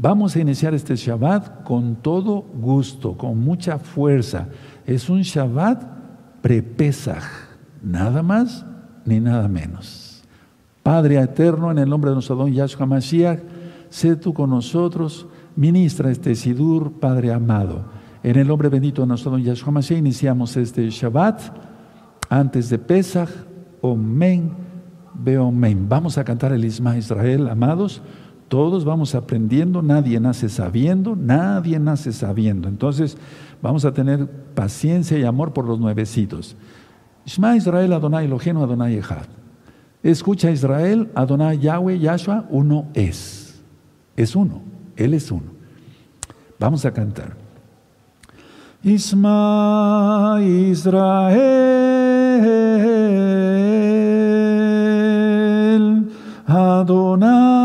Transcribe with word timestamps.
Vamos 0.00 0.36
a 0.36 0.40
iniciar 0.40 0.74
este 0.74 0.94
Shabbat 0.94 1.64
con 1.64 1.96
todo 1.96 2.42
gusto, 2.54 3.16
con 3.16 3.40
mucha 3.40 3.78
fuerza. 3.78 4.46
Es 4.86 5.10
un 5.10 5.22
Shabbat 5.22 5.82
prepesach, 6.40 7.24
nada 7.82 8.22
más 8.22 8.64
ni 9.04 9.18
nada 9.18 9.48
menos. 9.48 10.22
Padre 10.84 11.20
eterno, 11.20 11.72
en 11.72 11.78
el 11.78 11.88
nombre 11.88 12.10
de 12.10 12.14
nuestro 12.14 12.36
don 12.36 12.52
Yahshua 12.52 12.86
Mashiach, 12.86 13.40
sé 13.90 14.14
tú 14.14 14.32
con 14.32 14.50
nosotros, 14.50 15.26
ministra 15.56 16.12
este 16.12 16.36
Sidur, 16.36 16.92
Padre 17.00 17.32
amado. 17.32 17.84
En 18.22 18.36
el 18.36 18.46
nombre 18.46 18.68
bendito 18.68 19.02
de 19.02 19.08
nuestro 19.08 19.32
don 19.32 19.42
Yahshua 19.42 19.72
Mashiach, 19.72 19.98
iniciamos 19.98 20.56
este 20.56 20.88
Shabbat 20.90 21.40
antes 22.28 22.70
de 22.70 22.78
Pesach, 22.78 23.30
Omen, 23.80 24.52
Beomen. 25.12 25.88
Vamos 25.88 26.18
a 26.18 26.24
cantar 26.24 26.52
el 26.52 26.64
Isma 26.64 26.96
Israel, 26.96 27.48
amados. 27.48 28.00
Todos 28.48 28.84
vamos 28.84 29.14
aprendiendo, 29.14 29.82
nadie 29.82 30.18
nace 30.18 30.48
sabiendo, 30.48 31.14
nadie 31.14 31.78
nace 31.78 32.12
sabiendo. 32.12 32.66
Entonces, 32.68 33.18
vamos 33.60 33.84
a 33.84 33.92
tener 33.92 34.26
paciencia 34.54 35.18
y 35.18 35.24
amor 35.24 35.52
por 35.52 35.66
los 35.66 35.78
nuevecitos. 35.78 36.56
Isma 37.26 37.56
Israel, 37.56 37.92
Adonai 37.92 38.24
Elohenu, 38.24 38.62
Adonai 38.62 38.96
Echad. 38.96 39.26
Escucha 40.02 40.50
Israel, 40.50 41.10
Adonai 41.14 41.58
Yahweh, 41.58 41.98
Yahshua, 41.98 42.46
uno 42.48 42.86
es. 42.94 43.60
Es 44.16 44.34
uno, 44.34 44.62
Él 44.96 45.12
es 45.12 45.30
uno. 45.30 45.58
Vamos 46.58 46.86
a 46.86 46.92
cantar. 46.92 47.36
Isma 48.82 50.38
Israel, 50.40 51.38
Adonai. 56.46 57.57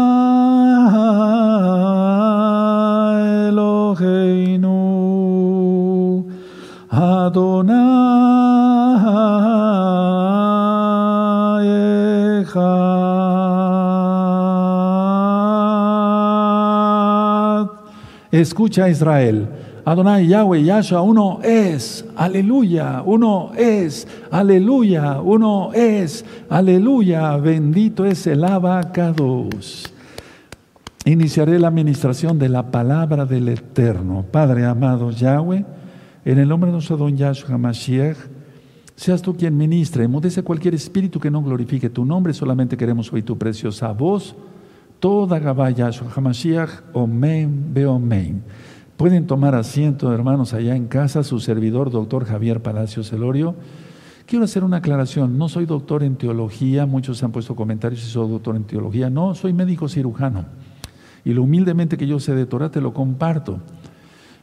Escucha 18.34 18.90
Israel. 18.90 19.48
Adonai 19.86 20.26
Yahweh 20.26 20.64
Yahshua, 20.64 21.04
uno 21.04 21.40
es, 21.44 22.04
aleluya, 22.16 23.04
uno 23.06 23.52
es, 23.56 24.08
aleluya, 24.32 25.22
uno 25.22 25.72
es, 25.72 26.26
aleluya, 26.50 27.38
bendito 27.38 28.04
es 28.04 28.26
el 28.26 28.44
abacados. 28.44 29.94
Iniciaré 31.06 31.60
la 31.60 31.68
administración 31.68 32.40
de 32.40 32.50
la 32.50 32.72
palabra 32.72 33.28
del 33.28 33.50
Eterno. 33.50 34.26
Padre 34.32 34.66
amado 34.66 35.12
Yahweh, 35.12 35.64
en 36.26 36.40
el 36.40 36.50
nombre 36.50 36.70
de 36.70 36.74
nuestro 36.74 36.98
don 36.98 37.16
Yahshua 37.16 37.60
Mashiach, 37.60 38.18
seas 38.96 39.22
tú 39.22 39.38
quien 39.38 39.56
ministre, 39.56 40.08
mudece 40.08 40.42
cualquier 40.42 40.74
espíritu 40.74 41.20
que 41.20 41.30
no 41.30 41.44
glorifique 41.44 41.88
tu 41.88 42.04
nombre, 42.04 42.34
solamente 42.34 42.78
queremos 42.78 43.14
oír 43.14 43.26
tu 43.26 43.38
preciosa 43.38 43.92
voz 43.92 44.36
toda 45.04 45.38
Gabaya 45.38 45.90
Hamashiach, 46.16 46.70
Omen, 46.94 47.74
Beomen. 47.74 48.42
Pueden 48.96 49.28
tomar 49.28 49.54
asiento, 49.54 50.14
hermanos, 50.14 50.54
allá 50.54 50.78
en 50.78 50.88
casa, 50.88 51.24
su 51.24 51.42
servidor, 51.42 51.92
doctor 51.92 52.24
Javier 52.24 52.62
Palacios 52.62 53.10
Celorio. 53.10 53.54
Quiero 54.26 54.46
hacer 54.46 54.64
una 54.64 54.78
aclaración, 54.78 55.38
no 55.38 55.50
soy 55.50 55.66
doctor 55.66 56.04
en 56.04 56.16
teología, 56.16 56.86
muchos 56.86 57.22
han 57.22 57.34
puesto 57.34 57.54
comentarios 57.54 58.00
si 58.00 58.10
soy 58.10 58.30
doctor 58.30 58.56
en 58.56 58.64
teología, 58.64 59.10
no, 59.10 59.36
soy 59.36 59.52
médico 59.52 59.90
cirujano. 59.90 60.46
Y 61.26 61.34
lo 61.34 61.44
humildemente 61.44 61.98
que 61.98 62.08
yo 62.08 62.22
sé 62.22 62.34
de 62.34 62.46
Torah 62.46 62.72
te 62.72 62.80
lo 62.80 62.94
comparto. 62.94 63.60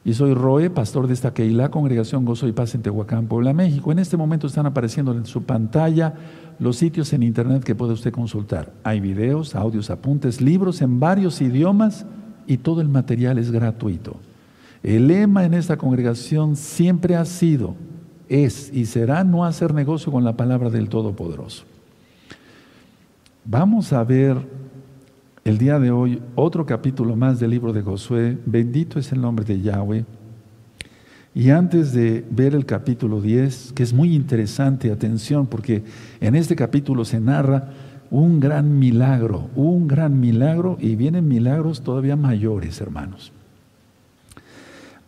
Y 0.04 0.14
soy 0.14 0.32
Roe, 0.32 0.70
pastor 0.70 1.06
de 1.06 1.14
esta 1.14 1.34
Keilah, 1.34 1.70
Congregación 1.70 2.24
Gozo 2.24 2.48
y 2.48 2.52
Paz 2.52 2.74
en 2.74 2.80
Tehuacán, 2.80 3.26
Puebla, 3.26 3.52
México. 3.52 3.92
En 3.92 3.98
este 3.98 4.16
momento 4.16 4.46
están 4.46 4.64
apareciendo 4.64 5.12
en 5.12 5.26
su 5.26 5.42
pantalla 5.42 6.14
los 6.58 6.76
sitios 6.76 7.12
en 7.12 7.22
internet 7.22 7.64
que 7.64 7.74
puede 7.74 7.92
usted 7.92 8.10
consultar. 8.10 8.72
Hay 8.82 9.00
videos, 9.00 9.54
audios, 9.54 9.90
apuntes, 9.90 10.40
libros 10.40 10.80
en 10.80 11.00
varios 11.00 11.42
idiomas 11.42 12.06
y 12.46 12.56
todo 12.58 12.80
el 12.80 12.88
material 12.88 13.38
es 13.38 13.50
gratuito. 13.50 14.16
El 14.82 15.08
lema 15.08 15.44
en 15.44 15.52
esta 15.52 15.76
congregación 15.76 16.56
siempre 16.56 17.14
ha 17.14 17.26
sido, 17.26 17.74
es 18.30 18.72
y 18.72 18.86
será 18.86 19.22
no 19.24 19.44
hacer 19.44 19.74
negocio 19.74 20.10
con 20.10 20.24
la 20.24 20.36
palabra 20.36 20.70
del 20.70 20.88
Todopoderoso. 20.88 21.64
Vamos 23.44 23.92
a 23.92 24.02
ver 24.04 24.38
el 25.50 25.58
día 25.58 25.80
de 25.80 25.90
hoy 25.90 26.22
otro 26.36 26.64
capítulo 26.64 27.16
más 27.16 27.40
del 27.40 27.50
libro 27.50 27.72
de 27.72 27.82
Josué. 27.82 28.38
Bendito 28.46 29.00
es 29.00 29.10
el 29.10 29.20
nombre 29.20 29.44
de 29.44 29.60
Yahweh. 29.60 30.04
Y 31.34 31.50
antes 31.50 31.92
de 31.92 32.24
ver 32.30 32.54
el 32.54 32.64
capítulo 32.64 33.20
10, 33.20 33.72
que 33.72 33.82
es 33.82 33.92
muy 33.92 34.14
interesante, 34.14 34.92
atención, 34.92 35.48
porque 35.48 35.82
en 36.20 36.36
este 36.36 36.54
capítulo 36.54 37.04
se 37.04 37.18
narra 37.18 37.70
un 38.12 38.38
gran 38.38 38.78
milagro, 38.78 39.50
un 39.56 39.88
gran 39.88 40.20
milagro, 40.20 40.78
y 40.80 40.94
vienen 40.94 41.26
milagros 41.26 41.82
todavía 41.82 42.14
mayores, 42.14 42.80
hermanos. 42.80 43.32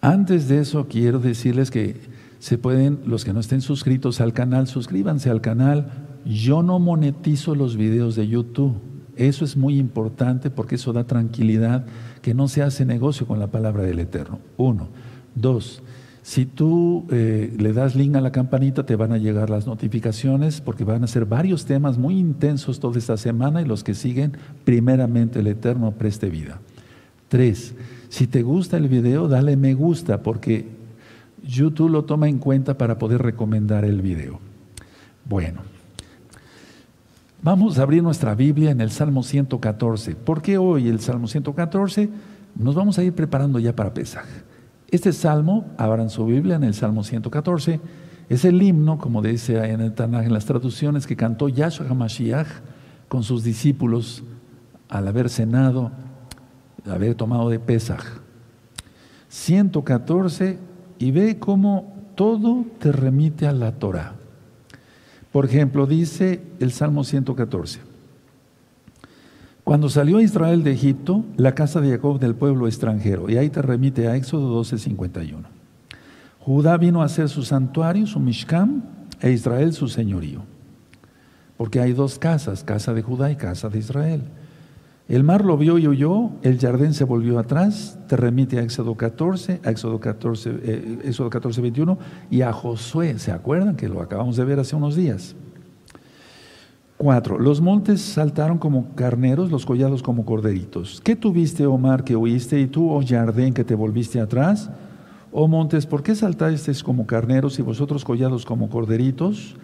Antes 0.01 0.49
de 0.49 0.59
eso, 0.59 0.89
quiero 0.89 1.21
decirles 1.21 1.71
que 1.71 2.01
se 2.41 2.59
pueden, 2.59 2.99
los 3.07 3.25
que 3.25 3.33
no 3.33 3.39
estén 3.39 3.61
suscritos 3.61 4.21
al 4.21 4.33
canal, 4.33 4.67
suscríbanse 4.67 5.31
al 5.31 5.41
canal. 5.41 6.09
Yo 6.25 6.65
no 6.65 6.81
monetizo 6.81 7.55
los 7.55 7.77
videos 7.77 8.17
de 8.17 8.27
YouTube. 8.27 8.92
Eso 9.17 9.45
es 9.45 9.57
muy 9.57 9.79
importante 9.79 10.51
porque 10.51 10.77
eso 10.77 10.93
da 10.93 11.05
tranquilidad, 11.05 11.85
que 12.23 12.35
no 12.35 12.49
se 12.49 12.63
hace 12.63 12.85
negocio 12.85 13.27
con 13.27 13.39
la 13.39 13.49
palabra 13.49 13.83
del 13.83 13.99
Eterno. 13.99 14.39
Uno. 14.57 14.89
Dos, 15.35 15.83
si 16.23 16.47
tú 16.47 17.07
eh, 17.11 17.53
le 17.59 17.73
das 17.73 17.97
link 17.97 18.15
a 18.15 18.21
la 18.21 18.31
campanita, 18.31 18.87
te 18.87 18.95
van 18.95 19.13
a 19.13 19.19
llegar 19.19 19.51
las 19.51 19.67
notificaciones 19.67 20.61
porque 20.61 20.85
van 20.85 21.03
a 21.03 21.09
ser 21.09 21.27
varios 21.27 21.65
temas 21.65 21.99
muy 21.99 22.17
intensos 22.17 22.79
toda 22.79 22.99
esta 22.99 23.17
semana 23.17 23.61
y 23.61 23.65
los 23.65 23.83
que 23.83 23.95
siguen, 23.95 24.37
primeramente 24.65 25.41
el 25.41 25.49
Eterno 25.49 25.91
preste 25.93 26.31
vida. 26.31 26.61
Tres, 27.29 27.75
si 28.09 28.29
te 28.29 28.43
gusta 28.43 28.77
el 28.77 28.89
video, 28.89 29.27
dale 29.27 29.57
me 29.57 29.75
gusta 29.75 30.23
porque 30.23 30.69
YouTube 31.43 31.91
lo 31.91 32.05
toma 32.05 32.29
en 32.29 32.39
cuenta 32.39 32.79
para 32.79 32.99
poder 32.99 33.21
recomendar 33.21 33.85
el 33.85 34.01
video. 34.01 34.39
Bueno, 35.29 35.63
vamos 37.43 37.79
a 37.79 37.83
abrir 37.83 38.03
nuestra 38.03 38.35
Biblia 38.35 38.71
en 38.71 38.81
el 38.81 38.91
Salmo 38.91 39.23
114. 39.23 40.15
¿Por 40.15 40.41
qué 40.41 40.59
hoy 40.59 40.89
el 40.89 41.01
Salmo 41.01 41.27
114? 41.27 42.09
Nos 42.55 42.75
vamos 42.75 42.99
a 42.99 43.03
ir 43.03 43.13
preparando 43.13 43.59
ya 43.59 43.75
para 43.75 43.93
Pesaj. 43.93 44.25
Este 44.89 45.13
salmo, 45.13 45.67
abran 45.79 46.11
su 46.11 46.25
Biblia 46.27 46.57
en 46.57 46.65
el 46.65 46.75
Salmo 46.75 47.03
114, 47.03 47.81
es 48.29 48.45
el 48.45 48.63
himno, 48.63 48.99
como 48.99 49.23
dice 49.23 49.57
en, 49.71 49.81
el 49.81 49.95
Tanaj, 49.95 50.27
en 50.27 50.33
las 50.33 50.45
traducciones, 50.45 51.07
que 51.07 51.17
cantó 51.17 51.49
Yahshua 51.49 51.87
HaMashiach 51.89 52.47
con 53.09 53.23
sus 53.23 53.43
discípulos 53.43 54.23
al 54.89 55.09
haber 55.09 55.29
cenado, 55.29 55.91
haber 56.87 57.15
tomado 57.15 57.49
de 57.49 57.59
Pesaj. 57.59 58.05
114, 59.29 60.59
y 60.99 61.11
ve 61.11 61.39
cómo 61.39 61.95
todo 62.15 62.67
te 62.79 62.93
remite 62.93 63.47
a 63.47 63.53
la 63.53 63.73
Torah. 63.73 64.22
Por 65.33 65.47
ejemplo, 65.47 65.87
dice 65.87 66.43
el 66.61 66.73
Salmo 66.73 67.05
114. 67.05 67.81
Cuando 69.65 69.89
salió 69.89 70.21
Israel 70.21 70.65
de 70.65 70.73
Egipto, 70.73 71.25
la 71.37 71.55
casa 71.55 71.81
de 71.81 71.91
Jacob 71.91 72.19
del 72.19 72.35
pueblo 72.35 72.67
extranjero, 72.67 73.31
y 73.31 73.39
ahí 73.39 73.49
te 73.49 73.63
remite 73.63 74.09
a 74.09 74.17
Éxodo 74.17 74.51
12:51. 74.63 75.45
Judá 76.41 76.77
vino 76.77 77.03
a 77.03 77.09
ser 77.09 77.29
su 77.29 77.43
santuario, 77.45 78.07
su 78.07 78.19
Mishkan, 78.19 78.83
e 79.21 79.31
Israel 79.31 79.73
su 79.73 79.89
señorío. 79.89 80.43
Porque 81.57 81.81
hay 81.81 81.93
dos 81.93 82.19
casas, 82.19 82.65
casa 82.65 82.93
de 82.93 83.03
Judá 83.03 83.31
y 83.31 83.37
casa 83.37 83.69
de 83.69 83.79
Israel. 83.79 84.23
El 85.13 85.25
mar 85.25 85.45
lo 85.45 85.59
vio 85.59 85.77
y 85.77 85.87
huyó, 85.87 86.31
el 86.41 86.59
jardín 86.59 86.95
se 86.95 87.05
volvió 87.05 87.39
atrás, 87.39 87.99
te 88.09 88.17
remite 88.17 88.59
a 88.59 88.63
Éxodo 88.63 88.95
14, 88.95 89.61
a 89.63 89.71
Éxodo 89.71 90.01
14, 90.01 90.51
eh, 90.63 90.99
Éxodo 91.05 91.29
14, 91.29 91.61
21, 91.61 91.99
y 92.31 92.41
a 92.41 92.51
Josué, 92.51 93.19
¿se 93.19 93.31
acuerdan 93.31 93.77
que 93.77 93.91
lo 93.91 94.01
acabamos 94.01 94.39
de 94.39 94.45
ver 94.47 94.59
hace 94.59 94.75
unos 94.75 94.97
días? 94.97 95.37
Cuatro, 96.97 97.39
los 97.39 97.61
montes 97.61 98.01
saltaron 98.01 98.57
como 98.57 98.95
carneros, 98.95 99.51
los 99.51 99.67
collados 99.67 100.03
como 100.03 100.25
corderitos. 100.25 101.03
¿Qué 101.05 101.15
tuviste, 101.15 101.67
Omar, 101.67 102.05
que 102.05 102.17
huiste, 102.17 102.59
y 102.59 102.67
tú, 102.67 102.91
oh 102.91 103.03
Jardín, 103.07 103.53
que 103.53 103.65
te 103.65 103.75
volviste 103.75 104.19
atrás? 104.19 104.71
Oh 105.31 105.47
montes, 105.47 105.85
¿por 105.85 106.03
qué 106.03 106.15
saltasteis 106.15 106.83
como 106.83 107.07
carneros 107.07 107.59
y 107.59 107.63
vosotros 107.63 108.03
collados 108.03 108.47
como 108.47 108.71
corderitos? 108.71 109.57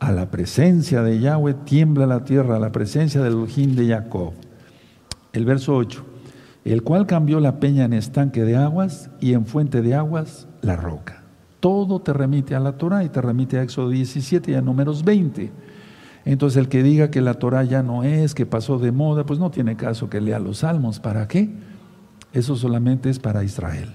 A 0.00 0.10
la 0.10 0.30
presencia 0.30 1.02
de 1.02 1.20
Yahweh 1.20 1.52
tiembla 1.66 2.06
la 2.06 2.24
tierra, 2.24 2.56
a 2.56 2.60
la 2.60 2.72
presencia 2.72 3.20
del 3.20 3.34
Elohim 3.34 3.74
de 3.74 3.88
Jacob. 3.88 4.32
El 5.36 5.44
verso 5.44 5.76
8, 5.76 6.02
el 6.64 6.82
cual 6.82 7.06
cambió 7.06 7.40
la 7.40 7.60
peña 7.60 7.84
en 7.84 7.92
estanque 7.92 8.42
de 8.42 8.56
aguas 8.56 9.10
y 9.20 9.34
en 9.34 9.44
fuente 9.44 9.82
de 9.82 9.94
aguas 9.94 10.48
la 10.62 10.76
roca. 10.76 11.24
Todo 11.60 12.00
te 12.00 12.14
remite 12.14 12.54
a 12.54 12.60
la 12.60 12.78
Torah 12.78 13.04
y 13.04 13.10
te 13.10 13.20
remite 13.20 13.58
a 13.58 13.62
Éxodo 13.62 13.90
17 13.90 14.52
y 14.52 14.54
a 14.54 14.62
números 14.62 15.04
20. 15.04 15.52
Entonces 16.24 16.56
el 16.56 16.70
que 16.70 16.82
diga 16.82 17.10
que 17.10 17.20
la 17.20 17.34
Torah 17.34 17.64
ya 17.64 17.82
no 17.82 18.02
es, 18.02 18.34
que 18.34 18.46
pasó 18.46 18.78
de 18.78 18.92
moda, 18.92 19.26
pues 19.26 19.38
no 19.38 19.50
tiene 19.50 19.76
caso 19.76 20.08
que 20.08 20.22
lea 20.22 20.38
los 20.38 20.60
salmos. 20.60 21.00
¿Para 21.00 21.28
qué? 21.28 21.50
Eso 22.32 22.56
solamente 22.56 23.10
es 23.10 23.18
para 23.18 23.44
Israel. 23.44 23.90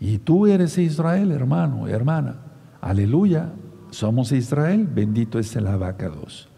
Y 0.00 0.16
tú 0.16 0.46
eres 0.46 0.78
Israel, 0.78 1.32
hermano, 1.32 1.86
hermana. 1.86 2.36
Aleluya. 2.80 3.52
Somos 3.90 4.32
Israel. 4.32 4.88
Bendito 4.90 5.38
es 5.38 5.54
el 5.54 5.66
abacados. 5.66 6.48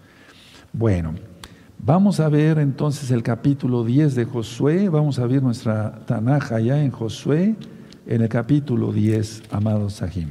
Bueno, 0.73 1.15
vamos 1.85 2.19
a 2.19 2.29
ver 2.31 2.59
entonces 2.59 3.11
el 3.11 3.23
capítulo 3.23 3.85
10 3.85 4.15
de 4.15 4.25
Josué. 4.25 4.89
Vamos 4.89 5.19
a 5.19 5.27
ver 5.27 5.43
nuestra 5.43 6.01
Tanaja 6.07 6.59
ya 6.61 6.83
en 6.83 6.91
Josué, 6.91 7.57
en 8.07 8.23
el 8.23 8.29
capítulo 8.29 8.93
10, 8.93 9.45
amados 9.51 9.95
Sahim. 9.95 10.31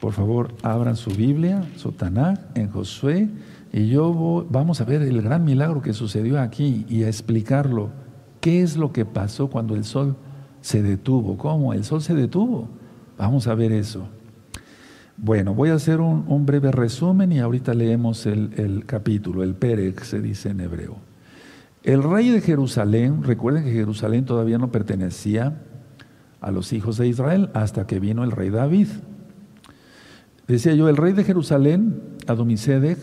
Por 0.00 0.12
favor, 0.12 0.54
abran 0.62 0.96
su 0.96 1.10
Biblia, 1.10 1.62
su 1.76 1.92
Tanaj, 1.92 2.38
en 2.54 2.70
Josué, 2.70 3.28
y 3.72 3.88
yo 3.88 4.46
vamos 4.48 4.80
a 4.80 4.84
ver 4.84 5.02
el 5.02 5.20
gran 5.20 5.44
milagro 5.44 5.82
que 5.82 5.92
sucedió 5.92 6.40
aquí 6.40 6.86
y 6.88 7.04
a 7.04 7.08
explicarlo. 7.08 7.90
¿Qué 8.40 8.62
es 8.62 8.76
lo 8.76 8.92
que 8.92 9.04
pasó 9.04 9.48
cuando 9.48 9.74
el 9.74 9.84
sol 9.84 10.16
se 10.60 10.82
detuvo? 10.82 11.36
¿Cómo? 11.36 11.72
El 11.72 11.84
sol 11.84 12.00
se 12.00 12.14
detuvo. 12.14 12.68
Vamos 13.18 13.46
a 13.46 13.54
ver 13.54 13.72
eso. 13.72 14.06
Bueno, 15.16 15.54
voy 15.54 15.70
a 15.70 15.74
hacer 15.74 16.00
un, 16.00 16.44
breve 16.44 16.72
resumen 16.72 17.30
y 17.32 17.38
ahorita 17.38 17.72
leemos 17.72 18.26
el, 18.26 18.50
el 18.56 18.84
capítulo, 18.84 19.42
el 19.42 19.54
Perec 19.54 20.02
se 20.02 20.20
dice 20.20 20.50
en 20.50 20.60
hebreo. 20.60 20.96
El 21.84 22.02
rey 22.02 22.30
de 22.30 22.40
Jerusalén, 22.40 23.22
recuerden 23.22 23.64
que 23.64 23.72
Jerusalén 23.72 24.24
todavía 24.24 24.58
no 24.58 24.72
pertenecía 24.72 25.60
a 26.40 26.50
los 26.50 26.72
hijos 26.72 26.98
de 26.98 27.06
Israel 27.06 27.50
hasta 27.54 27.86
que 27.86 28.00
vino 28.00 28.24
el 28.24 28.32
rey 28.32 28.50
David. 28.50 28.88
Decía 30.48 30.74
yo, 30.74 30.88
el 30.88 30.96
rey 30.96 31.12
de 31.12 31.24
Jerusalén, 31.24 32.02
Adomisedec, 32.26 32.98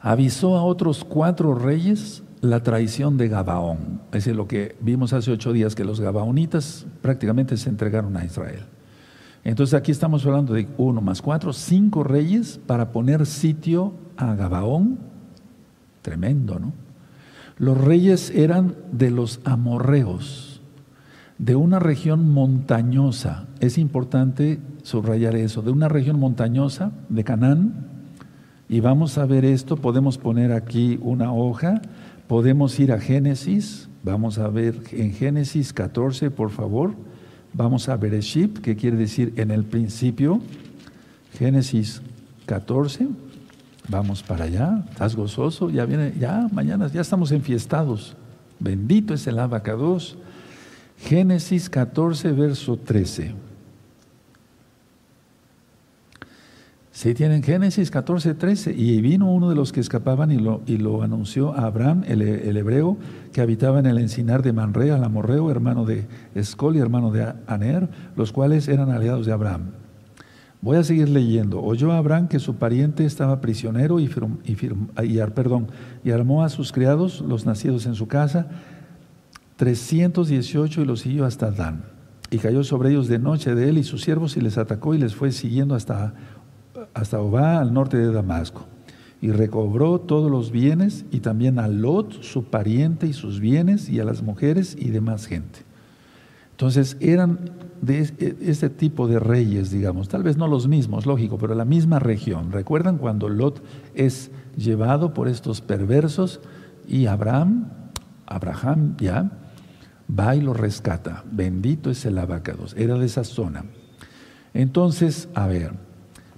avisó 0.00 0.56
a 0.56 0.62
otros 0.62 1.04
cuatro 1.04 1.54
reyes 1.54 2.22
la 2.40 2.62
traición 2.62 3.16
de 3.16 3.28
Gabaón. 3.28 4.00
Es 4.06 4.24
decir, 4.24 4.36
lo 4.36 4.48
que 4.48 4.76
vimos 4.80 5.12
hace 5.12 5.30
ocho 5.30 5.52
días, 5.52 5.74
que 5.74 5.84
los 5.84 6.00
Gabaonitas 6.00 6.86
prácticamente 7.02 7.56
se 7.56 7.68
entregaron 7.68 8.16
a 8.16 8.24
Israel. 8.24 8.64
Entonces 9.48 9.72
aquí 9.72 9.92
estamos 9.92 10.26
hablando 10.26 10.52
de 10.52 10.68
uno 10.76 11.00
más 11.00 11.22
cuatro, 11.22 11.54
cinco 11.54 12.04
reyes 12.04 12.60
para 12.66 12.92
poner 12.92 13.24
sitio 13.24 13.94
a 14.18 14.34
Gabaón. 14.34 14.98
Tremendo, 16.02 16.58
¿no? 16.58 16.74
Los 17.56 17.78
reyes 17.78 18.28
eran 18.28 18.74
de 18.92 19.10
los 19.10 19.40
amorreos, 19.44 20.60
de 21.38 21.56
una 21.56 21.78
región 21.78 22.28
montañosa. 22.28 23.46
Es 23.60 23.78
importante 23.78 24.60
subrayar 24.82 25.34
eso, 25.34 25.62
de 25.62 25.70
una 25.70 25.88
región 25.88 26.20
montañosa 26.20 26.92
de 27.08 27.24
Canaán. 27.24 27.86
Y 28.68 28.80
vamos 28.80 29.16
a 29.16 29.24
ver 29.24 29.46
esto, 29.46 29.78
podemos 29.78 30.18
poner 30.18 30.52
aquí 30.52 30.98
una 31.00 31.32
hoja, 31.32 31.80
podemos 32.26 32.78
ir 32.78 32.92
a 32.92 33.00
Génesis, 33.00 33.88
vamos 34.02 34.36
a 34.36 34.48
ver 34.48 34.78
en 34.92 35.14
Génesis 35.14 35.72
14, 35.72 36.30
por 36.30 36.50
favor, 36.50 36.92
vamos 37.52 37.88
a 37.88 37.96
Bereshit, 37.96 38.58
que 38.58 38.76
quiere 38.76 38.96
decir 38.96 39.32
en 39.36 39.50
el 39.50 39.64
principio, 39.64 40.40
Génesis 41.38 42.02
14, 42.46 43.08
vamos 43.88 44.22
para 44.22 44.44
allá, 44.44 44.84
estás 44.90 45.14
gozoso, 45.14 45.70
ya 45.70 45.84
viene, 45.84 46.14
ya 46.18 46.48
mañana, 46.52 46.88
ya 46.88 47.00
estamos 47.00 47.32
enfiestados, 47.32 48.16
bendito 48.58 49.14
es 49.14 49.26
el 49.26 49.38
abacados. 49.38 50.16
Génesis 51.00 51.70
14, 51.70 52.32
verso 52.32 52.76
13. 52.76 53.47
Sí, 56.98 57.14
tienen 57.14 57.44
Génesis 57.44 57.92
14, 57.92 58.34
13. 58.34 58.74
Y 58.76 59.00
vino 59.00 59.30
uno 59.30 59.48
de 59.48 59.54
los 59.54 59.70
que 59.70 59.78
escapaban 59.78 60.32
y 60.32 60.36
lo, 60.36 60.62
y 60.66 60.78
lo 60.78 61.04
anunció 61.04 61.52
a 61.54 61.66
Abraham, 61.66 62.02
el, 62.08 62.56
hebreo, 62.56 62.96
que 63.32 63.40
habitaba 63.40 63.78
en 63.78 63.86
el 63.86 63.98
encinar 63.98 64.42
de 64.42 64.52
Manrea, 64.52 64.96
el 64.96 65.04
amorreo, 65.04 65.48
hermano 65.48 65.84
de 65.84 66.08
Escol 66.34 66.74
y 66.74 66.80
hermano 66.80 67.12
de 67.12 67.34
Aner, 67.46 67.88
los 68.16 68.32
cuales 68.32 68.66
eran 68.66 68.90
aliados 68.90 69.26
de 69.26 69.32
Abraham. 69.32 69.70
Voy 70.60 70.76
a 70.76 70.82
seguir 70.82 71.08
leyendo. 71.08 71.62
Oyó 71.62 71.92
Abraham 71.92 72.26
que 72.26 72.40
su 72.40 72.56
pariente 72.56 73.04
estaba 73.04 73.40
prisionero 73.40 74.00
y, 74.00 74.10
y, 74.44 74.56
y 76.04 76.10
armó 76.10 76.42
a 76.42 76.48
sus 76.48 76.72
criados, 76.72 77.20
los 77.20 77.46
nacidos 77.46 77.86
en 77.86 77.94
su 77.94 78.08
casa, 78.08 78.48
318 79.54 80.82
y 80.82 80.84
los 80.84 81.02
siguió 81.02 81.26
hasta 81.26 81.52
Dan. 81.52 81.84
Y 82.30 82.38
cayó 82.38 82.64
sobre 82.64 82.90
ellos 82.90 83.06
de 83.06 83.20
noche 83.20 83.54
de 83.54 83.68
él 83.68 83.78
y 83.78 83.84
sus 83.84 84.02
siervos 84.02 84.36
y 84.36 84.40
les 84.40 84.58
atacó 84.58 84.94
y 84.94 84.98
les 84.98 85.14
fue 85.14 85.30
siguiendo 85.30 85.76
hasta 85.76 86.12
hasta 86.98 87.20
Obá, 87.20 87.60
al 87.60 87.72
norte 87.72 87.96
de 87.96 88.12
Damasco, 88.12 88.66
y 89.20 89.30
recobró 89.30 90.00
todos 90.00 90.30
los 90.30 90.50
bienes 90.50 91.04
y 91.10 91.20
también 91.20 91.58
a 91.58 91.68
Lot, 91.68 92.22
su 92.22 92.44
pariente 92.44 93.06
y 93.06 93.12
sus 93.12 93.40
bienes, 93.40 93.88
y 93.88 94.00
a 94.00 94.04
las 94.04 94.22
mujeres 94.22 94.76
y 94.78 94.90
demás 94.90 95.26
gente. 95.26 95.60
Entonces 96.52 96.96
eran 97.00 97.50
de 97.80 98.00
este 98.40 98.68
tipo 98.68 99.06
de 99.06 99.20
reyes, 99.20 99.70
digamos, 99.70 100.08
tal 100.08 100.24
vez 100.24 100.36
no 100.36 100.48
los 100.48 100.66
mismos, 100.66 101.06
lógico, 101.06 101.38
pero 101.38 101.54
la 101.54 101.64
misma 101.64 102.00
región. 102.00 102.50
¿Recuerdan 102.50 102.98
cuando 102.98 103.28
Lot 103.28 103.62
es 103.94 104.32
llevado 104.56 105.14
por 105.14 105.28
estos 105.28 105.60
perversos 105.60 106.40
y 106.88 107.06
Abraham, 107.06 107.68
Abraham 108.26 108.96
ya, 108.98 109.30
va 110.10 110.34
y 110.34 110.40
lo 110.40 110.52
rescata? 110.52 111.24
Bendito 111.30 111.90
es 111.90 112.04
el 112.06 112.18
abacados, 112.18 112.74
era 112.76 112.98
de 112.98 113.06
esa 113.06 113.22
zona. 113.22 113.64
Entonces, 114.52 115.28
a 115.34 115.46
ver, 115.46 115.87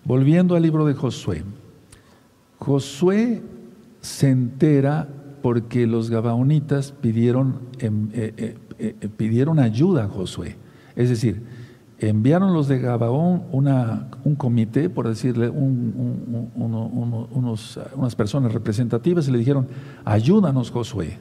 Volviendo 0.05 0.57
al 0.57 0.63
libro 0.63 0.87
de 0.87 0.95
Josué. 0.95 1.45
Josué 2.59 3.43
se 4.01 4.31
entera 4.31 5.09
porque 5.43 5.87
los 5.87 6.11
gabaonitas 6.11 6.93
pidieron, 6.93 7.61
em, 7.79 8.09
eh, 8.13 8.57
eh, 8.79 8.79
eh, 8.79 8.99
ayuda 9.61 10.05
a 10.05 10.09
Josué. 10.09 10.57
Es 10.97 11.09
decir, 11.09 11.43
enviaron 11.99 12.53
los 12.55 12.69
de 12.69 12.79
Gabaón 12.79 13.45
un 13.53 14.37
comité, 14.37 14.91
por 14.91 15.09
decirle, 15.09 15.51
unas 15.51 16.07
personas 18.17 18.53
representativas 18.53 19.27
y 19.29 19.33
le 19.33 19.39
dijeron, 19.39 19.67
ayúdanos 20.05 20.71
Josué, 20.71 21.19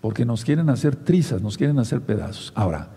porque 0.00 0.24
nos 0.24 0.44
quieren 0.44 0.70
hacer 0.70 0.96
trizas, 0.96 1.42
nos 1.42 1.58
quieren 1.58 1.78
hacer 1.78 2.00
pedazos. 2.00 2.52
Ahora, 2.54 2.88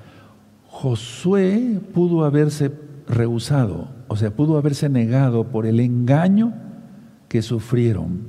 Josué 0.67 1.81
pudo 1.93 2.23
haberse 2.23 2.71
rehusado, 3.07 3.89
o 4.11 4.17
sea, 4.17 4.35
pudo 4.35 4.57
haberse 4.57 4.89
negado 4.89 5.45
por 5.45 5.65
el 5.65 5.79
engaño 5.79 6.51
que 7.29 7.41
sufrieron. 7.41 8.23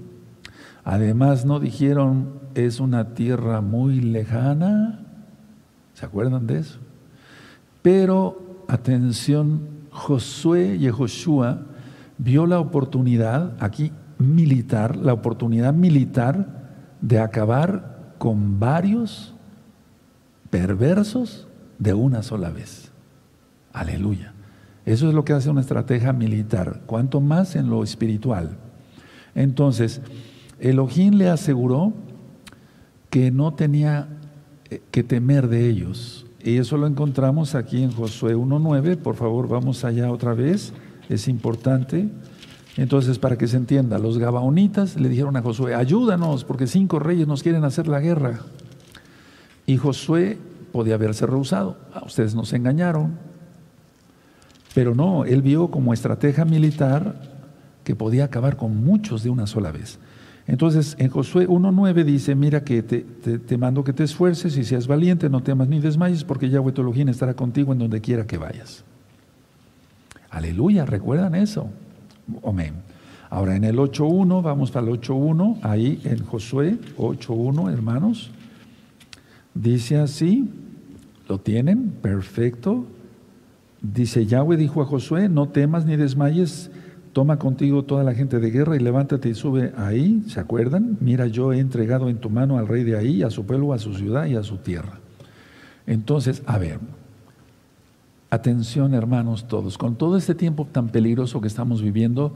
Además, 0.85 1.45
no 1.45 1.59
dijeron, 1.59 2.35
es 2.55 2.79
una 2.79 3.15
tierra 3.15 3.61
muy 3.63 4.01
lejana, 4.01 5.01
¿se 5.95 6.07
acuerdan 6.07 6.47
de 6.47 6.59
eso? 6.61 6.79
Pero, 7.83 8.65
atención, 8.69 9.63
Josué 9.91 10.77
y 10.77 10.89
Joshua 10.89 11.63
vio 12.17 12.47
la 12.47 12.61
oportunidad, 12.61 13.57
aquí 13.59 13.91
militar, 14.19 14.95
la 14.95 15.13
oportunidad 15.13 15.75
militar 15.75 16.63
de 17.01 17.19
acabar 17.19 18.15
con 18.19 18.61
varios 18.61 19.35
perversos 20.49 21.49
de 21.81 21.93
una 21.93 22.23
sola 22.23 22.51
vez. 22.51 22.93
Aleluya. 23.73 24.33
Eso 24.85 25.09
es 25.09 25.15
lo 25.15 25.25
que 25.25 25.33
hace 25.33 25.51
una 25.51 25.61
estrategia 25.61 26.13
militar, 26.13 26.83
cuanto 26.87 27.21
más 27.21 27.55
en 27.55 27.71
lo 27.71 27.85
espiritual. 27.85 28.57
Entonces, 29.35 30.01
Elohim 30.59 31.15
le 31.15 31.29
aseguró 31.29 31.93
que 33.11 33.31
no 33.31 33.55
tenía 33.55 34.09
eh, 34.71 34.81
que 34.91 35.03
temer 35.03 35.49
de 35.49 35.69
ellos. 35.69 36.27
Y 36.43 36.57
eso 36.57 36.77
lo 36.77 36.87
encontramos 36.87 37.55
aquí 37.55 37.83
en 37.83 37.93
Josué 37.93 38.35
1.9. 38.35 38.97
Por 38.97 39.15
favor, 39.15 39.49
vamos 39.49 39.85
allá 39.85 40.11
otra 40.11 40.35
vez. 40.35 40.73
Es 41.09 41.29
importante. 41.29 42.09
Entonces, 42.77 43.19
para 43.19 43.37
que 43.37 43.47
se 43.47 43.59
entienda, 43.59 43.99
los 43.99 44.19
gabaonitas 44.19 44.99
le 44.99 45.09
dijeron 45.09 45.37
a 45.37 45.43
Josué, 45.43 45.75
ayúdanos, 45.75 46.45
porque 46.45 46.67
cinco 46.67 46.99
reyes 46.99 47.29
nos 47.29 47.43
quieren 47.43 47.65
hacer 47.65 47.87
la 47.87 48.01
guerra. 48.01 48.41
Y 49.67 49.77
Josué 49.77 50.39
podía 50.73 50.95
haberse 50.95 51.27
rehusado. 51.27 51.77
Ah, 51.95 52.03
ustedes 52.07 52.35
nos 52.35 52.53
engañaron, 52.53 53.19
pero 54.75 54.95
no, 54.95 55.25
él 55.25 55.43
vio 55.43 55.71
como 55.71 55.93
estrategia 55.93 56.45
militar 56.45 57.15
que 57.85 57.95
podía 57.95 58.25
acabar 58.25 58.57
con 58.57 58.85
muchos 58.85 59.23
de 59.23 59.31
una 59.31 59.47
sola 59.47 59.73
vez. 59.73 59.99
Entonces, 60.47 60.97
en 60.99 61.09
Josué 61.09 61.47
1.9 61.47 62.05
dice, 62.05 62.35
mira 62.35 62.65
que 62.65 62.83
te, 62.83 63.59
mando 63.59 63.85
que 63.85 63.93
te 63.93 64.05
esfuerces 64.05 64.57
y 64.57 64.65
seas 64.65 64.87
valiente, 64.87 65.29
no 65.29 65.43
temas 65.43 65.69
ni 65.69 65.81
desmayes, 65.81 66.25
porque 66.25 66.51
Yahweh 66.51 66.73
tu 66.73 66.93
estará 67.09 67.35
contigo 67.35 67.73
en 67.73 67.79
donde 67.79 68.01
quiera 68.01 68.27
que 68.27 68.39
vayas. 68.39 68.85
Aleluya, 70.31 70.85
¿recuerdan 70.85 71.35
eso? 71.35 71.69
Amén. 72.45 72.75
Ahora 73.31 73.57
en 73.57 73.65
el 73.65 73.77
8.1, 73.77 74.43
vamos 74.43 74.71
para 74.71 74.87
el 74.87 74.93
8.1, 74.93 75.59
ahí 75.63 76.01
en 76.05 76.25
Josué 76.25 76.79
8.1, 76.99 77.73
hermanos, 77.73 78.31
dice 79.55 79.99
así, 79.99 80.51
¿lo 81.29 81.39
tienen? 81.39 81.91
Perfecto. 82.03 82.87
Dice, 83.83 84.27
Yahweh 84.27 84.57
dijo 84.57 84.81
a 84.81 84.87
Josué, 84.87 85.29
no 85.29 85.49
temas 85.49 85.85
ni 85.85 85.97
desmayes, 85.97 86.71
toma 87.13 87.39
contigo 87.39 87.85
toda 87.85 88.05
la 88.05 88.15
gente 88.15 88.39
de 88.39 88.51
guerra 88.51 88.77
y 88.77 88.79
levántate 88.79 89.29
y 89.29 89.35
sube 89.35 89.73
ahí, 89.77 90.23
¿se 90.29 90.39
acuerdan? 90.39 90.97
Mira, 91.01 91.27
yo 91.27 91.53
he 91.53 91.59
entregado 91.59 92.09
en 92.09 92.19
tu 92.19 92.31
mano 92.31 92.59
al 92.59 92.69
rey 92.69 92.85
de 92.85 92.97
ahí, 92.97 93.23
a 93.25 93.31
su 93.31 93.45
pueblo, 93.45 93.73
a 93.73 93.79
su 93.79 93.95
ciudad 93.95 94.27
y 94.27 94.37
a 94.37 94.45
su 94.45 94.59
tierra. 94.59 95.01
Entonces, 95.87 96.45
a 96.47 96.59
ver, 96.59 96.79
atención 98.31 98.95
hermanos 98.95 99.49
todos, 99.49 99.77
con 99.79 99.97
todo 99.97 100.17
este 100.17 100.37
tiempo 100.37 100.67
tan 100.71 100.89
peligroso 100.89 101.41
que 101.41 101.49
estamos 101.49 101.83
viviendo, 101.83 102.35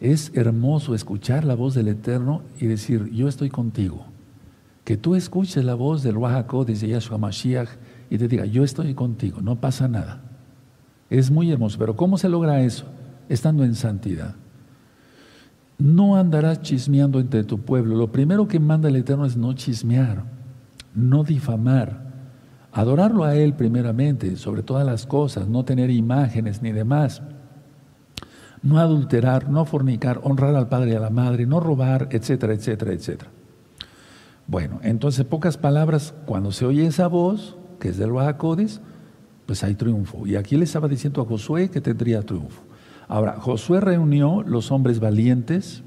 es 0.00 0.30
hermoso 0.34 0.94
escuchar 0.94 1.44
la 1.44 1.56
voz 1.56 1.74
del 1.74 1.88
Eterno 1.88 2.42
y 2.60 2.66
decir, 2.66 3.10
yo 3.10 3.26
estoy 3.26 3.50
contigo. 3.50 4.06
Que 4.84 4.96
tú 4.96 5.16
escuches 5.16 5.64
la 5.64 5.74
voz 5.74 6.04
del 6.04 6.18
Wahako, 6.18 6.64
dice 6.64 6.86
Yahshua 6.86 7.18
Mashiach, 7.18 7.68
y 8.10 8.18
te 8.18 8.28
diga, 8.28 8.44
yo 8.44 8.62
estoy 8.62 8.94
contigo, 8.94 9.40
no 9.40 9.60
pasa 9.60 9.88
nada. 9.88 10.33
Es 11.18 11.30
muy 11.30 11.50
hermoso, 11.52 11.78
pero 11.78 11.96
¿cómo 11.96 12.18
se 12.18 12.28
logra 12.28 12.62
eso? 12.62 12.86
Estando 13.28 13.64
en 13.64 13.74
santidad. 13.74 14.34
No 15.78 16.16
andarás 16.16 16.62
chismeando 16.62 17.20
entre 17.20 17.44
tu 17.44 17.60
pueblo. 17.60 17.96
Lo 17.96 18.10
primero 18.10 18.48
que 18.48 18.60
manda 18.60 18.88
el 18.88 18.96
Eterno 18.96 19.26
es 19.26 19.36
no 19.36 19.52
chismear, 19.52 20.24
no 20.94 21.24
difamar, 21.24 22.04
adorarlo 22.72 23.24
a 23.24 23.34
Él 23.34 23.54
primeramente, 23.54 24.36
sobre 24.36 24.62
todas 24.62 24.84
las 24.86 25.06
cosas, 25.06 25.48
no 25.48 25.64
tener 25.64 25.90
imágenes 25.90 26.62
ni 26.62 26.72
demás 26.72 27.22
no 28.64 28.78
adulterar, 28.78 29.50
no 29.50 29.66
fornicar, 29.66 30.20
honrar 30.24 30.56
al 30.56 30.68
padre 30.68 30.92
y 30.92 30.94
a 30.94 31.00
la 31.00 31.10
madre, 31.10 31.44
no 31.44 31.60
robar, 31.60 32.08
etcétera, 32.10 32.54
etcétera, 32.54 32.94
etcétera. 32.94 33.30
Bueno, 34.46 34.80
entonces, 34.82 35.26
pocas 35.26 35.58
palabras, 35.58 36.14
cuando 36.24 36.50
se 36.50 36.64
oye 36.64 36.86
esa 36.86 37.06
voz, 37.06 37.58
que 37.78 37.90
es 37.90 37.98
del 37.98 38.12
Bajacodes, 38.12 38.80
pues 39.46 39.62
hay 39.64 39.74
triunfo. 39.74 40.26
Y 40.26 40.36
aquí 40.36 40.56
le 40.56 40.64
estaba 40.64 40.88
diciendo 40.88 41.22
a 41.22 41.24
Josué 41.24 41.70
que 41.70 41.80
tendría 41.80 42.22
triunfo. 42.22 42.62
Ahora, 43.08 43.36
Josué 43.38 43.80
reunió 43.80 44.42
los 44.42 44.70
hombres 44.72 45.00
valientes 45.00 45.82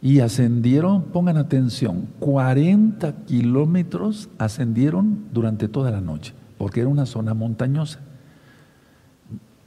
y 0.00 0.20
ascendieron, 0.20 1.04
pongan 1.04 1.36
atención, 1.36 2.08
40 2.20 3.24
kilómetros 3.24 4.28
ascendieron 4.38 5.24
durante 5.32 5.68
toda 5.68 5.90
la 5.90 6.00
noche, 6.00 6.34
porque 6.58 6.80
era 6.80 6.88
una 6.88 7.06
zona 7.06 7.34
montañosa 7.34 8.00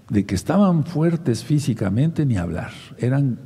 de 0.09 0.25
que 0.25 0.35
estaban 0.35 0.85
fuertes 0.85 1.43
físicamente 1.43 2.25
ni 2.25 2.37
hablar, 2.37 2.71
eran 2.97 3.39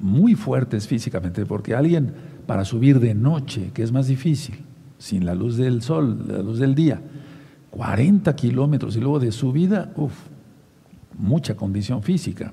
muy 0.00 0.34
fuertes 0.34 0.86
físicamente, 0.86 1.46
porque 1.46 1.74
alguien 1.74 2.12
para 2.46 2.64
subir 2.64 2.98
de 2.98 3.14
noche, 3.14 3.70
que 3.74 3.82
es 3.82 3.92
más 3.92 4.06
difícil, 4.06 4.64
sin 4.98 5.26
la 5.26 5.34
luz 5.34 5.56
del 5.56 5.82
sol, 5.82 6.24
la 6.26 6.38
luz 6.38 6.58
del 6.58 6.74
día, 6.74 7.00
40 7.78 8.34
kilómetros 8.34 8.96
y 8.96 9.00
luego 9.00 9.20
de 9.20 9.30
subida, 9.30 9.92
uff, 9.94 10.12
mucha 11.16 11.54
condición 11.56 12.02
física. 12.02 12.52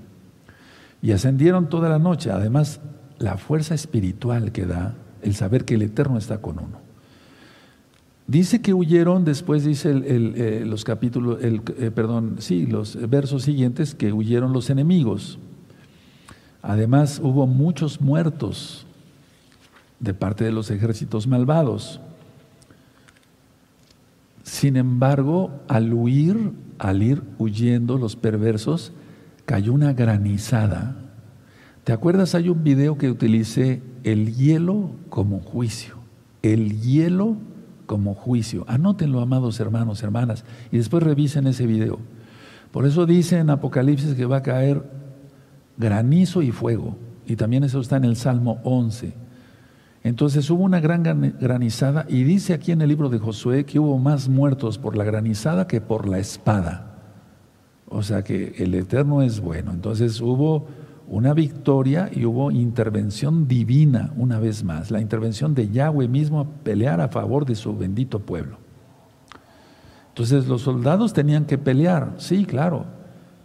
Y 1.01 1.13
ascendieron 1.13 1.67
toda 1.67 1.89
la 1.89 1.97
noche, 1.97 2.29
además 2.29 2.79
la 3.17 3.35
fuerza 3.37 3.73
espiritual 3.73 4.51
que 4.51 4.67
da 4.67 4.93
el 5.23 5.33
saber 5.33 5.65
que 5.65 5.73
el 5.73 5.81
Eterno 5.81 6.19
está 6.19 6.43
con 6.43 6.59
uno. 6.59 6.77
Dice 8.27 8.61
que 8.61 8.75
huyeron, 8.75 9.25
después 9.25 9.65
dice 9.65 9.99
eh, 10.05 10.63
los 10.63 10.83
capítulos, 10.83 11.43
el, 11.43 11.63
eh, 11.79 11.89
perdón, 11.89 12.35
sí, 12.37 12.67
los 12.67 12.95
versos 13.09 13.41
siguientes, 13.41 13.95
que 13.95 14.13
huyeron 14.13 14.53
los 14.53 14.69
enemigos. 14.69 15.39
Además 16.61 17.19
hubo 17.23 17.47
muchos 17.47 17.99
muertos 17.99 18.85
de 19.99 20.13
parte 20.13 20.43
de 20.43 20.51
los 20.51 20.69
ejércitos 20.69 21.25
malvados. 21.25 21.99
Sin 24.45 24.77
embargo, 24.77 25.59
al 25.67 25.91
huir, 25.91 26.51
al 26.77 27.01
ir 27.01 27.23
huyendo 27.39 27.97
los 27.97 28.15
perversos, 28.15 28.93
cayó 29.45 29.73
una 29.73 29.93
granizada. 29.93 30.95
¿Te 31.83 31.91
acuerdas? 31.91 32.35
Hay 32.35 32.49
un 32.49 32.63
video 32.63 32.95
que 32.95 33.09
utilicé 33.09 33.81
el 34.03 34.35
hielo 34.35 34.91
como 35.09 35.39
juicio. 35.39 35.95
El 36.43 36.79
hielo 36.79 37.37
como 37.87 38.13
juicio. 38.13 38.65
Anótenlo, 38.67 39.19
amados 39.19 39.59
hermanos, 39.59 40.03
hermanas, 40.03 40.45
y 40.71 40.77
después 40.77 41.01
revisen 41.01 41.47
ese 41.47 41.65
video. 41.65 41.97
Por 42.71 42.85
eso 42.85 43.07
dice 43.07 43.39
en 43.39 43.49
Apocalipsis 43.49 44.13
que 44.13 44.27
va 44.27 44.37
a 44.37 44.43
caer 44.43 44.83
granizo 45.75 46.43
y 46.43 46.51
fuego. 46.51 46.95
Y 47.25 47.35
también 47.35 47.63
eso 47.63 47.79
está 47.79 47.97
en 47.97 48.05
el 48.05 48.15
Salmo 48.15 48.59
11. 48.63 49.24
Entonces 50.05 50.47
hubo 50.51 50.63
una 50.63 50.79
gran 50.79 51.01
granizada 51.39 52.05
y 52.07 52.23
dice 52.23 52.53
aquí 52.53 52.71
en 52.71 52.79
el 52.83 52.89
libro 52.89 53.09
de 53.09 53.17
Josué 53.17 53.65
que 53.65 53.79
hubo 53.79 53.97
más 53.97 54.29
muertos 54.29 54.77
por 54.77 54.95
la 54.95 55.03
granizada 55.03 55.65
que 55.65 55.81
por 55.81 56.07
la 56.07 56.19
espada. 56.19 56.93
O 57.87 58.03
sea 58.03 58.23
que 58.23 58.53
el 58.59 58.75
Eterno 58.75 59.23
es 59.23 59.39
bueno. 59.39 59.71
Entonces 59.71 60.21
hubo 60.21 60.67
una 61.07 61.33
victoria 61.33 62.11
y 62.13 62.23
hubo 62.23 62.51
intervención 62.51 63.47
divina 63.47 64.13
una 64.15 64.39
vez 64.39 64.63
más, 64.63 64.91
la 64.91 65.01
intervención 65.01 65.55
de 65.55 65.71
Yahweh 65.71 66.07
mismo 66.07 66.39
a 66.39 66.45
pelear 66.63 67.01
a 67.01 67.07
favor 67.07 67.43
de 67.43 67.55
su 67.55 67.75
bendito 67.75 68.19
pueblo. 68.19 68.57
Entonces 70.09 70.45
los 70.45 70.61
soldados 70.61 71.13
tenían 71.13 71.45
que 71.45 71.57
pelear, 71.57 72.13
sí, 72.17 72.45
claro, 72.45 72.85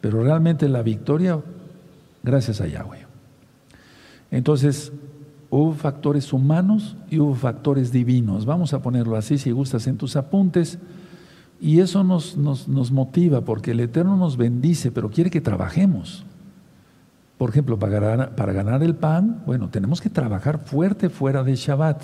pero 0.02 0.22
realmente 0.22 0.68
la 0.68 0.82
victoria 0.82 1.40
gracias 2.22 2.60
a 2.60 2.66
Yahweh. 2.66 3.06
Entonces 4.30 4.92
hubo 5.50 5.73
factores 5.73 6.33
humanos 6.33 6.97
y 7.11 7.19
hubo 7.19 7.35
factores 7.35 7.92
divinos. 7.92 8.47
Vamos 8.47 8.73
a 8.73 8.80
ponerlo 8.80 9.16
así 9.16 9.37
si 9.37 9.50
gustas 9.50 9.87
en 9.87 9.97
tus 9.97 10.16
apuntes. 10.16 10.78
Y 11.61 11.80
eso 11.80 12.04
nos, 12.04 12.37
nos, 12.37 12.69
nos 12.69 12.90
motiva 12.90 13.42
porque 13.42 13.73
el 13.73 13.80
Eterno 13.80 14.16
nos 14.16 14.37
bendice, 14.37 14.90
pero 14.90 15.11
quiere 15.11 15.28
que 15.28 15.40
trabajemos. 15.40 16.25
Por 17.37 17.50
ejemplo, 17.50 17.78
para 17.78 18.35
para 18.37 18.52
ganar 18.52 18.83
el 18.83 18.95
pan, 18.95 19.42
bueno, 19.45 19.69
tenemos 19.69 20.00
que 20.00 20.09
trabajar 20.09 20.59
fuerte 20.59 21.11
fuera 21.11 21.42
de 21.42 21.57
Shabbat. 21.57 22.02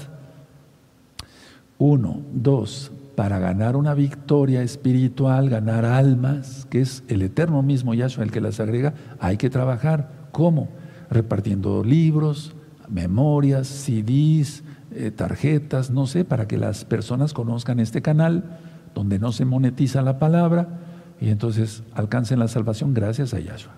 Uno, 1.78 2.22
dos, 2.32 2.90
para 3.16 3.38
ganar 3.38 3.76
una 3.76 3.94
victoria 3.94 4.62
espiritual, 4.62 5.48
ganar 5.48 5.84
almas, 5.84 6.66
que 6.70 6.80
es 6.80 7.02
el 7.08 7.22
eterno 7.22 7.62
mismo 7.62 7.94
Yahshua 7.94 8.24
el 8.24 8.30
que 8.30 8.40
las 8.40 8.60
agrega, 8.60 8.94
hay 9.20 9.36
que 9.36 9.50
trabajar. 9.50 10.10
¿Cómo? 10.32 10.68
Repartiendo 11.10 11.84
libros, 11.84 12.54
memorias, 12.88 13.66
CDs, 13.66 14.62
eh, 14.92 15.10
tarjetas, 15.10 15.90
no 15.90 16.06
sé, 16.06 16.24
para 16.24 16.48
que 16.48 16.56
las 16.56 16.84
personas 16.84 17.32
conozcan 17.32 17.80
este 17.80 18.02
canal 18.02 18.58
donde 18.94 19.18
no 19.18 19.32
se 19.32 19.44
monetiza 19.44 20.02
la 20.02 20.18
palabra 20.18 20.68
y 21.20 21.28
entonces 21.28 21.82
alcancen 21.94 22.38
la 22.38 22.48
salvación 22.48 22.94
gracias 22.94 23.34
a 23.34 23.40
Yahshua. 23.40 23.72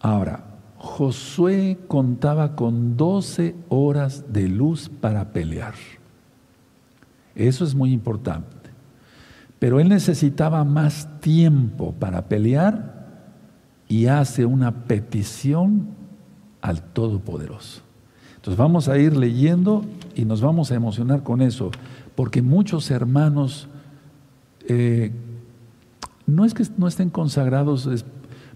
Ahora, 0.00 0.44
Josué 0.78 1.78
contaba 1.88 2.56
con 2.56 2.96
12 2.96 3.54
horas 3.68 4.32
de 4.32 4.48
luz 4.48 4.90
para 5.00 5.32
pelear. 5.32 5.74
Eso 7.34 7.64
es 7.64 7.74
muy 7.74 7.92
importante. 7.92 8.54
Pero 9.58 9.80
él 9.80 9.88
necesitaba 9.88 10.62
más 10.64 11.08
tiempo 11.20 11.94
para 11.98 12.26
pelear 12.26 13.06
y 13.88 14.06
hace 14.06 14.44
una 14.44 14.84
petición 14.84 15.88
al 16.64 16.80
Todopoderoso. 16.80 17.82
Entonces 18.36 18.56
vamos 18.56 18.88
a 18.88 18.96
ir 18.96 19.14
leyendo 19.14 19.84
y 20.14 20.24
nos 20.24 20.40
vamos 20.40 20.72
a 20.72 20.74
emocionar 20.74 21.22
con 21.22 21.42
eso, 21.42 21.70
porque 22.14 22.40
muchos 22.40 22.90
hermanos, 22.90 23.68
eh, 24.66 25.12
no 26.26 26.46
es 26.46 26.54
que 26.54 26.64
no 26.78 26.88
estén 26.88 27.10
consagrados 27.10 27.86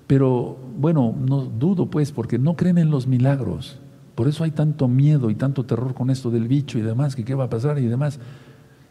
pero 0.06 0.56
bueno, 0.78 1.14
no 1.18 1.42
dudo 1.42 1.90
pues, 1.90 2.12
porque 2.12 2.38
no 2.38 2.56
creen 2.56 2.78
en 2.78 2.90
los 2.90 3.06
milagros. 3.06 3.78
Por 4.14 4.26
eso 4.26 4.42
hay 4.42 4.52
tanto 4.52 4.88
miedo 4.88 5.28
y 5.28 5.34
tanto 5.34 5.66
terror 5.66 5.92
con 5.92 6.08
esto 6.08 6.30
del 6.30 6.48
bicho 6.48 6.78
y 6.78 6.80
demás, 6.80 7.14
que 7.14 7.26
qué 7.26 7.34
va 7.34 7.44
a 7.44 7.50
pasar 7.50 7.78
y 7.78 7.86
demás. 7.88 8.20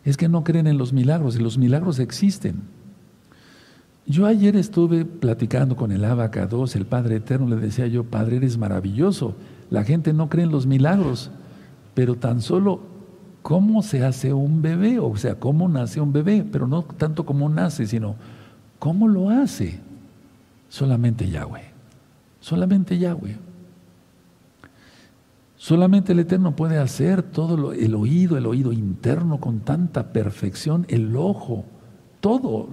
Es 0.05 0.15
que 0.15 0.29
no 0.29 0.43
creen 0.43 0.67
en 0.67 0.77
los 0.77 0.93
milagros 0.93 1.35
y 1.35 1.39
los 1.39 1.57
milagros 1.57 1.97
existen. 1.97 2.61
Yo 4.09 4.25
ayer 4.25 4.55
estuve 4.55 5.03
platicando 5.03 5.75
con 5.75 5.91
el 5.91 6.05
Abacados, 6.05 6.77
el 6.77 6.85
Padre 6.85 7.17
Eterno, 7.17 7.49
le 7.49 7.57
decía 7.57 7.87
yo, 7.87 8.05
Padre, 8.05 8.37
eres 8.37 8.57
maravilloso. 8.57 9.35
La 9.69 9.83
gente 9.83 10.13
no 10.13 10.29
cree 10.29 10.45
en 10.45 10.51
los 10.51 10.65
milagros, 10.65 11.29
pero 11.93 12.15
tan 12.15 12.41
solo 12.41 12.79
cómo 13.41 13.83
se 13.83 14.05
hace 14.05 14.31
un 14.31 14.61
bebé, 14.61 14.99
o 14.99 15.13
sea, 15.17 15.35
cómo 15.35 15.67
nace 15.67 15.99
un 15.99 16.13
bebé, 16.13 16.45
pero 16.49 16.67
no 16.67 16.83
tanto 16.83 17.25
cómo 17.25 17.49
nace, 17.49 17.85
sino 17.85 18.15
cómo 18.79 19.09
lo 19.09 19.29
hace. 19.29 19.81
Solamente 20.69 21.29
Yahweh. 21.29 21.65
Solamente 22.39 22.97
Yahweh. 22.97 23.35
Solamente 25.57 26.13
el 26.13 26.19
Eterno 26.19 26.55
puede 26.55 26.77
hacer 26.77 27.23
todo 27.23 27.73
el 27.73 27.93
oído, 27.93 28.37
el 28.37 28.45
oído 28.45 28.71
interno 28.71 29.41
con 29.41 29.59
tanta 29.59 30.13
perfección, 30.13 30.85
el 30.87 31.13
ojo, 31.17 31.65
todo, 32.21 32.69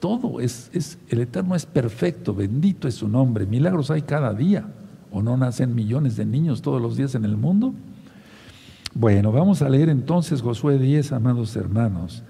todo 0.00 0.40
es, 0.40 0.70
es, 0.72 0.98
el 1.08 1.20
Eterno 1.20 1.54
es 1.54 1.66
perfecto, 1.66 2.34
bendito 2.34 2.88
es 2.88 2.94
su 2.94 3.08
nombre. 3.08 3.46
Milagros 3.46 3.90
hay 3.90 4.02
cada 4.02 4.34
día, 4.34 4.66
o 5.12 5.22
no 5.22 5.36
nacen 5.36 5.74
millones 5.74 6.16
de 6.16 6.26
niños 6.26 6.62
todos 6.62 6.82
los 6.82 6.96
días 6.96 7.14
en 7.14 7.24
el 7.24 7.36
mundo. 7.36 7.74
Bueno, 8.94 9.30
vamos 9.30 9.62
a 9.62 9.68
leer 9.68 9.88
entonces 9.88 10.42
Josué 10.42 10.78
10, 10.78 11.12
amados 11.12 11.54
hermanos. 11.54 12.24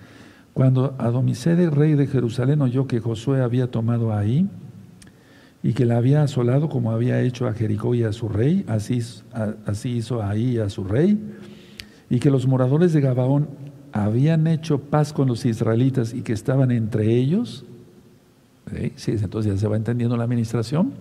Cuando 0.52 0.94
Adonizedec, 0.98 1.72
rey 1.72 1.94
de 1.94 2.06
Jerusalén, 2.06 2.60
oyó 2.60 2.86
que 2.86 3.00
Josué 3.00 3.40
había 3.40 3.70
tomado 3.70 4.12
ahí, 4.12 4.48
y 5.62 5.74
que 5.74 5.84
la 5.84 5.98
había 5.98 6.22
asolado 6.22 6.68
como 6.68 6.90
había 6.90 7.20
hecho 7.20 7.46
a 7.46 7.52
Jericó 7.52 7.94
y 7.94 8.02
a 8.02 8.12
su 8.12 8.28
rey, 8.28 8.64
así, 8.66 9.00
así 9.66 9.90
hizo 9.90 10.22
ahí 10.22 10.58
a 10.58 10.70
su 10.70 10.84
rey, 10.84 11.18
y 12.08 12.18
que 12.18 12.30
los 12.30 12.46
moradores 12.46 12.92
de 12.92 13.00
Gabaón 13.00 13.48
habían 13.92 14.46
hecho 14.46 14.80
paz 14.80 15.12
con 15.12 15.28
los 15.28 15.44
israelitas 15.44 16.14
y 16.14 16.22
que 16.22 16.32
estaban 16.32 16.70
entre 16.70 17.16
ellos, 17.16 17.64
entonces 18.72 19.52
ya 19.52 19.58
se 19.58 19.68
va 19.68 19.76
entendiendo 19.76 20.16
la 20.16 20.24
administración, 20.24 20.92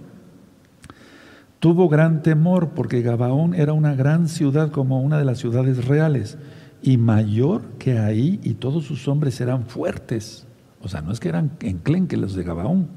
tuvo 1.60 1.90
gran 1.90 2.22
temor 2.24 2.70
porque 2.70 3.02
Gabaón 3.02 3.54
era 3.54 3.74
una 3.74 3.96
gran 3.96 4.28
ciudad 4.28 4.72
como 4.72 5.02
una 5.02 5.18
de 5.18 5.26
las 5.26 5.38
ciudades 5.38 5.86
reales 5.86 6.38
y 6.82 6.98
mayor 6.98 7.64
que 7.78 8.00
ahí 8.00 8.40
y 8.44 8.56
todos 8.56 8.86
sus 8.86 9.08
hombres 9.08 9.40
eran 9.42 9.66
fuertes. 9.66 10.48
O 10.82 10.88
sea, 10.88 11.02
no 11.02 11.12
es 11.12 11.20
que 11.20 11.30
eran 11.30 11.52
enclenques 11.60 12.18
los 12.18 12.36
de 12.36 12.44
Gabaón. 12.44 12.88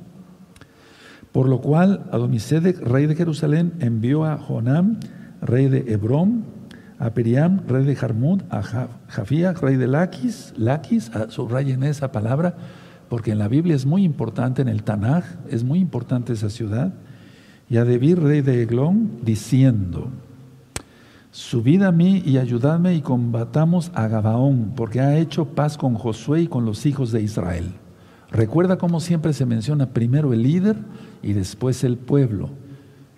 Por 1.32 1.48
lo 1.48 1.60
cual 1.60 2.08
Adonisedec, 2.12 2.78
rey 2.80 3.06
de 3.06 3.16
Jerusalén, 3.16 3.72
envió 3.80 4.24
a 4.24 4.36
Jonam, 4.36 5.00
rey 5.40 5.68
de 5.68 5.92
Hebrón, 5.92 6.44
a 7.02 7.10
Periam, 7.10 7.62
rey 7.66 7.84
de 7.84 7.96
Jarmut, 7.96 8.44
a 8.48 8.62
Jafía, 9.08 9.54
rey 9.54 9.74
de 9.74 9.88
Laquis, 9.88 10.54
Laquis, 10.56 11.10
subrayen 11.30 11.82
esa 11.82 12.12
palabra, 12.12 12.54
porque 13.08 13.32
en 13.32 13.40
la 13.40 13.48
Biblia 13.48 13.74
es 13.74 13.84
muy 13.84 14.04
importante, 14.04 14.62
en 14.62 14.68
el 14.68 14.84
Tanaj 14.84 15.24
es 15.50 15.64
muy 15.64 15.80
importante 15.80 16.32
esa 16.32 16.48
ciudad, 16.48 16.94
y 17.68 17.78
a 17.78 17.84
Debir, 17.84 18.22
rey 18.22 18.40
de 18.40 18.62
Eglón, 18.62 19.18
diciendo, 19.24 20.10
subid 21.32 21.82
a 21.82 21.90
mí 21.90 22.22
y 22.24 22.38
ayudadme 22.38 22.94
y 22.94 23.00
combatamos 23.00 23.90
a 23.94 24.06
Gabaón, 24.06 24.74
porque 24.76 25.00
ha 25.00 25.18
hecho 25.18 25.46
paz 25.46 25.76
con 25.76 25.94
Josué 25.94 26.42
y 26.42 26.46
con 26.46 26.64
los 26.64 26.86
hijos 26.86 27.10
de 27.10 27.20
Israel. 27.20 27.72
Recuerda 28.30 28.78
cómo 28.78 29.00
siempre 29.00 29.32
se 29.32 29.44
menciona 29.44 29.86
primero 29.86 30.32
el 30.32 30.44
líder 30.44 30.76
y 31.20 31.32
después 31.32 31.82
el 31.82 31.96
pueblo. 31.96 32.50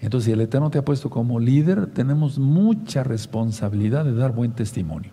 Entonces, 0.05 0.27
si 0.27 0.33
el 0.33 0.41
Eterno 0.41 0.71
te 0.71 0.79
ha 0.79 0.85
puesto 0.85 1.11
como 1.11 1.41
líder, 1.41 1.87
tenemos 1.87 2.39
mucha 2.39 3.03
responsabilidad 3.03 4.05
de 4.05 4.15
dar 4.15 4.33
buen 4.33 4.53
testimonio. 4.53 5.11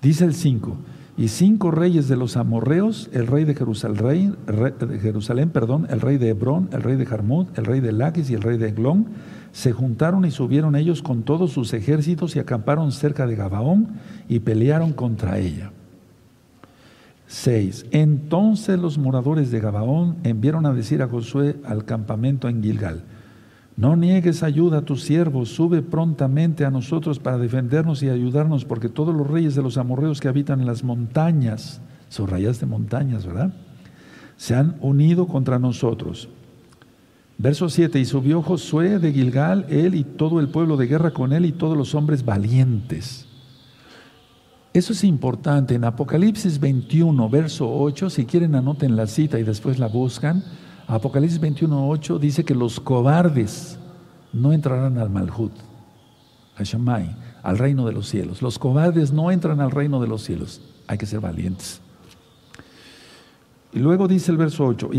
Dice 0.00 0.24
el 0.24 0.34
5, 0.34 0.76
y 1.18 1.28
cinco 1.28 1.70
reyes 1.70 2.08
de 2.08 2.16
los 2.16 2.36
amorreos, 2.36 3.08
el 3.12 3.26
rey 3.26 3.44
de 3.44 3.54
Jerusalén, 3.54 4.36
perdón, 5.50 5.86
el 5.88 6.00
rey 6.00 6.18
de 6.18 6.28
Hebrón, 6.28 6.68
el 6.72 6.82
rey 6.82 6.96
de 6.96 7.06
Jarmut, 7.06 7.58
el 7.58 7.64
rey 7.64 7.80
de 7.80 7.92
Laquis 7.92 8.28
y 8.30 8.34
el 8.34 8.42
rey 8.42 8.58
de 8.58 8.68
Eglón, 8.68 9.06
se 9.50 9.72
juntaron 9.72 10.26
y 10.26 10.30
subieron 10.30 10.76
ellos 10.76 11.00
con 11.00 11.22
todos 11.22 11.52
sus 11.52 11.72
ejércitos 11.72 12.36
y 12.36 12.38
acamparon 12.38 12.92
cerca 12.92 13.26
de 13.26 13.34
Gabaón 13.34 13.88
y 14.28 14.40
pelearon 14.40 14.92
contra 14.92 15.38
ella. 15.38 15.72
6. 17.28 17.86
Entonces 17.92 18.78
los 18.78 18.98
moradores 18.98 19.50
de 19.50 19.58
Gabaón 19.58 20.16
enviaron 20.22 20.66
a 20.66 20.74
decir 20.74 21.02
a 21.02 21.08
Josué 21.08 21.56
al 21.64 21.86
campamento 21.86 22.48
en 22.48 22.62
Gilgal, 22.62 23.04
no 23.76 23.94
niegues 23.94 24.42
ayuda 24.42 24.78
a 24.78 24.82
tus 24.82 25.02
siervos, 25.02 25.50
sube 25.50 25.82
prontamente 25.82 26.64
a 26.64 26.70
nosotros 26.70 27.18
para 27.18 27.36
defendernos 27.36 28.02
y 28.02 28.08
ayudarnos, 28.08 28.64
porque 28.64 28.88
todos 28.88 29.14
los 29.14 29.26
reyes 29.26 29.54
de 29.54 29.62
los 29.62 29.76
amorreos 29.76 30.20
que 30.20 30.28
habitan 30.28 30.60
en 30.60 30.66
las 30.66 30.82
montañas, 30.82 31.80
rayas 32.26 32.60
de 32.60 32.66
montañas, 32.66 33.26
¿verdad? 33.26 33.52
Se 34.38 34.54
han 34.54 34.76
unido 34.80 35.26
contra 35.26 35.58
nosotros. 35.58 36.30
Verso 37.36 37.68
7, 37.68 38.00
y 38.00 38.06
subió 38.06 38.40
Josué 38.40 38.98
de 38.98 39.12
Gilgal, 39.12 39.66
él 39.68 39.94
y 39.94 40.04
todo 40.04 40.40
el 40.40 40.48
pueblo 40.48 40.78
de 40.78 40.86
guerra 40.86 41.10
con 41.10 41.34
él 41.34 41.44
y 41.44 41.52
todos 41.52 41.76
los 41.76 41.94
hombres 41.94 42.24
valientes. 42.24 43.26
Eso 44.72 44.94
es 44.94 45.04
importante. 45.04 45.74
En 45.74 45.84
Apocalipsis 45.84 46.58
21, 46.58 47.28
verso 47.28 47.70
8, 47.70 48.08
si 48.08 48.24
quieren 48.24 48.54
anoten 48.54 48.96
la 48.96 49.06
cita 49.06 49.38
y 49.38 49.42
después 49.42 49.78
la 49.78 49.88
buscan. 49.88 50.42
Apocalipsis 50.88 51.40
21.8 51.40 52.18
dice 52.18 52.44
que 52.44 52.54
los 52.54 52.78
cobardes 52.78 53.78
no 54.32 54.52
entrarán 54.52 54.98
al 54.98 55.10
Malhut, 55.10 55.52
a 56.56 56.62
Shammai, 56.62 57.16
al 57.42 57.58
reino 57.58 57.86
de 57.86 57.92
los 57.92 58.08
cielos. 58.08 58.40
Los 58.40 58.58
cobardes 58.58 59.12
no 59.12 59.30
entran 59.30 59.60
al 59.60 59.72
reino 59.72 60.00
de 60.00 60.06
los 60.06 60.22
cielos. 60.22 60.60
Hay 60.86 60.98
que 60.98 61.06
ser 61.06 61.20
valientes. 61.20 61.80
Y 63.72 63.80
luego 63.80 64.08
dice 64.08 64.30
el 64.30 64.38
verso 64.38 64.64
8, 64.64 64.90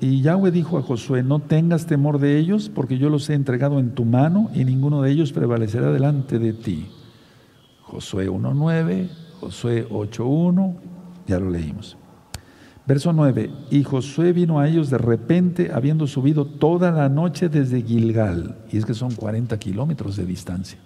y 0.00 0.20
Yahweh 0.20 0.52
dijo 0.52 0.78
a 0.78 0.82
Josué, 0.82 1.22
no 1.22 1.40
tengas 1.40 1.86
temor 1.86 2.20
de 2.20 2.38
ellos, 2.38 2.70
porque 2.72 2.98
yo 2.98 3.08
los 3.08 3.28
he 3.30 3.34
entregado 3.34 3.80
en 3.80 3.94
tu 3.94 4.04
mano 4.04 4.50
y 4.54 4.64
ninguno 4.64 5.02
de 5.02 5.10
ellos 5.10 5.32
prevalecerá 5.32 5.90
delante 5.90 6.38
de 6.38 6.52
ti. 6.52 6.86
Josué 7.82 8.30
1.9, 8.30 9.08
Josué 9.40 9.88
8.1, 9.88 10.76
ya 11.26 11.40
lo 11.40 11.50
leímos. 11.50 11.96
Verso 12.84 13.12
9, 13.12 13.50
y 13.70 13.84
Josué 13.84 14.32
vino 14.32 14.58
a 14.58 14.68
ellos 14.68 14.90
de 14.90 14.98
repente, 14.98 15.70
habiendo 15.72 16.08
subido 16.08 16.46
toda 16.46 16.90
la 16.90 17.08
noche 17.08 17.48
desde 17.48 17.82
Gilgal, 17.82 18.56
y 18.72 18.78
es 18.78 18.84
que 18.84 18.94
son 18.94 19.14
40 19.14 19.56
kilómetros 19.58 20.16
de 20.16 20.26
distancia. 20.26 20.78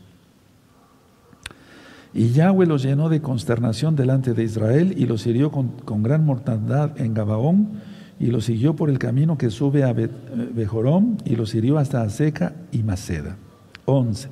Y 2.12 2.30
Yahweh 2.30 2.66
los 2.66 2.82
llenó 2.82 3.08
de 3.08 3.20
consternación 3.20 3.94
delante 3.94 4.32
de 4.32 4.42
Israel 4.42 4.94
y 4.96 5.04
los 5.04 5.26
hirió 5.26 5.50
con, 5.50 6.02
gran 6.02 6.24
mortandad 6.24 6.98
en 6.98 7.12
Gabaón 7.12 7.72
y 8.18 8.28
los 8.28 8.46
siguió 8.46 8.74
por 8.74 8.88
el 8.88 8.98
camino 8.98 9.36
que 9.36 9.50
sube 9.50 9.84
a 9.84 9.92
Bejorón 9.92 11.18
y 11.26 11.36
los 11.36 11.54
hirió 11.54 11.76
hasta 11.76 12.00
Aseca 12.00 12.54
y 12.72 12.82
Maceda. 12.82 13.36
11. 13.84 14.30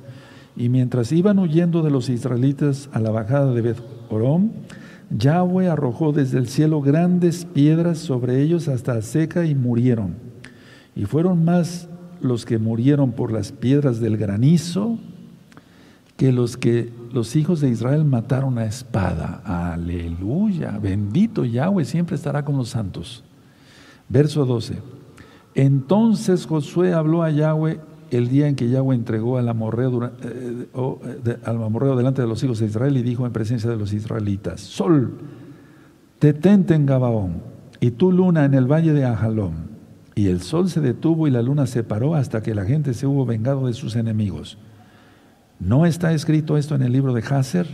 Y 0.55 0.69
mientras 0.69 1.11
iban 1.11 1.37
huyendo 1.37 1.83
de 1.83 1.91
los 1.91 2.09
israelitas 2.09 2.89
a 2.91 2.99
la 2.99 3.11
bajada 3.11 3.53
de 3.53 3.61
Bejorón, 3.61 4.51
Yahweh 5.09 5.69
arrojó 5.69 6.11
desde 6.11 6.37
el 6.37 6.47
cielo 6.47 6.81
grandes 6.81 7.45
piedras 7.45 7.99
sobre 7.99 8.41
ellos 8.41 8.67
hasta 8.67 9.01
seca 9.01 9.45
y 9.45 9.55
murieron. 9.55 10.15
Y 10.95 11.05
fueron 11.05 11.43
más 11.45 11.87
los 12.21 12.45
que 12.45 12.57
murieron 12.57 13.11
por 13.11 13.31
las 13.31 13.51
piedras 13.51 13.99
del 13.99 14.17
granizo 14.17 14.97
que 16.17 16.31
los 16.31 16.55
que 16.55 16.91
los 17.11 17.35
hijos 17.35 17.59
de 17.59 17.69
Israel 17.69 18.05
mataron 18.05 18.57
a 18.57 18.65
espada. 18.65 19.41
Aleluya, 19.45 20.79
bendito 20.81 21.45
Yahweh 21.45 21.85
siempre 21.85 22.15
estará 22.15 22.45
con 22.45 22.57
los 22.57 22.69
santos. 22.69 23.23
Verso 24.07 24.45
12. 24.45 24.77
Entonces 25.55 26.45
Josué 26.45 26.93
habló 26.93 27.23
a 27.23 27.31
Yahweh 27.31 27.79
el 28.11 28.29
día 28.29 28.47
en 28.47 28.55
que 28.55 28.69
Yahweh 28.69 28.95
entregó 28.95 29.37
al 29.37 29.49
amorreo, 29.49 30.05
eh, 30.05 30.67
eh, 30.73 31.37
al 31.43 31.63
amorreo 31.63 31.95
delante 31.95 32.21
de 32.21 32.27
los 32.27 32.43
hijos 32.43 32.59
de 32.59 32.67
Israel 32.67 32.95
y 32.97 33.03
dijo 33.03 33.25
en 33.25 33.31
presencia 33.31 33.69
de 33.69 33.77
los 33.77 33.93
israelitas, 33.93 34.61
Sol, 34.61 35.13
detente 36.19 36.73
en 36.73 36.85
Gabaón, 36.85 37.41
y 37.79 37.91
tú 37.91 38.11
luna 38.11 38.45
en 38.45 38.53
el 38.53 38.71
valle 38.71 38.93
de 38.93 39.05
Ajalón. 39.05 39.75
Y 40.15 40.27
el 40.27 40.41
sol 40.41 40.69
se 40.69 40.79
detuvo 40.79 41.27
y 41.27 41.31
la 41.31 41.41
luna 41.41 41.67
se 41.67 41.83
paró 41.83 42.15
hasta 42.15 42.41
que 42.41 42.55
la 42.55 42.63
gente 42.63 42.93
se 42.93 43.05
hubo 43.05 43.25
vengado 43.25 43.67
de 43.67 43.73
sus 43.73 43.97
enemigos. 43.97 44.57
¿No 45.59 45.85
está 45.85 46.13
escrito 46.13 46.57
esto 46.57 46.73
en 46.73 46.83
el 46.83 46.93
libro 46.93 47.13
de 47.13 47.21
Hazer? 47.21 47.67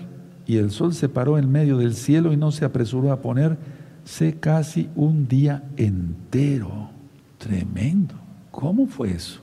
Y 0.47 0.57
el 0.57 0.71
sol 0.71 0.95
se 0.95 1.07
paró 1.07 1.37
en 1.37 1.51
medio 1.51 1.77
del 1.77 1.93
cielo 1.93 2.33
y 2.33 2.37
no 2.37 2.51
se 2.51 2.65
apresuró 2.65 3.11
a 3.11 3.21
ponerse 3.21 4.39
casi 4.39 4.89
un 4.95 5.27
día 5.27 5.63
entero. 5.77 6.89
Tremendo. 7.37 8.15
¿Cómo 8.49 8.87
fue 8.87 9.11
eso? 9.11 9.39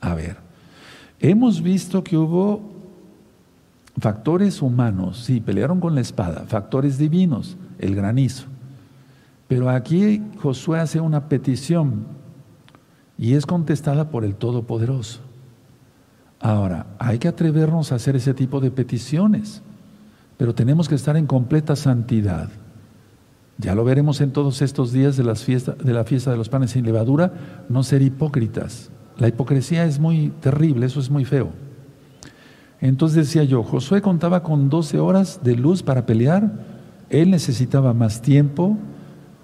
A 0.00 0.14
ver, 0.14 0.36
hemos 1.20 1.62
visto 1.62 2.04
que 2.04 2.16
hubo 2.16 2.62
factores 3.98 4.62
humanos, 4.62 5.24
sí, 5.24 5.40
pelearon 5.40 5.80
con 5.80 5.94
la 5.94 6.00
espada, 6.00 6.44
factores 6.46 6.98
divinos, 6.98 7.56
el 7.78 7.94
granizo. 7.94 8.46
Pero 9.48 9.70
aquí 9.70 10.22
Josué 10.40 10.78
hace 10.78 11.00
una 11.00 11.28
petición 11.28 12.06
y 13.16 13.34
es 13.34 13.46
contestada 13.46 14.10
por 14.10 14.24
el 14.24 14.36
Todopoderoso. 14.36 15.20
Ahora, 16.40 16.86
hay 16.98 17.18
que 17.18 17.28
atrevernos 17.28 17.90
a 17.90 17.96
hacer 17.96 18.14
ese 18.14 18.34
tipo 18.34 18.60
de 18.60 18.70
peticiones, 18.70 19.62
pero 20.36 20.54
tenemos 20.54 20.88
que 20.88 20.94
estar 20.94 21.16
en 21.16 21.26
completa 21.26 21.74
santidad. 21.74 22.50
Ya 23.56 23.74
lo 23.74 23.84
veremos 23.84 24.20
en 24.20 24.32
todos 24.32 24.62
estos 24.62 24.92
días 24.92 25.16
de, 25.16 25.24
las 25.24 25.44
de 25.44 25.92
la 25.92 26.04
fiesta 26.04 26.30
de 26.30 26.36
los 26.36 26.48
panes 26.48 26.70
sin 26.70 26.84
levadura, 26.84 27.64
no 27.68 27.82
ser 27.82 28.02
hipócritas. 28.02 28.90
La 29.18 29.28
hipocresía 29.28 29.84
es 29.84 29.98
muy 29.98 30.30
terrible, 30.40 30.86
eso 30.86 31.00
es 31.00 31.10
muy 31.10 31.24
feo. 31.24 31.50
Entonces 32.80 33.26
decía 33.26 33.42
yo, 33.42 33.64
Josué 33.64 34.00
contaba 34.00 34.44
con 34.44 34.68
12 34.70 35.00
horas 35.00 35.40
de 35.42 35.56
luz 35.56 35.82
para 35.82 36.06
pelear, 36.06 36.52
él 37.10 37.30
necesitaba 37.30 37.92
más 37.92 38.22
tiempo 38.22 38.76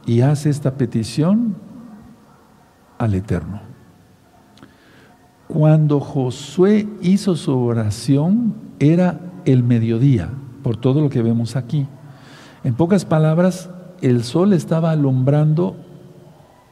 y 0.06 0.20
hace 0.20 0.50
esta 0.50 0.74
petición 0.74 1.56
al 2.98 3.14
Eterno. 3.14 3.60
Cuando 5.48 5.98
Josué 5.98 6.88
hizo 7.02 7.34
su 7.34 7.58
oración 7.58 8.54
era 8.78 9.20
el 9.44 9.64
mediodía, 9.64 10.30
por 10.62 10.76
todo 10.76 11.00
lo 11.00 11.10
que 11.10 11.22
vemos 11.22 11.56
aquí. 11.56 11.86
En 12.62 12.74
pocas 12.74 13.04
palabras, 13.04 13.70
el 14.00 14.22
sol 14.22 14.52
estaba 14.52 14.92
alumbrando 14.92 15.76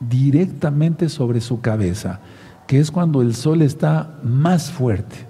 directamente 0.00 1.08
sobre 1.08 1.40
su 1.40 1.60
cabeza 1.60 2.20
que 2.66 2.78
es 2.78 2.90
cuando 2.90 3.22
el 3.22 3.34
sol 3.34 3.62
está 3.62 4.18
más 4.22 4.70
fuerte. 4.70 5.26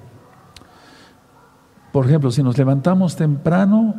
Por 1.92 2.07
ejemplo, 2.07 2.31
si 2.31 2.42
nos 2.42 2.57
levantamos 2.57 3.16
temprano, 3.16 3.95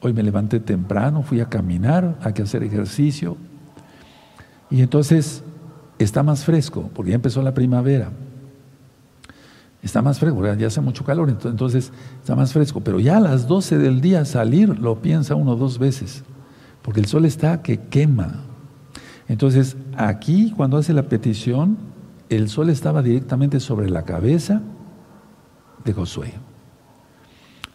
hoy 0.00 0.12
me 0.12 0.22
levanté 0.22 0.58
temprano, 0.58 1.22
fui 1.22 1.40
a 1.40 1.48
caminar, 1.48 2.18
hay 2.22 2.32
que 2.32 2.42
hacer 2.42 2.62
ejercicio, 2.62 3.36
y 4.70 4.80
entonces 4.80 5.44
está 5.98 6.22
más 6.22 6.44
fresco, 6.44 6.90
porque 6.94 7.10
ya 7.10 7.16
empezó 7.16 7.42
la 7.42 7.54
primavera. 7.54 8.10
Está 9.82 10.00
más 10.00 10.18
fresco, 10.18 10.54
ya 10.54 10.66
hace 10.66 10.80
mucho 10.80 11.04
calor, 11.04 11.28
entonces 11.28 11.92
está 12.20 12.36
más 12.36 12.52
fresco. 12.52 12.80
Pero 12.80 13.00
ya 13.00 13.16
a 13.16 13.20
las 13.20 13.48
12 13.48 13.78
del 13.78 14.00
día 14.00 14.24
salir 14.24 14.78
lo 14.78 15.02
piensa 15.02 15.34
uno 15.34 15.56
dos 15.56 15.78
veces, 15.78 16.22
porque 16.82 17.00
el 17.00 17.06
sol 17.06 17.24
está 17.24 17.62
que 17.62 17.78
quema. 17.78 18.44
Entonces 19.28 19.76
aquí 19.96 20.52
cuando 20.56 20.76
hace 20.76 20.92
la 20.92 21.02
petición, 21.04 21.76
el 22.36 22.48
sol 22.48 22.70
estaba 22.70 23.02
directamente 23.02 23.60
sobre 23.60 23.90
la 23.90 24.04
cabeza 24.04 24.62
de 25.84 25.92
Josué. 25.92 26.32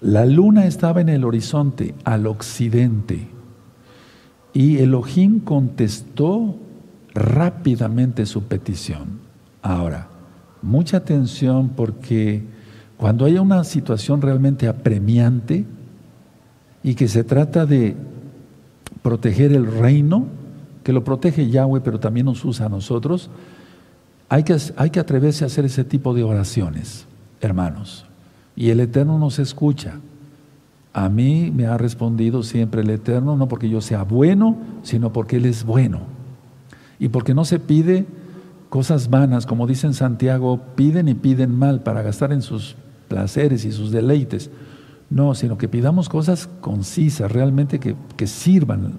La 0.02 0.26
luna 0.26 0.65
estaba 0.65 1.02
en 1.02 1.10
el 1.10 1.24
horizonte, 1.24 1.96
al 2.04 2.28
occidente. 2.28 3.28
Y 4.54 4.78
Elohim 4.78 5.39
contestó 5.39 6.56
rápidamente 7.13 8.26
su 8.26 8.43
petición. 8.43 9.20
Ahora, 9.62 10.08
mucha 10.62 10.98
atención 10.98 11.70
porque 11.70 12.43
cuando 12.98 13.26
haya 13.26 13.41
una 13.41 13.63
situación 13.63 14.22
realmente 14.22 14.67
apremiante 14.67 15.65
y 16.84 16.96
que 16.96 17.08
se 17.08 17.24
trata 17.24 17.65
de 17.65 17.96
proteger 19.02 19.54
el 19.54 19.67
reino, 19.67 20.26
que 20.84 20.93
lo 20.93 21.04
protege 21.04 21.50
Yahweh, 21.50 21.82
pero 21.82 22.00
también 22.00 22.26
nos 22.26 22.43
usa 22.46 22.67
a 22.67 22.70
nosotros, 22.70 23.30
hay 24.30 24.44
que, 24.44 24.58
hay 24.76 24.90
que 24.90 25.00
atreverse 25.00 25.44
a 25.44 25.48
hacer 25.48 25.66
ese 25.66 25.84
tipo 25.84 26.13
de 26.13 26.24
oraciones, 26.24 27.06
hermanos. 27.42 28.06
Y 28.56 28.70
el 28.70 28.80
Eterno 28.80 29.20
nos 29.20 29.40
escucha. 29.40 30.00
A 30.94 31.10
mí 31.10 31.52
me 31.56 31.68
ha 31.68 31.78
respondido 31.78 32.44
siempre 32.44 32.82
el 32.82 32.90
Eterno, 32.90 33.36
no 33.36 33.48
porque 33.48 33.70
yo 33.70 33.82
sea 33.82 34.04
bueno, 34.04 34.58
sino 34.82 35.13
porque 35.13 35.38
Él 35.38 35.46
es 35.46 35.63
bueno. 35.63 36.02
Y 37.00 37.10
porque 37.10 37.34
no 37.34 37.46
se 37.46 37.60
pide 37.60 38.08
cosas 38.70 39.10
vanas, 39.10 39.46
como 39.46 39.68
dice 39.68 39.88
en 39.88 39.94
Santiago, 39.94 40.60
piden 40.76 41.08
y 41.08 41.13
piden 41.13 41.58
mal 41.58 41.82
para 41.82 42.02
gastar 42.02 42.34
en 42.34 42.42
sus 42.42 42.76
placeres 43.08 43.63
y 43.66 43.72
sus 43.72 43.92
deleites. 43.92 44.50
No, 45.10 45.36
sino 45.36 45.58
que 45.58 45.70
pidamos 45.70 46.10
cosas 46.10 46.50
concisas, 46.60 47.32
realmente 47.32 47.80
que, 47.80 48.28
sirvan, 48.28 48.94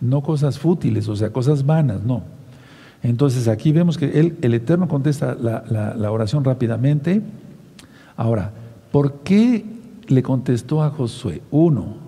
no 0.00 0.22
cosas 0.22 0.58
fútiles, 0.58 1.08
o 1.08 1.14
sea, 1.14 1.32
cosas 1.32 1.64
vanas, 1.64 2.02
no. 2.02 2.22
Entonces 3.08 3.46
aquí 3.46 3.70
vemos 3.70 3.96
que 3.98 4.34
el 4.40 4.54
Eterno 4.54 4.88
contesta 4.88 5.36
la, 5.36 6.10
oración 6.10 6.42
rápidamente. 6.42 7.22
Ahora, 8.16 8.50
¿por 8.90 9.20
qué 9.20 9.64
le 10.08 10.22
contestó 10.24 10.82
a 10.82 10.90
Josué? 10.90 11.40
Uno, 11.52 11.98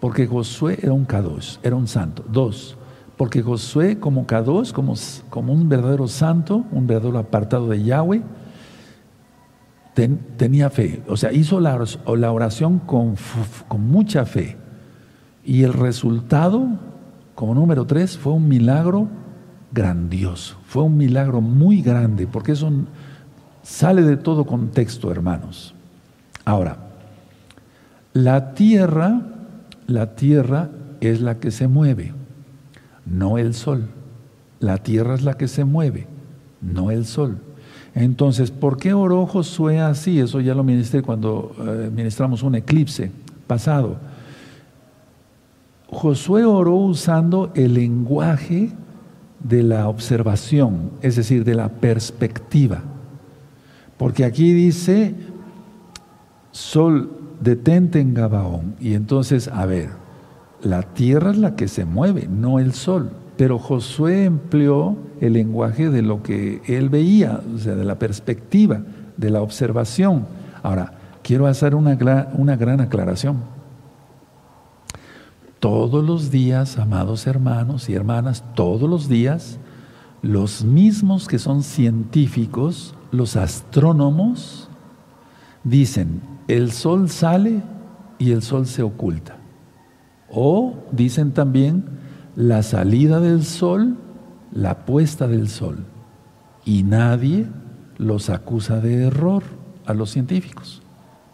porque 0.00 0.26
Josué 0.26 0.78
era 0.82 0.92
un 0.92 1.04
Kadosh, 1.04 1.58
era 1.62 1.76
un 1.76 1.86
santo. 1.86 2.24
Dos, 2.28 2.76
porque 3.16 3.42
Josué 3.42 4.00
como 4.00 4.26
Kadosh, 4.26 4.72
como, 4.72 5.52
un 5.52 5.68
verdadero 5.68 6.08
santo, 6.08 6.64
un 6.72 6.88
verdadero 6.88 7.18
apartado 7.18 7.68
de 7.68 7.84
Yahweh, 7.84 8.22
tenía 10.36 10.68
fe. 10.68 11.04
O 11.06 11.16
sea, 11.16 11.32
hizo 11.32 11.60
la, 11.60 11.78
oración 12.32 12.80
con 12.80 13.16
mucha 13.78 14.26
fe. 14.26 14.56
Y 15.44 15.62
el 15.62 15.74
resultado, 15.74 16.66
como 17.36 17.54
número 17.54 17.86
tres, 17.86 18.18
fue 18.18 18.32
un 18.32 18.48
milagro 18.48 19.06
grandioso. 19.74 20.56
Fue 20.66 20.84
un 20.84 20.96
milagro 20.96 21.40
muy 21.40 21.82
grande, 21.82 22.26
porque 22.26 22.52
eso 22.52 22.70
sale 23.62 24.02
de 24.02 24.16
todo 24.16 24.46
contexto, 24.46 25.10
hermanos. 25.10 25.74
Ahora, 26.44 26.78
la 28.12 28.54
tierra, 28.54 29.20
la 29.86 30.14
tierra 30.14 30.70
es 31.00 31.20
la 31.20 31.38
que 31.40 31.50
se 31.50 31.68
mueve 31.68 32.12
no 33.06 33.38
el 33.38 33.54
sol. 33.54 33.88
La 34.60 34.78
tierra 34.78 35.14
es 35.14 35.22
la 35.22 35.34
que 35.34 35.48
se 35.48 35.64
mueve, 35.64 36.06
no 36.60 36.90
el 36.90 37.04
sol. 37.04 37.38
Entonces, 37.94 38.50
¿por 38.50 38.76
qué 38.76 38.92
oró 38.92 39.26
Josué 39.26 39.80
así? 39.80 40.18
Eso 40.18 40.40
ya 40.40 40.54
lo 40.54 40.64
ministré 40.64 41.02
cuando 41.02 41.54
eh, 41.60 41.90
ministramos 41.94 42.42
un 42.42 42.56
eclipse 42.56 43.10
pasado. 43.46 43.96
Josué 45.88 46.44
oró 46.44 46.76
usando 46.76 47.52
el 47.54 47.74
lenguaje 47.74 48.72
de 49.44 49.62
la 49.62 49.88
observación, 49.88 50.90
es 51.02 51.16
decir, 51.16 51.44
de 51.44 51.54
la 51.54 51.68
perspectiva. 51.68 52.82
Porque 53.96 54.24
aquí 54.24 54.52
dice, 54.52 55.14
sol, 56.50 57.10
detente 57.40 58.00
en 58.00 58.14
Gabaón. 58.14 58.74
Y 58.80 58.94
entonces, 58.94 59.48
a 59.48 59.66
ver, 59.66 59.90
la 60.62 60.82
tierra 60.82 61.30
es 61.30 61.38
la 61.38 61.54
que 61.54 61.68
se 61.68 61.84
mueve, 61.84 62.26
no 62.28 62.58
el 62.58 62.72
sol. 62.72 63.10
Pero 63.36 63.58
Josué 63.58 64.24
empleó 64.24 64.96
el 65.20 65.34
lenguaje 65.34 65.90
de 65.90 66.02
lo 66.02 66.22
que 66.22 66.62
él 66.66 66.88
veía, 66.88 67.40
o 67.54 67.58
sea, 67.58 67.74
de 67.74 67.84
la 67.84 67.98
perspectiva, 67.98 68.82
de 69.16 69.30
la 69.30 69.42
observación. 69.42 70.26
Ahora, 70.62 70.94
quiero 71.22 71.46
hacer 71.46 71.74
una, 71.74 72.28
una 72.34 72.56
gran 72.56 72.80
aclaración. 72.80 73.53
Todos 75.64 76.04
los 76.04 76.30
días, 76.30 76.76
amados 76.76 77.26
hermanos 77.26 77.88
y 77.88 77.94
hermanas, 77.94 78.44
todos 78.54 78.86
los 78.86 79.08
días, 79.08 79.58
los 80.20 80.62
mismos 80.62 81.26
que 81.26 81.38
son 81.38 81.62
científicos, 81.62 82.94
los 83.10 83.34
astrónomos, 83.34 84.68
dicen, 85.62 86.20
el 86.48 86.70
sol 86.70 87.08
sale 87.08 87.62
y 88.18 88.32
el 88.32 88.42
sol 88.42 88.66
se 88.66 88.82
oculta. 88.82 89.38
O 90.30 90.74
dicen 90.92 91.32
también 91.32 91.86
la 92.36 92.62
salida 92.62 93.18
del 93.18 93.42
sol, 93.42 93.96
la 94.52 94.84
puesta 94.84 95.28
del 95.28 95.48
sol. 95.48 95.86
Y 96.66 96.82
nadie 96.82 97.46
los 97.96 98.28
acusa 98.28 98.80
de 98.80 99.04
error 99.04 99.42
a 99.86 99.94
los 99.94 100.10
científicos. 100.10 100.82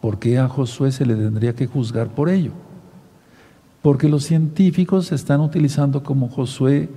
¿Por 0.01 0.21
qué 0.21 0.39
a 0.39 0.49
Josué 0.49 0.93
se 0.93 1.05
le 1.05 1.17
tendría 1.17 1.57
que 1.57 1.67
juzgar 1.67 2.15
por 2.15 2.29
ello? 2.29 2.53
Porque 3.83 4.09
los 4.09 4.25
científicos 4.25 5.13
están 5.13 5.41
utilizando 5.41 6.03
como 6.03 6.29
Josué 6.29 6.89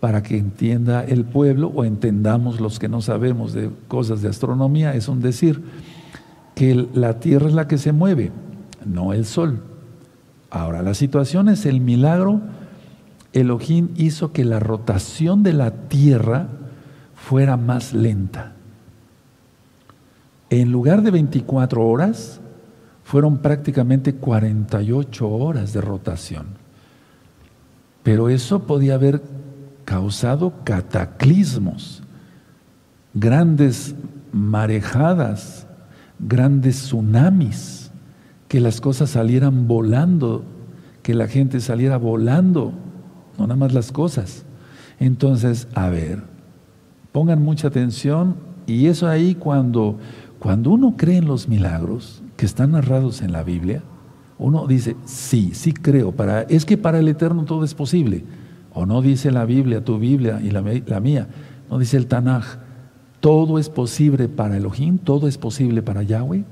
para 0.00 0.22
que 0.22 0.36
entienda 0.36 1.04
el 1.04 1.24
pueblo 1.24 1.68
o 1.68 1.84
entendamos 1.84 2.60
los 2.60 2.78
que 2.78 2.88
no 2.88 3.00
sabemos 3.00 3.52
de 3.52 3.70
cosas 3.86 4.20
de 4.20 4.28
astronomía, 4.28 4.94
es 4.94 5.08
un 5.08 5.20
decir, 5.20 5.62
que 6.54 6.88
la 6.92 7.20
tierra 7.20 7.48
es 7.48 7.54
la 7.54 7.68
que 7.68 7.78
se 7.78 7.92
mueve, 7.92 8.32
no 8.84 9.12
el 9.12 9.24
sol. 9.24 9.62
Ahora, 10.50 10.82
la 10.82 10.94
situación 10.94 11.48
es 11.48 11.64
el 11.66 11.80
milagro. 11.80 12.40
Elohim 13.32 13.88
hizo 13.96 14.32
que 14.32 14.44
la 14.44 14.60
rotación 14.60 15.42
de 15.42 15.54
la 15.54 15.70
tierra 15.70 16.48
fuera 17.14 17.56
más 17.56 17.94
lenta. 17.94 18.52
En 20.50 20.70
lugar 20.70 21.00
de 21.00 21.10
24 21.10 21.86
horas, 21.86 22.41
fueron 23.04 23.38
prácticamente 23.38 24.14
48 24.14 25.28
horas 25.28 25.72
de 25.72 25.80
rotación. 25.80 26.46
Pero 28.02 28.28
eso 28.28 28.66
podía 28.66 28.94
haber 28.94 29.22
causado 29.84 30.52
cataclismos, 30.64 32.02
grandes 33.14 33.94
marejadas, 34.32 35.66
grandes 36.18 36.76
tsunamis 36.76 37.90
que 38.48 38.60
las 38.60 38.80
cosas 38.80 39.10
salieran 39.10 39.66
volando, 39.66 40.44
que 41.02 41.14
la 41.14 41.26
gente 41.26 41.60
saliera 41.60 41.96
volando, 41.96 42.72
no 43.38 43.46
nada 43.46 43.56
más 43.56 43.72
las 43.72 43.92
cosas. 43.92 44.44
Entonces, 45.00 45.68
a 45.74 45.88
ver, 45.88 46.22
pongan 47.12 47.42
mucha 47.42 47.68
atención 47.68 48.36
y 48.66 48.86
eso 48.86 49.08
ahí 49.08 49.34
cuando, 49.34 49.98
cuando 50.38 50.70
uno 50.70 50.94
cree 50.96 51.18
en 51.18 51.26
los 51.26 51.48
milagros 51.48 52.21
que 52.42 52.46
están 52.46 52.72
narrados 52.72 53.22
en 53.22 53.30
la 53.30 53.44
Biblia, 53.44 53.84
uno 54.36 54.66
dice, 54.66 54.96
sí, 55.04 55.52
sí 55.54 55.72
creo, 55.72 56.10
para, 56.10 56.42
es 56.42 56.64
que 56.64 56.76
para 56.76 56.98
el 56.98 57.06
Eterno 57.06 57.44
todo 57.44 57.62
es 57.62 57.72
posible. 57.72 58.24
O 58.74 58.84
no 58.84 59.00
dice 59.00 59.30
la 59.30 59.44
Biblia, 59.44 59.84
tu 59.84 59.96
Biblia 59.96 60.40
y 60.42 60.50
la, 60.50 60.60
la 60.86 60.98
mía, 60.98 61.28
no 61.70 61.78
dice 61.78 61.96
el 61.96 62.08
Tanaj, 62.08 62.58
todo 63.20 63.60
es 63.60 63.68
posible 63.68 64.26
para 64.26 64.56
Elohim, 64.56 64.98
todo 64.98 65.28
es 65.28 65.38
posible 65.38 65.82
para 65.82 66.02
Yahweh. 66.02 66.42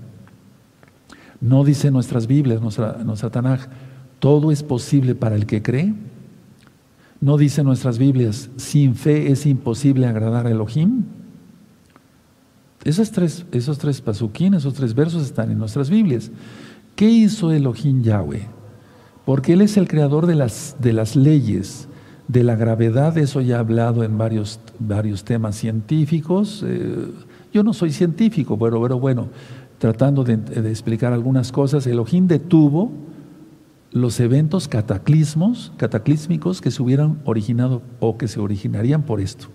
No 1.41 1.65
dice 1.65 1.91
nuestras 1.91 2.29
Biblias, 2.29 2.63
nuestra, 2.63 2.99
nuestra 3.03 3.31
Tanaj, 3.31 3.63
todo 4.21 4.53
es 4.53 4.63
posible 4.63 5.17
para 5.17 5.35
el 5.35 5.45
que 5.45 5.61
cree. 5.61 5.93
No 7.21 7.37
dice 7.37 7.65
nuestras 7.65 7.99
Biblias, 7.99 8.49
sin 8.59 8.95
fe 8.95 9.33
es 9.33 9.45
imposible 9.45 10.07
agradar 10.07 10.47
a 10.47 10.53
Elohim. 10.53 11.03
Esos 12.91 13.13
tres, 13.13 13.47
esos 13.53 13.79
tres 13.79 14.01
pasuquín, 14.01 14.55
esos 14.55 14.75
tres 14.75 14.97
versos 14.97 15.23
están 15.23 15.53
en 15.53 15.59
nuestras 15.59 15.89
Biblias. 15.89 16.33
¿Qué 16.97 17.09
hizo 17.09 17.53
Elohim 17.53 18.03
Yahweh? 18.03 18.49
Porque 19.25 19.53
Él 19.53 19.61
es 19.61 19.77
el 19.77 19.87
creador 19.87 20.27
de 20.27 20.35
las, 20.35 20.75
de 20.81 20.93
las 20.93 21.15
leyes, 21.15 21.87
de 22.27 22.43
la 22.43 22.57
gravedad, 22.57 23.17
eso 23.17 23.41
ya 23.43 23.55
he 23.55 23.59
hablado 23.61 24.03
en 24.03 24.19
varios, 24.19 24.59
varios 24.81 25.23
temas 25.23 25.55
científicos. 25.55 26.65
Eh, 26.67 27.13
yo 27.53 27.63
no 27.63 27.75
soy 27.75 27.93
científico, 27.93 28.59
pero, 28.59 28.83
pero 28.83 28.99
bueno, 28.99 29.29
tratando 29.79 30.25
de, 30.25 30.35
explicar 30.69 31.13
algunas 31.13 31.53
cosas, 31.53 31.87
Elohim 31.87 32.27
detuvo 32.27 32.91
los 33.93 34.19
eventos 34.19 34.67
cataclismos, 34.67 35.73
cataclísmicos 35.77 36.61
que 36.61 36.73
se 36.73 36.83
hubieran 36.83 37.21
originado 37.25 37.83
o 38.01 38.19
que 38.19 38.27
se 38.27 38.41
originarían 38.41 39.05
por 39.05 39.21
esto. 39.21 39.47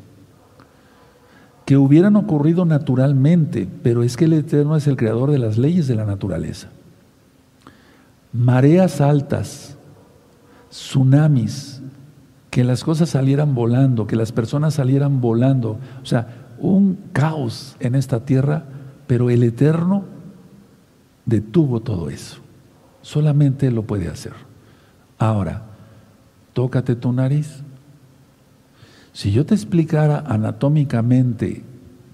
Que 1.66 1.78
hubieran 1.78 2.16
ocurrido 2.16 2.64
naturalmente, 2.66 3.68
pero 3.84 4.04
es 4.04 4.18
que 4.18 4.26
el 4.26 4.34
Eterno 4.34 4.76
es 4.76 4.88
el 4.88 4.98
creador 4.98 5.32
de 5.32 5.40
las 5.40 5.58
leyes 5.58 5.88
de 5.88 5.96
la 5.96 6.06
naturaleza. 6.06 6.70
Mareas 8.32 9.02
altas, 9.02 9.78
tsunamis, 10.70 11.82
que 12.52 12.64
las 12.64 12.84
cosas 12.84 13.10
salieran 13.10 13.56
volando, 13.56 14.08
que 14.08 14.16
las 14.16 14.32
personas 14.32 14.76
salieran 14.76 15.20
volando, 15.20 15.80
o 16.02 16.06
sea, 16.06 16.54
un 16.60 16.98
caos 17.12 17.76
en 17.80 17.96
esta 17.96 18.26
tierra, 18.26 18.64
pero 19.08 19.30
el 19.30 19.44
Eterno 19.44 20.06
detuvo 21.26 21.82
todo 21.82 22.10
eso. 22.10 22.38
Solamente 23.02 23.68
Él 23.68 23.76
lo 23.76 23.84
puede 23.84 24.08
hacer. 24.08 24.34
Ahora, 25.18 25.64
tócate 26.54 26.96
tu 26.96 27.12
nariz. 27.12 27.65
Si 29.16 29.32
yo 29.32 29.46
te 29.46 29.56
explicara 29.56 30.26
anatómicamente 30.28 31.64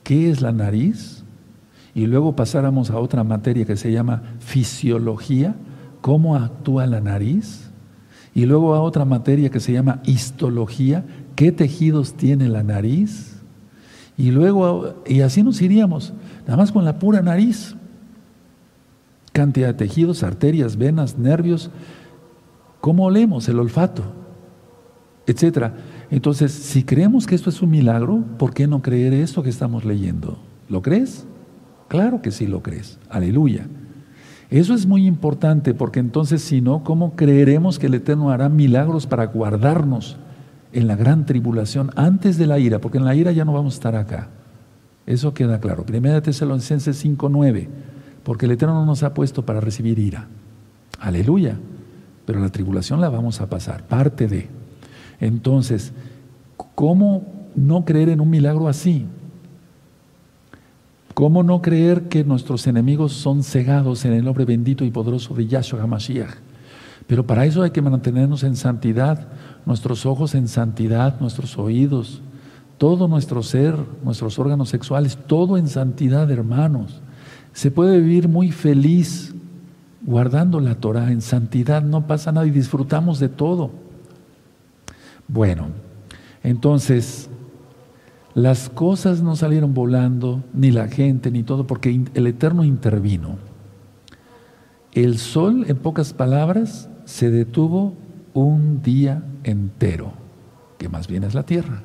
qué 0.03 0.29
es 0.29 0.39
la 0.39 0.51
nariz 0.51 1.23
y 1.95 2.05
luego 2.05 2.35
pasáramos 2.35 2.91
a 2.91 2.99
otra 2.99 3.23
materia 3.23 3.65
que 3.65 3.75
se 3.75 3.91
llama 3.91 4.21
fisiología, 4.37 5.55
cómo 6.01 6.35
actúa 6.35 6.85
la 6.85 7.01
nariz, 7.01 7.71
y 8.35 8.45
luego 8.45 8.75
a 8.75 8.81
otra 8.81 9.03
materia 9.03 9.49
que 9.49 9.59
se 9.59 9.73
llama 9.73 10.03
histología, 10.05 11.03
qué 11.35 11.51
tejidos 11.51 12.13
tiene 12.13 12.47
la 12.49 12.61
nariz, 12.61 13.41
y 14.15 14.29
luego, 14.29 15.01
y 15.07 15.21
así 15.21 15.41
nos 15.41 15.59
iríamos, 15.63 16.13
nada 16.45 16.57
más 16.57 16.71
con 16.71 16.85
la 16.85 16.99
pura 16.99 17.23
nariz. 17.23 17.75
Cantidad 19.33 19.69
de 19.69 19.73
tejidos, 19.73 20.21
arterias, 20.21 20.77
venas, 20.77 21.17
nervios, 21.17 21.71
cómo 22.79 23.05
olemos, 23.05 23.49
el 23.49 23.57
olfato, 23.57 24.03
etcétera. 25.25 25.73
Entonces, 26.12 26.52
si 26.52 26.84
creemos 26.84 27.26
que 27.26 27.36
esto 27.36 27.50
es 27.50 27.62
un 27.62 27.71
milagro, 27.71 28.24
¿por 28.38 28.54
qué 28.54 28.67
no 28.67 28.82
creer 28.82 29.13
esto 29.13 29.41
que 29.41 29.50
estamos 29.50 29.86
leyendo? 29.86 30.38
¿Lo 30.67 30.82
crees? 30.82 31.26
Claro 31.88 32.21
que 32.21 32.32
sí 32.32 32.47
lo 32.47 32.62
crees. 32.62 33.00
Aleluya. 33.10 33.65
Eso 34.50 34.74
es 34.74 34.86
muy 34.86 35.08
importante 35.08 35.74
porque 35.74 36.02
entonces 36.02 36.41
si 36.41 36.60
no, 36.60 36.84
¿cómo 36.84 37.15
creeremos 37.15 37.80
que 37.80 37.88
el 37.88 37.93
Eterno 37.93 38.30
hará 38.30 38.50
milagros 38.50 39.08
para 39.08 39.28
guardarnos 39.28 40.17
en 40.74 40.88
la 40.88 40.97
gran 40.97 41.26
tribulación 41.26 41.91
antes 41.95 42.38
de 42.38 42.47
la 42.47 42.60
ira? 42.60 42.80
Porque 42.80 42.97
en 42.97 43.06
la 43.06 43.15
ira 43.15 43.32
ya 43.32 43.45
no 43.45 43.54
vamos 43.54 43.76
a 43.76 43.78
estar 43.78 43.95
acá. 43.95 44.28
Eso 45.06 45.34
queda 45.34 45.62
claro. 45.62 45.86
Primera 45.86 46.21
Tesalonicenses 46.21 47.04
5.9. 47.06 47.69
Porque 48.24 48.45
el 48.45 48.52
Eterno 48.52 48.76
no 48.76 48.86
nos 48.86 49.04
ha 49.04 49.13
puesto 49.13 49.45
para 49.45 49.62
recibir 49.62 49.97
ira. 49.97 50.28
Aleluya. 51.00 51.58
Pero 52.26 52.41
la 52.41 52.50
tribulación 52.50 53.00
la 53.00 53.10
vamos 53.10 53.39
a 53.39 53.50
pasar, 53.50 53.88
parte 53.88 54.28
de. 54.28 54.61
Entonces, 55.21 55.93
¿cómo 56.75 57.23
no 57.55 57.86
creer 57.86 58.10
en 58.10 58.19
un 58.19 58.29
milagro 58.29 58.67
así? 58.67 59.05
¿Cómo 61.13 61.43
no 61.43 61.62
creer 61.62 62.10
que 62.10 62.23
nuestros 62.23 62.67
enemigos 62.67 63.13
son 63.13 63.43
cegados 63.43 64.03
en 64.05 64.13
el 64.13 64.25
nombre 64.25 64.43
bendito 64.43 64.84
y 64.84 64.91
poderoso 64.91 65.34
de 65.36 65.47
Yahshua 65.47 65.84
HaMashiach? 65.84 66.31
Pero 67.05 67.25
para 67.25 67.45
eso 67.45 67.62
hay 67.62 67.71
que 67.71 67.81
mantenernos 67.81 68.43
en 68.43 68.55
santidad, 68.55 69.27
nuestros 69.65 70.05
ojos 70.05 70.34
en 70.34 70.47
santidad, 70.47 71.19
nuestros 71.19 71.57
oídos, 71.57 72.21
todo 72.77 73.07
nuestro 73.07 73.43
ser, 73.43 73.75
nuestros 74.03 74.39
órganos 74.39 74.69
sexuales, 74.69 75.17
todo 75.27 75.57
en 75.57 75.67
santidad, 75.67 76.31
hermanos. 76.31 77.01
Se 77.53 77.69
puede 77.69 77.99
vivir 77.99 78.27
muy 78.27 78.51
feliz 78.51 79.36
guardando 80.03 80.60
la 80.60 80.75
Torah 80.75 81.12
en 81.12 81.21
santidad, 81.21 81.84
no 81.84 82.07
pasa 82.07 82.31
nada 82.31 82.47
y 82.47 82.51
disfrutamos 82.51 83.19
de 83.19 83.29
todo. 83.29 83.69
Bueno, 85.31 85.67
entonces, 86.43 87.29
las 88.33 88.69
cosas 88.69 89.21
no 89.21 89.37
salieron 89.37 89.73
volando, 89.73 90.43
ni 90.53 90.71
la 90.71 90.89
gente, 90.89 91.31
ni 91.31 91.43
todo, 91.43 91.65
porque 91.65 92.01
el 92.13 92.27
Eterno 92.27 92.65
intervino. 92.65 93.37
El 94.91 95.17
sol, 95.19 95.63
en 95.69 95.77
pocas 95.77 96.11
palabras, 96.11 96.89
se 97.05 97.31
detuvo 97.31 97.93
un 98.33 98.81
día 98.81 99.23
entero, 99.45 100.11
que 100.77 100.89
más 100.89 101.07
bien 101.07 101.23
es 101.23 101.33
la 101.33 101.43
tierra. 101.43 101.81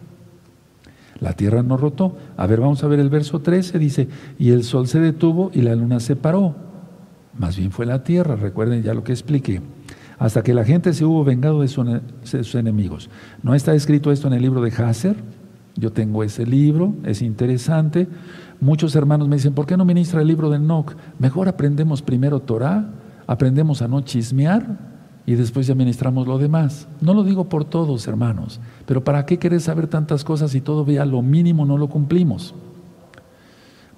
La 1.21 1.35
tierra 1.35 1.63
no 1.63 1.77
rotó. 1.77 2.17
A 2.37 2.49
ver, 2.49 2.61
vamos 2.61 2.83
a 2.83 2.89
ver 2.89 2.99
el 2.99 3.11
verso 3.11 3.43
13, 3.43 3.79
dice, 3.79 4.09
y 4.41 4.51
el 4.51 4.65
sol 4.65 4.89
se 4.89 4.99
detuvo 4.99 5.53
y 5.55 5.63
la 5.63 5.77
luna 5.77 6.01
se 6.01 6.17
paró. 6.17 6.57
Más 7.39 7.57
bien 7.57 7.71
fue 7.71 7.87
la 7.87 8.03
tierra, 8.03 8.35
recuerden 8.35 8.83
ya 8.83 8.93
lo 8.93 9.05
que 9.05 9.13
expliqué, 9.13 9.63
hasta 10.19 10.43
que 10.43 10.55
la 10.55 10.65
gente 10.65 10.93
se 10.93 11.05
hubo 11.05 11.25
vengado 11.25 11.61
de, 11.61 11.69
sus 11.69 12.55
enemigos. 12.55 13.11
¿No 13.43 13.55
está 13.55 13.75
escrito 13.75 14.13
esto 14.13 14.29
en 14.29 14.35
el 14.35 14.43
libro 14.43 14.61
de 14.63 14.71
Hasser? 14.71 15.17
Yo 15.77 15.93
tengo 15.93 16.23
ese 16.23 16.47
libro, 16.47 16.95
es 17.05 17.21
interesante. 17.21 18.09
Muchos 18.61 18.97
hermanos 18.97 19.29
me 19.29 19.37
dicen, 19.37 19.53
¿por 19.53 19.67
qué 19.67 19.77
no 19.77 19.85
ministra 19.85 20.23
el 20.23 20.29
libro 20.29 20.49
de 20.49 20.57
Enoch? 20.57 20.95
Mejor 21.19 21.49
aprendemos 21.49 22.01
primero 22.01 22.41
Torah, 22.41 22.89
aprendemos 23.27 23.83
a 23.83 23.89
no 23.89 24.01
chismear 24.01 24.79
y 25.27 25.35
después 25.35 25.67
ya 25.67 25.75
ministramos 25.75 26.27
lo 26.27 26.39
demás. 26.39 26.89
No 27.03 27.13
lo 27.13 27.25
digo 27.25 27.51
por 27.51 27.65
todos, 27.65 28.07
hermanos, 28.09 28.61
pero 28.87 29.05
¿para 29.05 29.27
qué 29.27 29.39
querer 29.39 29.61
saber 29.61 29.87
tantas 29.87 30.25
cosas 30.25 30.53
si 30.53 30.63
todavía 30.63 31.05
lo 31.05 31.21
mínimo 31.21 31.67
no 31.67 31.77
lo 31.77 31.89
cumplimos? 31.89 32.55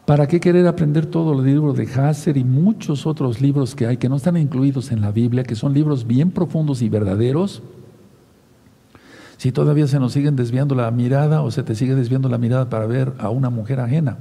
¿Para 0.08 0.26
qué 0.26 0.40
querer 0.40 0.66
aprender 0.66 1.04
todo 1.04 1.38
el 1.38 1.44
libro 1.44 1.74
de 1.74 1.84
Hasser 1.84 2.38
y 2.38 2.42
muchos 2.42 3.06
otros 3.06 3.42
libros 3.42 3.74
que 3.74 3.86
hay 3.86 3.98
que 3.98 4.08
no 4.08 4.16
están 4.16 4.38
incluidos 4.38 4.90
en 4.90 5.02
la 5.02 5.12
Biblia, 5.12 5.44
que 5.44 5.54
son 5.54 5.74
libros 5.74 6.06
bien 6.06 6.30
profundos 6.30 6.80
y 6.80 6.88
verdaderos? 6.88 7.62
si 9.36 9.52
todavía 9.52 9.86
se 9.86 9.98
nos 10.00 10.14
siguen 10.14 10.34
desviando 10.34 10.74
la 10.74 10.90
mirada 10.90 11.42
o 11.42 11.50
se 11.50 11.62
te 11.62 11.74
sigue 11.74 11.94
desviando 11.94 12.30
la 12.30 12.38
mirada 12.38 12.70
para 12.70 12.86
ver 12.86 13.12
a 13.18 13.28
una 13.28 13.50
mujer 13.50 13.80
ajena. 13.80 14.16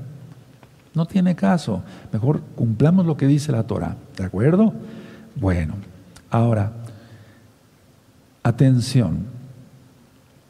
No 0.93 1.05
tiene 1.05 1.35
caso. 1.35 1.83
Mejor 2.11 2.41
cumplamos 2.57 3.05
lo 3.05 3.15
que 3.15 3.25
dice 3.25 3.53
la 3.53 3.63
Torah. 3.63 3.95
¿De 4.17 4.25
acuerdo? 4.25 4.73
Bueno, 5.37 5.75
ahora, 6.29 6.73
atención. 8.43 9.19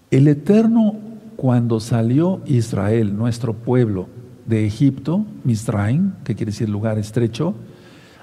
El 0.10 0.28
Eterno, 0.28 0.96
cuando 1.36 1.80
salió 1.80 2.42
Israel, 2.48 3.16
nuestro 3.16 3.54
pueblo, 3.54 4.17
de 4.48 4.66
Egipto, 4.66 5.26
Misraim, 5.44 6.14
que 6.24 6.36
quiere 6.36 6.52
decir 6.52 6.70
lugar 6.70 6.98
estrecho, 6.98 7.54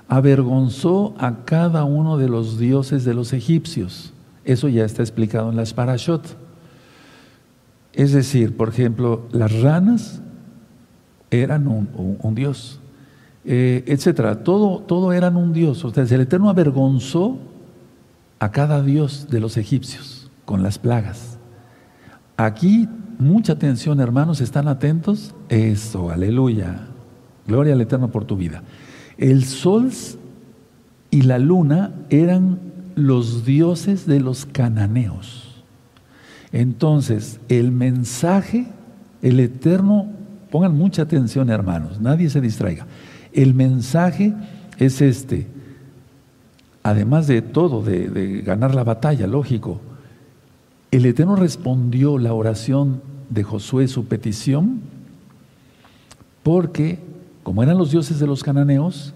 avergonzó 0.09 1.15
a 1.19 1.45
cada 1.45 1.85
uno 1.85 2.19
de 2.19 2.29
los 2.29 2.59
dioses 2.59 3.05
de 3.05 3.15
los 3.15 3.33
egipcios. 3.33 4.13
Eso 4.45 4.69
ya 4.69 4.85
está 4.85 5.03
explicado 5.03 5.51
en 5.51 5.57
las 5.57 5.73
parashot. 5.73 6.37
Es 7.93 8.13
decir, 8.13 8.57
por 8.57 8.71
ejemplo, 8.71 9.27
las 9.31 9.63
ranas 9.63 10.21
eran 11.31 11.69
un, 11.69 12.35
dios, 12.35 12.81
eh, 13.45 13.85
etcétera. 13.87 14.43
Todo, 14.43 14.81
todo 14.81 15.13
eran 15.13 15.37
un 15.37 15.53
dios. 15.53 15.85
O 15.85 15.91
sea, 15.93 16.05
el 16.05 16.21
Eterno 16.21 16.51
avergonzó 16.51 17.39
a 18.39 18.51
cada 18.51 18.83
dios 18.83 19.29
de 19.31 19.41
los 19.41 19.57
egipcios 19.57 20.31
con 20.45 20.63
las 20.63 20.79
plagas. 20.79 21.39
Aquí, 22.37 22.89
mucha 23.19 23.53
atención, 23.53 24.01
hermanos, 24.01 24.41
¿están 24.41 24.69
atentos? 24.69 25.35
Eso, 25.49 26.11
aleluya. 26.11 26.89
Gloria 27.47 27.75
al 27.75 27.81
Eterno 27.81 28.09
por 28.09 28.25
tu 28.25 28.37
vida. 28.37 28.63
El 29.19 29.45
sol 29.45 29.91
y 31.11 31.23
la 31.23 31.39
luna 31.39 31.93
eran 32.11 32.59
los 32.97 33.45
dioses 33.45 34.07
de 34.07 34.21
los 34.21 34.47
cananeos. 34.47 35.63
Entonces, 36.53 37.41
el 37.49 37.73
mensaje, 37.73 38.67
el 39.23 39.41
eterno, 39.41 40.07
pongan 40.51 40.77
mucha 40.77 41.03
atención 41.03 41.51
hermanos, 41.51 42.01
nadie 42.01 42.31
se 42.31 42.41
distraiga. 42.41 42.87
El 43.33 43.55
mensaje 43.55 44.33
es 44.79 45.01
este, 45.01 45.49
además 46.83 47.27
de 47.27 47.43
todo, 47.43 47.83
de, 47.83 48.09
de 48.09 48.43
ganar 48.43 48.75
la 48.75 48.85
batalla, 48.85 49.27
lógico, 49.27 49.81
el 50.97 51.07
eterno 51.07 51.37
respondió 51.37 52.19
la 52.19 52.33
oración 52.33 53.03
de 53.31 53.43
Josué, 53.43 53.89
su 53.89 54.05
petición, 54.05 54.81
porque 56.43 57.01
como 57.45 57.63
eran 57.63 57.79
los 57.79 57.91
dioses 57.91 58.19
de 58.19 58.27
los 58.27 58.43
cananeos, 58.43 59.15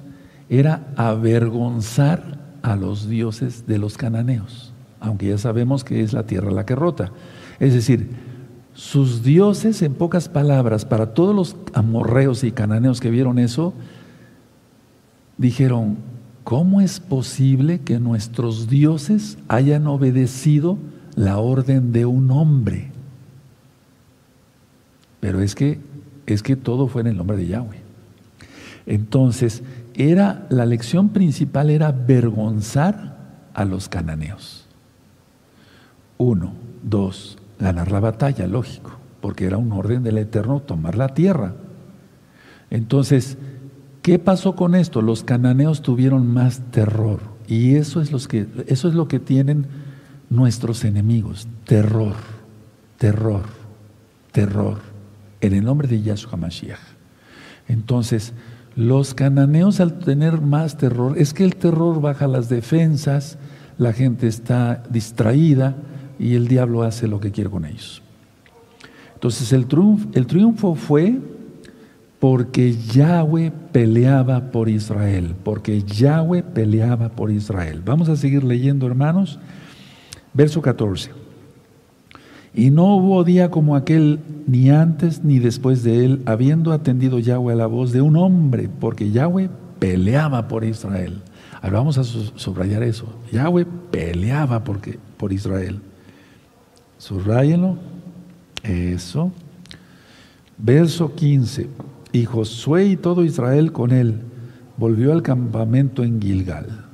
era 0.49 0.93
avergonzar 0.97 2.39
a 2.63 2.77
los 2.77 3.09
dioses 3.09 3.67
de 3.67 3.79
los 3.79 3.97
cananeos, 3.97 4.73
aunque 5.01 5.29
ya 5.29 5.39
sabemos 5.39 5.83
que 5.83 6.03
es 6.03 6.13
la 6.13 6.25
tierra 6.25 6.51
la 6.51 6.67
que 6.67 6.75
rota. 6.75 7.11
Es 7.59 7.75
decir, 7.75 8.11
sus 8.75 9.23
dioses, 9.23 9.83
en 9.83 9.95
pocas 9.95 10.29
palabras, 10.29 10.85
para 10.85 11.15
todos 11.15 11.35
los 11.35 11.57
amorreos 11.73 12.45
y 12.45 12.53
cananeos 12.53 13.01
que 13.01 13.11
vieron 13.11 13.39
eso, 13.39 13.73
dijeron, 15.39 15.97
¿cómo 16.45 16.81
es 16.81 17.01
posible 17.01 17.81
que 17.81 17.99
nuestros 17.99 18.69
dioses 18.69 19.39
hayan 19.49 19.87
obedecido 19.87 20.79
la 21.19 21.39
orden 21.39 21.93
de 21.93 22.07
un 22.07 22.31
hombre? 22.31 22.93
Pero 25.21 25.41
es 25.41 25.55
que, 25.55 25.81
es 26.27 26.43
que 26.43 26.55
todo 26.55 26.87
fue 26.87 27.01
en 27.01 27.09
el 27.09 27.17
nombre 27.17 27.37
de 27.37 27.49
Yahweh. 27.49 27.83
Entonces, 28.87 29.63
era, 29.95 30.47
la 30.49 30.65
lección 30.65 31.09
principal 31.09 31.71
era 31.71 31.89
avergonzar 31.89 33.19
a 33.53 33.65
los 33.65 33.89
cananeos. 33.89 34.67
Uno, 36.19 36.53
dos, 36.83 37.37
ganar 37.59 37.91
la 37.91 38.01
batalla, 38.01 38.47
lógico. 38.47 38.93
porque 39.21 39.47
era 39.47 39.57
un 39.57 39.73
orden 39.73 40.05
del 40.05 40.19
Eterno 40.19 40.61
tomar 40.61 40.97
la 40.97 41.09
tierra. 41.09 41.55
Entonces, 42.71 43.37
¿qué 44.03 44.21
pasó 44.21 44.55
con 44.55 44.77
esto? 44.77 45.03
Los 45.03 45.25
cananeos 45.25 45.83
tuvieron 45.83 46.33
más 46.33 46.61
terror 46.71 47.19
y 47.49 47.75
eso 47.75 48.01
es, 48.01 48.13
los 48.13 48.29
que, 48.29 48.47
eso 48.69 48.87
es 48.87 48.95
lo 48.95 49.09
que 49.09 49.19
tienen 49.19 49.67
nuestros 50.31 50.85
enemigos, 50.85 51.49
terror, 51.65 52.15
terror, 52.99 53.45
terror, 54.33 54.79
en 55.41 55.55
el 55.55 55.65
nombre 55.65 55.89
de 55.89 56.03
Yahshua 56.03 56.37
Mashiach. 56.37 56.79
Entonces, 57.69 58.33
los 58.75 59.15
cananeos 59.15 59.81
al 59.81 59.99
tener 59.99 60.41
más 60.41 60.77
terror, 60.77 61.19
es 61.19 61.35
que 61.35 61.45
el 61.45 61.57
terror 61.57 62.01
baja 62.01 62.29
las 62.29 62.49
defensas, 62.49 63.39
la 63.77 63.93
gente 63.93 64.27
está 64.27 64.83
distraída 64.91 65.77
y 66.19 66.35
el 66.35 66.49
diablo 66.49 66.83
hace 66.83 67.09
lo 67.09 67.21
que 67.21 67.31
quiere 67.31 67.51
con 67.51 67.65
ellos. 67.65 68.03
Entonces 69.15 69.53
el 69.53 69.67
triunfo, 69.67 70.09
el 70.15 70.27
triunfo 70.27 70.75
fue 70.77 71.19
porque 72.21 72.77
Yahweh 72.77 73.53
peleaba 73.73 74.51
por 74.51 74.69
Israel, 74.69 75.35
porque 75.43 75.83
Yahweh 75.83 76.43
peleaba 76.43 77.09
por 77.09 77.31
Israel. 77.31 77.83
Vamos 77.85 78.09
a 78.09 78.17
seguir 78.17 78.45
leyendo, 78.45 78.87
hermanos. 78.87 79.39
Verso 80.39 80.63
14. 80.63 81.11
Y 82.55 82.71
no 82.71 82.95
hubo 82.95 83.25
día 83.25 83.51
como 83.51 83.75
aquel, 83.75 84.21
ni 84.47 84.71
antes 84.71 85.25
ni 85.25 85.41
después 85.41 85.83
de 85.83 86.05
él, 86.05 86.23
habiendo 86.27 86.71
atendido 86.71 87.19
Yahweh 87.19 87.55
a 87.55 87.57
la 87.57 87.67
voz 87.67 87.91
de 87.91 88.03
un 88.03 88.15
hombre, 88.15 88.71
porque 88.79 89.11
Yahweh 89.11 89.51
peleaba 89.81 90.47
por 90.47 90.63
Israel. 90.63 91.23
Ahora 91.61 91.79
vamos 91.79 91.99
a 91.99 92.05
subrayar 92.05 92.85
eso. 92.85 93.07
Yahweh 93.33 93.67
peleaba 93.91 94.63
porque, 94.63 95.01
por 95.17 95.33
Israel. 95.33 95.81
Subrayenlo. 96.99 97.77
Eso. 98.63 99.33
Verso 100.57 101.17
15. 101.17 101.69
Y 102.13 102.27
Josué 102.27 102.85
y 102.85 102.97
todo 102.97 103.25
Israel 103.25 103.73
con 103.73 103.91
él 103.91 104.21
volvió 104.77 105.13
al 105.13 105.23
campamento 105.23 106.05
en 106.05 106.23
Gilgal. 106.23 106.88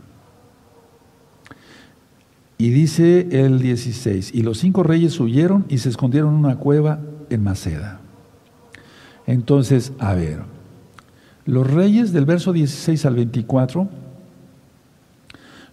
Y 2.56 2.70
dice 2.70 3.28
el 3.44 3.60
16, 3.60 4.32
y 4.34 4.42
los 4.42 4.58
cinco 4.58 4.82
reyes 4.82 5.18
huyeron 5.18 5.64
y 5.68 5.78
se 5.78 5.88
escondieron 5.88 6.30
en 6.30 6.44
una 6.44 6.56
cueva 6.56 7.00
en 7.30 7.42
Maceda. 7.42 8.00
Entonces, 9.26 9.92
a 9.98 10.14
ver, 10.14 10.42
los 11.46 11.68
reyes 11.68 12.12
del 12.12 12.24
verso 12.24 12.52
16 12.52 13.04
al 13.06 13.16
24, 13.16 13.88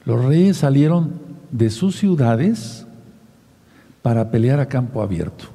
los 0.05 0.25
reyes 0.25 0.57
salieron 0.57 1.11
de 1.51 1.69
sus 1.69 1.95
ciudades 1.97 2.87
para 4.01 4.31
pelear 4.31 4.59
a 4.59 4.67
campo 4.67 5.01
abierto. 5.01 5.45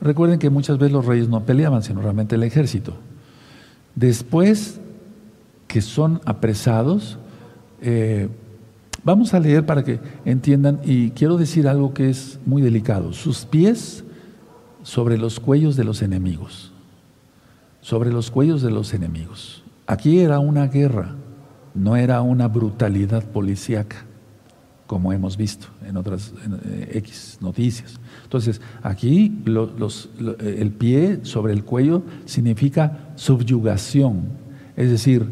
Recuerden 0.00 0.38
que 0.38 0.50
muchas 0.50 0.78
veces 0.78 0.92
los 0.92 1.06
reyes 1.06 1.28
no 1.28 1.44
peleaban, 1.44 1.82
sino 1.82 2.00
realmente 2.00 2.34
el 2.34 2.42
ejército. 2.42 2.94
Después 3.94 4.80
que 5.68 5.82
son 5.82 6.20
apresados, 6.24 7.18
eh, 7.80 8.28
vamos 9.04 9.34
a 9.34 9.40
leer 9.40 9.66
para 9.66 9.84
que 9.84 10.00
entiendan, 10.24 10.80
y 10.84 11.10
quiero 11.10 11.36
decir 11.36 11.68
algo 11.68 11.94
que 11.94 12.10
es 12.10 12.38
muy 12.46 12.62
delicado, 12.62 13.12
sus 13.12 13.44
pies 13.44 14.04
sobre 14.82 15.18
los 15.18 15.40
cuellos 15.40 15.76
de 15.76 15.84
los 15.84 16.02
enemigos, 16.02 16.72
sobre 17.80 18.12
los 18.12 18.30
cuellos 18.30 18.62
de 18.62 18.70
los 18.70 18.94
enemigos. 18.94 19.62
Aquí 19.86 20.20
era 20.20 20.38
una 20.38 20.66
guerra, 20.66 21.14
no 21.74 21.96
era 21.96 22.22
una 22.22 22.48
brutalidad 22.48 23.24
policíaca 23.24 24.06
como 24.90 25.12
hemos 25.12 25.36
visto 25.36 25.68
en 25.86 25.96
otras 25.96 26.34
eh, 26.64 26.90
X 26.94 27.38
noticias. 27.40 28.00
Entonces, 28.24 28.60
aquí 28.82 29.40
eh, 29.46 30.56
el 30.58 30.72
pie 30.72 31.20
sobre 31.22 31.52
el 31.52 31.62
cuello 31.62 32.02
significa 32.24 33.12
subyugación, 33.14 34.30
es 34.76 34.90
decir, 34.90 35.28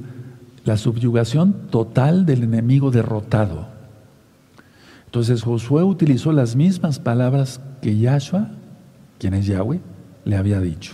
la 0.69 0.77
subyugación 0.77 1.55
total 1.71 2.27
del 2.27 2.43
enemigo 2.43 2.91
derrotado. 2.91 3.69
Entonces 5.07 5.43
Josué 5.43 5.83
utilizó 5.83 6.31
las 6.31 6.57
mismas 6.57 6.99
palabras 6.99 7.59
que 7.81 7.97
Yahshua, 7.97 8.51
quien 9.19 9.33
es 9.33 9.47
Yahweh, 9.47 9.81
le 10.27 10.37
había 10.37 10.61
dicho. 10.61 10.93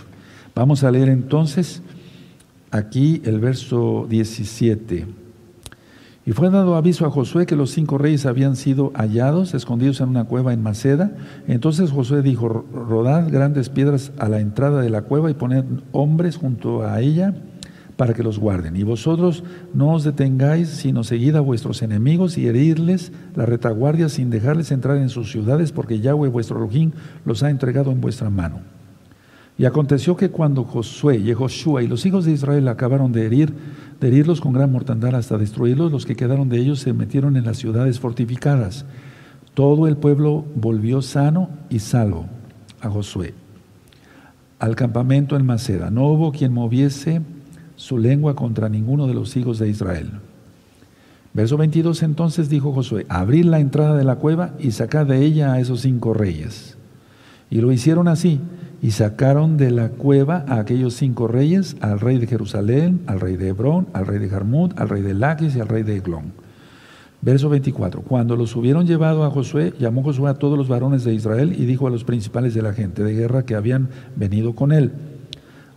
Vamos 0.55 0.85
a 0.85 0.91
leer 0.91 1.09
entonces 1.09 1.81
aquí 2.71 3.21
el 3.25 3.41
verso 3.41 4.07
17. 4.09 5.07
Y 6.25 6.31
fue 6.31 6.49
dado 6.49 6.77
aviso 6.77 7.05
a 7.05 7.11
Josué 7.11 7.45
que 7.45 7.57
los 7.57 7.71
cinco 7.71 7.97
reyes 7.97 8.25
habían 8.25 8.55
sido 8.55 8.93
hallados, 8.95 9.53
escondidos 9.53 9.99
en 9.99 10.07
una 10.07 10.23
cueva 10.23 10.53
en 10.53 10.63
Maceda. 10.63 11.11
Entonces 11.47 11.91
Josué 11.91 12.21
dijo, 12.21 12.47
rodad 12.47 13.29
grandes 13.29 13.67
piedras 13.67 14.13
a 14.19 14.29
la 14.29 14.39
entrada 14.39 14.81
de 14.81 14.89
la 14.89 15.01
cueva 15.01 15.29
y 15.29 15.33
poned 15.33 15.65
hombres 15.91 16.37
junto 16.37 16.83
a 16.83 17.01
ella 17.01 17.35
para 17.97 18.13
que 18.13 18.23
los 18.23 18.39
guarden. 18.39 18.75
Y 18.75 18.83
vosotros 18.83 19.43
no 19.73 19.93
os 19.93 20.03
detengáis, 20.03 20.69
sino 20.69 21.03
seguid 21.03 21.35
a 21.35 21.39
vuestros 21.39 21.81
enemigos 21.81 22.37
y 22.37 22.47
herirles 22.47 23.11
la 23.35 23.45
retaguardia 23.45 24.09
sin 24.09 24.29
dejarles 24.29 24.71
entrar 24.71 24.97
en 24.97 25.09
sus 25.09 25.31
ciudades, 25.31 25.71
porque 25.71 25.99
Yahweh 25.99 26.29
vuestro 26.29 26.57
Elohim 26.57 26.91
los 27.25 27.43
ha 27.43 27.49
entregado 27.49 27.91
en 27.91 28.01
vuestra 28.01 28.29
mano. 28.29 28.59
Y 29.57 29.63
aconteció 29.63 30.17
que 30.17 30.29
cuando 30.29 30.65
Josué 30.65 31.17
y 31.17 31.33
Joshua 31.33 31.81
y 31.81 31.87
los 31.87 32.05
hijos 32.05 32.25
de 32.25 32.33
Israel 32.33 32.67
acabaron 32.67 33.13
de 33.13 33.25
herir, 33.25 33.53
de 34.01 34.07
herirlos 34.09 34.41
con 34.41 34.51
gran 34.51 34.69
mortandad 34.71 35.15
hasta 35.15 35.37
destruirlos, 35.37 35.93
los 35.93 36.05
que 36.05 36.17
quedaron 36.17 36.49
de 36.49 36.57
ellos 36.57 36.79
se 36.79 36.91
metieron 36.91 37.37
en 37.37 37.45
las 37.45 37.57
ciudades 37.57 38.01
fortificadas. 38.01 38.85
Todo 39.53 39.87
el 39.87 39.95
pueblo 39.95 40.43
volvió 40.55 41.01
sano 41.01 41.49
y 41.69 41.79
salvo 41.79 42.25
a 42.81 42.89
Josué. 42.89 43.33
Al 44.59 44.75
campamento 44.75 45.37
en 45.37 45.45
Maceda. 45.45 45.89
No 45.89 46.07
hubo 46.07 46.33
quien 46.33 46.51
moviese 46.51 47.21
su 47.75 47.97
lengua 47.97 48.35
contra 48.35 48.69
ninguno 48.69 49.07
de 49.07 49.13
los 49.13 49.35
hijos 49.37 49.59
de 49.59 49.69
Israel. 49.69 50.11
Verso 51.33 51.57
22 51.57 52.03
entonces 52.03 52.49
dijo 52.49 52.71
Josué, 52.71 53.05
abrid 53.09 53.45
la 53.45 53.59
entrada 53.59 53.97
de 53.97 54.05
la 54.05 54.15
cueva 54.15 54.53
y 54.57 54.71
sacad 54.71 55.05
de 55.05 55.25
ella 55.25 55.51
a 55.51 55.59
esos 55.59 55.81
cinco 55.81 56.13
reyes. 56.13 56.77
Y 57.49 57.59
lo 57.59 57.71
hicieron 57.71 58.07
así 58.07 58.39
y 58.81 58.91
sacaron 58.91 59.57
de 59.57 59.71
la 59.71 59.89
cueva 59.89 60.45
a 60.47 60.59
aquellos 60.59 60.93
cinco 60.93 61.27
reyes, 61.27 61.75
al 61.81 61.99
rey 61.99 62.19
de 62.19 62.27
Jerusalén, 62.27 63.01
al 63.07 63.19
rey 63.19 63.35
de 63.35 63.49
Hebrón, 63.49 63.87
al 63.93 64.05
rey 64.05 64.19
de 64.19 64.29
Jarmut, 64.29 64.79
al 64.79 64.89
rey 64.89 65.01
de 65.01 65.13
Laquis 65.13 65.55
y 65.55 65.59
al 65.59 65.67
rey 65.67 65.83
de 65.83 65.97
Eglón. 65.97 66.33
Verso 67.21 67.49
24. 67.49 68.01
Cuando 68.03 68.35
los 68.35 68.55
hubieron 68.55 68.85
llevado 68.85 69.25
a 69.25 69.31
Josué, 69.31 69.73
llamó 69.79 70.03
Josué 70.03 70.29
a 70.29 70.35
todos 70.35 70.57
los 70.57 70.67
varones 70.67 71.03
de 71.03 71.13
Israel 71.13 71.55
y 71.57 71.65
dijo 71.65 71.87
a 71.87 71.89
los 71.89 72.03
principales 72.03 72.53
de 72.53 72.61
la 72.61 72.73
gente 72.73 73.03
de 73.03 73.13
guerra 73.13 73.43
que 73.43 73.55
habían 73.55 73.89
venido 74.15 74.53
con 74.53 74.71
él, 74.71 74.91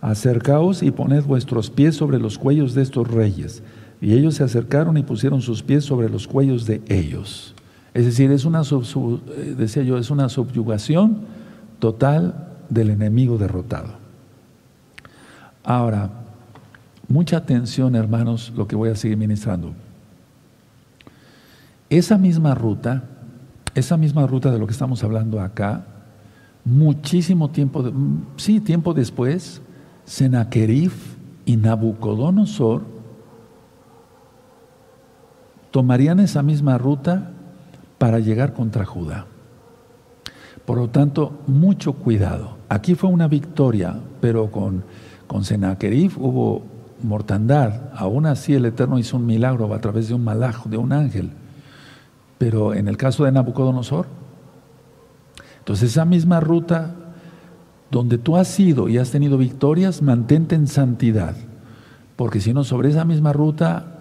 acercaos 0.01 0.83
y 0.83 0.91
poned 0.91 1.23
vuestros 1.23 1.69
pies 1.69 1.95
sobre 1.95 2.19
los 2.19 2.37
cuellos 2.37 2.73
de 2.73 2.81
estos 2.81 3.07
reyes. 3.07 3.63
Y 4.01 4.13
ellos 4.13 4.35
se 4.35 4.43
acercaron 4.43 4.97
y 4.97 5.03
pusieron 5.03 5.41
sus 5.41 5.61
pies 5.61 5.83
sobre 5.83 6.09
los 6.09 6.27
cuellos 6.27 6.65
de 6.65 6.81
ellos. 6.87 7.53
Es 7.93 8.05
decir, 8.05 8.31
es 8.31 8.45
una, 8.45 8.61
eh, 8.61 9.55
decía 9.57 9.83
yo, 9.83 9.97
es 9.97 10.09
una 10.09 10.29
subyugación 10.29 11.21
total 11.79 12.47
del 12.69 12.91
enemigo 12.91 13.37
derrotado. 13.37 13.93
Ahora, 15.63 16.09
mucha 17.07 17.37
atención 17.37 17.95
hermanos, 17.95 18.53
lo 18.55 18.67
que 18.67 18.75
voy 18.75 18.89
a 18.89 18.95
seguir 18.95 19.17
ministrando. 19.17 19.73
Esa 21.89 22.17
misma 22.17 22.53
ruta, 22.53 23.03
esa 23.73 23.97
misma 23.97 24.27
ruta 24.27 24.51
de 24.51 24.59
lo 24.59 24.67
que 24.67 24.73
estamos 24.73 25.03
hablando 25.03 25.41
acá, 25.41 25.85
muchísimo 26.63 27.49
tiempo, 27.49 27.91
sí, 28.37 28.59
tiempo 28.59 28.93
después, 28.93 29.61
Senaquerif 30.09 31.17
y 31.45 31.55
Nabucodonosor 31.55 32.81
tomarían 35.69 36.19
esa 36.19 36.41
misma 36.41 36.79
ruta 36.79 37.29
para 37.99 38.17
llegar 38.17 38.53
contra 38.53 38.85
Judá. 38.85 39.27
Por 40.65 40.79
lo 40.79 40.89
tanto, 40.89 41.39
mucho 41.45 41.93
cuidado. 41.93 42.57
Aquí 42.69 42.95
fue 42.95 43.11
una 43.11 43.27
victoria, 43.27 43.99
pero 44.19 44.49
con, 44.49 44.83
con 45.27 45.43
hubo 46.17 46.63
mortandad. 47.03 47.91
Aún 47.95 48.25
así 48.25 48.55
el 48.55 48.65
Eterno 48.65 48.97
hizo 48.97 49.17
un 49.17 49.27
milagro 49.27 49.71
a 49.71 49.79
través 49.79 50.07
de 50.07 50.15
un 50.15 50.23
malajo, 50.23 50.69
de 50.69 50.77
un 50.77 50.91
ángel. 50.91 51.33
Pero 52.39 52.73
en 52.73 52.87
el 52.87 52.97
caso 52.97 53.25
de 53.25 53.31
Nabucodonosor, 53.31 54.07
entonces 55.59 55.91
esa 55.91 56.05
misma 56.05 56.39
ruta 56.39 56.95
donde 57.91 58.17
tú 58.17 58.37
has 58.37 58.59
ido 58.59 58.89
y 58.89 58.97
has 58.97 59.11
tenido 59.11 59.37
victorias, 59.37 60.01
mantente 60.01 60.55
en 60.55 60.67
santidad. 60.67 61.35
Porque 62.15 62.41
si 62.41 62.53
no, 62.53 62.63
sobre 62.63 62.89
esa 62.89 63.05
misma 63.05 63.33
ruta 63.33 63.99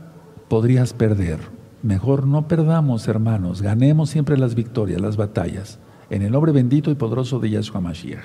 podrías 0.49 0.93
perder. 0.93 1.39
Mejor 1.83 2.27
no 2.27 2.49
perdamos, 2.49 3.07
hermanos, 3.07 3.63
ganemos 3.63 4.11
siempre 4.11 4.37
las 4.37 4.55
victorias, 4.55 5.01
las 5.01 5.17
batallas, 5.17 5.79
en 6.11 6.23
el 6.23 6.33
nombre 6.33 6.53
bendito 6.53 6.91
y 6.91 6.97
poderoso 6.97 7.39
de 7.39 7.51
Yahshua 7.51 7.81
Mashiach. 7.81 8.25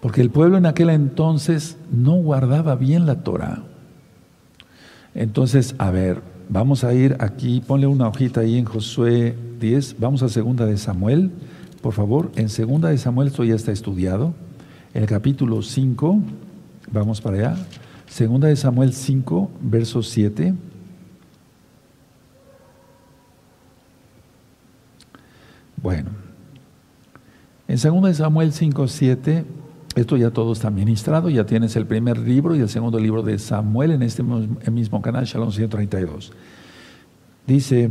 Porque 0.00 0.20
el 0.20 0.30
pueblo 0.30 0.58
en 0.58 0.66
aquel 0.66 0.90
entonces 0.90 1.78
no 1.90 2.14
guardaba 2.16 2.74
bien 2.74 3.06
la 3.06 3.22
Torah. 3.22 3.62
Entonces, 5.14 5.76
a 5.78 5.90
ver, 5.90 6.22
vamos 6.48 6.82
a 6.84 6.92
ir 6.92 7.16
aquí, 7.20 7.62
ponle 7.66 7.86
una 7.86 8.08
hojita 8.08 8.40
ahí 8.40 8.58
en 8.58 8.64
Josué 8.64 9.36
10, 9.60 9.96
vamos 10.00 10.22
a 10.22 10.28
segunda 10.28 10.66
de 10.66 10.76
Samuel, 10.76 11.30
por 11.84 11.92
favor, 11.92 12.32
en 12.36 12.48
segunda 12.48 12.88
de 12.88 12.96
Samuel 12.96 13.28
esto 13.28 13.44
ya 13.44 13.54
está 13.54 13.70
estudiado. 13.70 14.32
el 14.94 15.04
capítulo 15.04 15.60
5, 15.60 16.18
vamos 16.90 17.20
para 17.20 17.36
allá, 17.36 17.56
segunda 18.06 18.48
de 18.48 18.56
Samuel 18.56 18.94
5, 18.94 19.50
verso 19.60 20.02
7. 20.02 20.54
Bueno, 25.76 26.08
en 27.68 27.76
segunda 27.76 28.08
de 28.08 28.14
Samuel 28.14 28.54
5, 28.54 28.88
7, 28.88 29.44
esto 29.94 30.16
ya 30.16 30.30
todo 30.30 30.54
está 30.54 30.70
ministrado, 30.70 31.28
ya 31.28 31.44
tienes 31.44 31.76
el 31.76 31.84
primer 31.84 32.16
libro 32.16 32.56
y 32.56 32.60
el 32.60 32.70
segundo 32.70 32.98
libro 32.98 33.22
de 33.22 33.38
Samuel 33.38 33.90
en 33.90 34.02
este 34.02 34.22
mismo 34.22 35.02
canal, 35.02 35.26
Shalom 35.26 35.52
132. 35.52 36.32
Dice, 37.46 37.90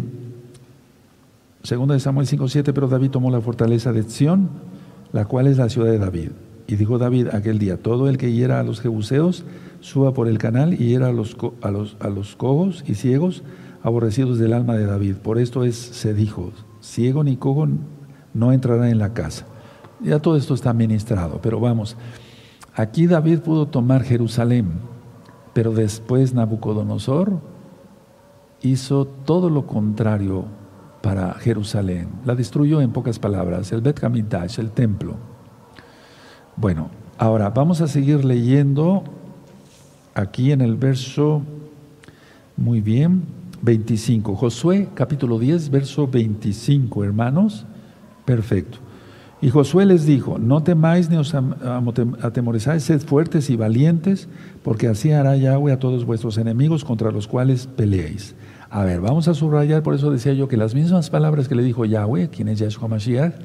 segunda 1.64 1.93
de 1.93 2.01
Samuel 2.01 2.28
5, 2.28 2.49
7, 2.49 2.74
pero 2.74 2.89
David 2.89 3.11
tomó 3.11 3.32
la 3.32 3.39
fortaleza 3.39 3.93
de 3.93 4.03
Sión, 4.03 4.49
la 5.14 5.26
cual 5.26 5.47
es 5.47 5.57
la 5.57 5.70
ciudad 5.70 5.91
de 5.91 5.97
David. 5.97 6.32
Y 6.68 6.76
dijo 6.76 6.97
David 6.97 7.30
aquel 7.32 7.57
día, 7.57 7.78
todo 7.78 8.09
el 8.09 8.18
que 8.18 8.34
hiera 8.34 8.59
a 8.59 8.64
los 8.64 8.82
jebuseos, 8.82 9.45
suba 9.80 10.14
por 10.14 10.28
el 10.28 10.38
canal 10.38 10.74
y 10.74 10.89
hiera 10.89 11.07
a 11.07 11.14
los, 11.14 11.38
a 11.61 11.72
los, 11.72 11.95
a 12.01 12.09
los 12.09 12.36
cojos 12.36 12.84
y 12.86 12.95
ciegos, 12.95 13.43
aborrecidos 13.82 14.39
del 14.39 14.51
alma 14.51 14.76
de 14.76 14.86
David. 14.86 15.16
Por 15.16 15.39
esto 15.39 15.64
es, 15.64 15.78
se 15.78 16.14
dijo, 16.14 16.51
ciego 16.82 17.24
ni 17.24 17.38
cojo 17.38 17.68
no 18.34 18.51
entrará 18.51 18.89
en 18.89 18.99
la 18.99 19.14
casa. 19.14 19.45
Ya 20.01 20.20
todo 20.20 20.36
esto 20.36 20.53
está 20.53 20.74
ministrado, 20.74 21.39
pero 21.41 21.61
vamos, 21.61 21.95
aquí 22.76 23.07
David 23.07 23.39
pudo 23.39 23.68
tomar 23.68 24.03
Jerusalén, 24.03 24.68
pero 25.53 25.72
después 25.72 26.34
Nabucodonosor 26.34 27.39
hizo 28.61 29.05
todo 29.05 29.49
lo 29.49 29.66
contrario 29.66 30.62
para 31.04 31.34
Jerusalén. 31.34 32.08
La 32.24 32.34
destruyó 32.34 32.80
en 32.80 32.91
pocas 32.91 33.20
palabras, 33.20 33.74
el 33.74 33.82
Bet 33.82 34.01
Hamidash, 34.01 34.58
el 34.58 34.72
templo. 34.72 35.18
Bueno, 36.56 36.91
ahora 37.18 37.49
vamos 37.49 37.82
a 37.82 37.89
seguir 37.89 38.24
leyendo 38.24 39.04
aquí 40.16 40.54
en 40.54 40.62
el 40.62 40.78
verso, 40.78 41.41
muy 42.56 42.80
bien, 42.80 43.24
25. 43.64 44.34
Josué 44.38 44.88
capítulo 44.93 45.39
10, 45.39 45.72
verso 45.72 46.08
25, 46.08 47.04
hermanos. 47.04 47.66
Perfecto. 48.24 48.78
Y 49.41 49.49
Josué 49.49 49.86
les 49.86 50.06
dijo, 50.06 50.39
no 50.39 50.64
temáis 50.64 51.10
ni 51.10 51.18
os 51.18 51.36
atemorizáis, 52.22 52.84
sed 52.84 53.01
fuertes 53.01 53.49
y 53.49 53.58
valientes, 53.58 54.30
porque 54.64 54.88
así 54.88 55.12
hará 55.12 55.36
Yahweh 55.36 55.74
a 55.74 55.80
todos 55.80 56.06
vuestros 56.06 56.38
enemigos 56.38 56.86
contra 56.86 57.12
los 57.12 57.28
cuales 57.28 57.68
peleéis. 57.68 58.36
A 58.74 58.84
ver, 58.84 59.02
vamos 59.02 59.28
a 59.28 59.36
subrayar, 59.36 59.84
por 59.84 59.94
eso 59.94 60.10
decía 60.10 60.34
yo 60.34 60.48
que 60.48 60.58
las 60.58 60.74
mismas 60.74 61.12
palabras 61.12 61.48
que 61.48 61.54
le 61.54 61.62
dijo 61.62 61.86
Yahweh, 61.86 62.30
quien 62.30 62.48
es 62.48 62.58
Yahshua 62.58 62.88
Mashiach, 62.88 63.36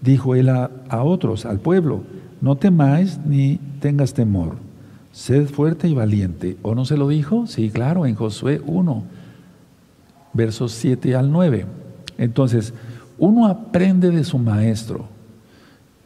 dijo 0.00 0.34
él 0.34 0.48
a, 0.48 0.70
otros, 1.02 1.44
al 1.44 1.60
pueblo, 1.60 2.02
no 2.40 2.56
temáis 2.56 3.20
ni 3.26 3.58
tengas 3.80 4.14
temor, 4.14 4.56
sed 5.12 5.48
fuerte 5.48 5.86
y 5.86 5.92
valiente. 5.92 6.56
¿O 6.62 6.74
no 6.74 6.86
se 6.86 6.96
lo 6.96 7.08
dijo? 7.08 7.46
Sí, 7.46 7.68
claro, 7.68 8.06
en 8.06 8.14
Josué 8.14 8.62
1, 8.64 9.04
versos 10.32 10.72
7 10.72 11.14
al 11.14 11.30
9. 11.30 11.66
Entonces, 12.16 12.72
uno 13.18 13.48
aprende 13.48 14.10
de 14.10 14.24
su 14.24 14.38
maestro. 14.38 15.08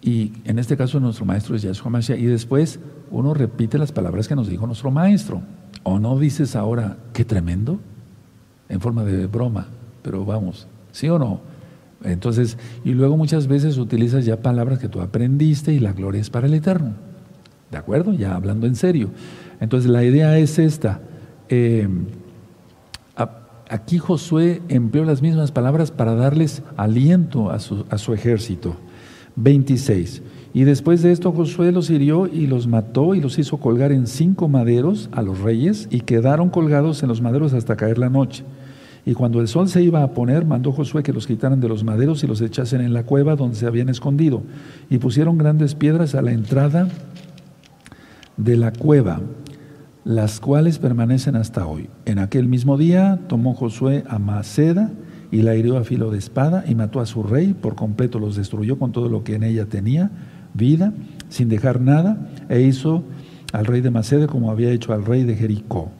Y 0.03 0.33
en 0.45 0.59
este 0.59 0.77
caso 0.77 0.99
nuestro 0.99 1.25
maestro 1.25 1.55
es 1.55 1.63
Yahshua 1.63 1.93
Mashiach. 1.93 2.19
Y 2.19 2.27
después 2.27 2.81
uno 3.13 3.35
repite 3.35 3.79
las 3.79 3.93
palabras 3.93 4.27
que 4.27 4.35
nos 4.35 4.49
dijo 4.49 4.67
nuestro 4.67 4.91
maestro. 4.91 5.43
¿O 5.85 6.01
no 6.01 6.19
dices 6.19 6.57
ahora, 6.57 6.97
qué 7.13 7.25
tremendo? 7.25 7.79
En 8.69 8.81
forma 8.81 9.05
de 9.05 9.27
broma. 9.27 9.69
Pero 10.03 10.25
vamos, 10.25 10.67
¿sí 10.93 11.09
o 11.09 11.19
no? 11.19 11.41
Entonces, 12.03 12.59
y 12.85 12.93
luego 12.93 13.17
muchas 13.17 13.47
veces 13.47 13.79
utilizas 13.79 14.25
ya 14.25 14.43
palabras 14.43 14.79
que 14.79 14.89
tú 14.89 15.01
aprendiste 15.01 15.73
y 15.73 15.79
la 15.79 15.93
gloria 15.93 16.21
es 16.21 16.31
para 16.31 16.47
el 16.47 16.55
Eterno. 16.55 16.93
¿De 17.71 17.79
acuerdo? 17.79 18.13
Ya 18.13 18.35
hablando 18.35 18.67
en 18.67 18.77
serio. 18.77 19.11
Entonces 19.61 19.91
la 19.91 20.05
idea 20.05 20.39
es 20.39 20.59
esta. 20.59 21.01
Eh, 21.49 21.89
aquí 23.69 23.99
Josué 23.99 24.63
empleó 24.69 25.05
las 25.05 25.23
mismas 25.23 25.53
palabras 25.53 25.91
para 25.91 26.15
darles 26.15 26.63
aliento 26.77 27.51
a 27.51 27.59
su, 27.59 27.87
a 27.91 27.99
su 27.99 28.13
ejército. 28.13 28.77
26. 29.37 30.23
Y 30.55 30.63
después 30.65 31.03
de 31.03 31.11
esto 31.11 31.33
Josué 31.33 31.73
los 31.73 31.91
hirió 31.91 32.29
y 32.29 32.47
los 32.47 32.69
mató 32.69 33.17
y 33.17 33.21
los 33.21 33.39
hizo 33.41 33.59
colgar 33.59 33.91
en 33.91 34.07
cinco 34.07 34.49
maderos 34.49 35.11
a 35.13 35.21
los 35.21 35.41
reyes 35.41 35.89
y 35.91 36.01
quedaron 36.01 36.49
colgados 36.49 37.03
en 37.03 37.09
los 37.09 37.21
maderos 37.21 37.53
hasta 37.53 37.77
caer 37.77 37.99
la 37.99 38.09
noche. 38.09 38.45
Y 39.05 39.15
cuando 39.15 39.41
el 39.41 39.49
sol 39.49 39.69
se 39.69 39.83
iba 39.83 40.03
a 40.05 40.13
poner, 40.13 40.47
mandó 40.47 40.71
Josué 40.71 41.03
que 41.03 41.13
los 41.13 41.27
quitaran 41.27 41.61
de 41.61 41.69
los 41.69 41.83
maderos 41.83 42.23
y 42.23 42.29
los 42.29 42.41
echasen 42.41 42.81
en 42.81 42.93
la 42.93 43.03
cueva 43.03 43.35
donde 43.35 43.57
se 43.57 43.67
habían 43.67 43.89
escondido. 43.89 44.43
Y 44.89 44.99
pusieron 44.99 45.37
grandes 45.37 45.75
piedras 45.75 46.15
a 46.15 46.23
la 46.23 46.31
entrada 46.31 46.89
de 48.37 48.57
la 48.57 48.73
cueva 48.73 49.21
las 50.05 50.39
cuales 50.39 50.79
permanecen 50.79 51.35
hasta 51.35 51.67
hoy. 51.67 51.89
En 52.05 52.19
aquel 52.19 52.47
mismo 52.47 52.77
día 52.77 53.21
tomó 53.27 53.55
Josué 53.55 54.05
a 54.07 54.19
Maceda 54.19 54.93
y 55.31 55.43
la 55.43 55.57
hirió 55.57 55.79
a 55.79 55.85
filo 55.85 56.11
de 56.11 56.19
espada 56.19 56.65
y 56.69 56.75
mató 56.75 57.01
a 57.01 57.07
su 57.07 57.23
rey, 57.23 57.55
por 57.55 57.75
completo 57.75 58.19
los 58.19 58.37
destruyó 58.37 58.79
con 58.79 58.93
todo 58.93 59.09
lo 59.09 59.25
que 59.25 59.35
en 59.35 59.43
ella 59.43 59.67
tenía, 59.67 60.11
vida, 60.55 60.93
sin 61.29 61.49
dejar 61.49 61.81
nada, 61.81 62.31
e 62.49 62.63
hizo 62.63 63.05
al 63.53 63.67
rey 63.67 63.81
de 63.81 63.91
Maceda 63.91 64.27
como 64.27 64.51
había 64.51 64.71
hecho 64.71 64.93
al 64.93 65.05
rey 65.05 65.25
de 65.25 65.37
Jericó. 65.37 65.91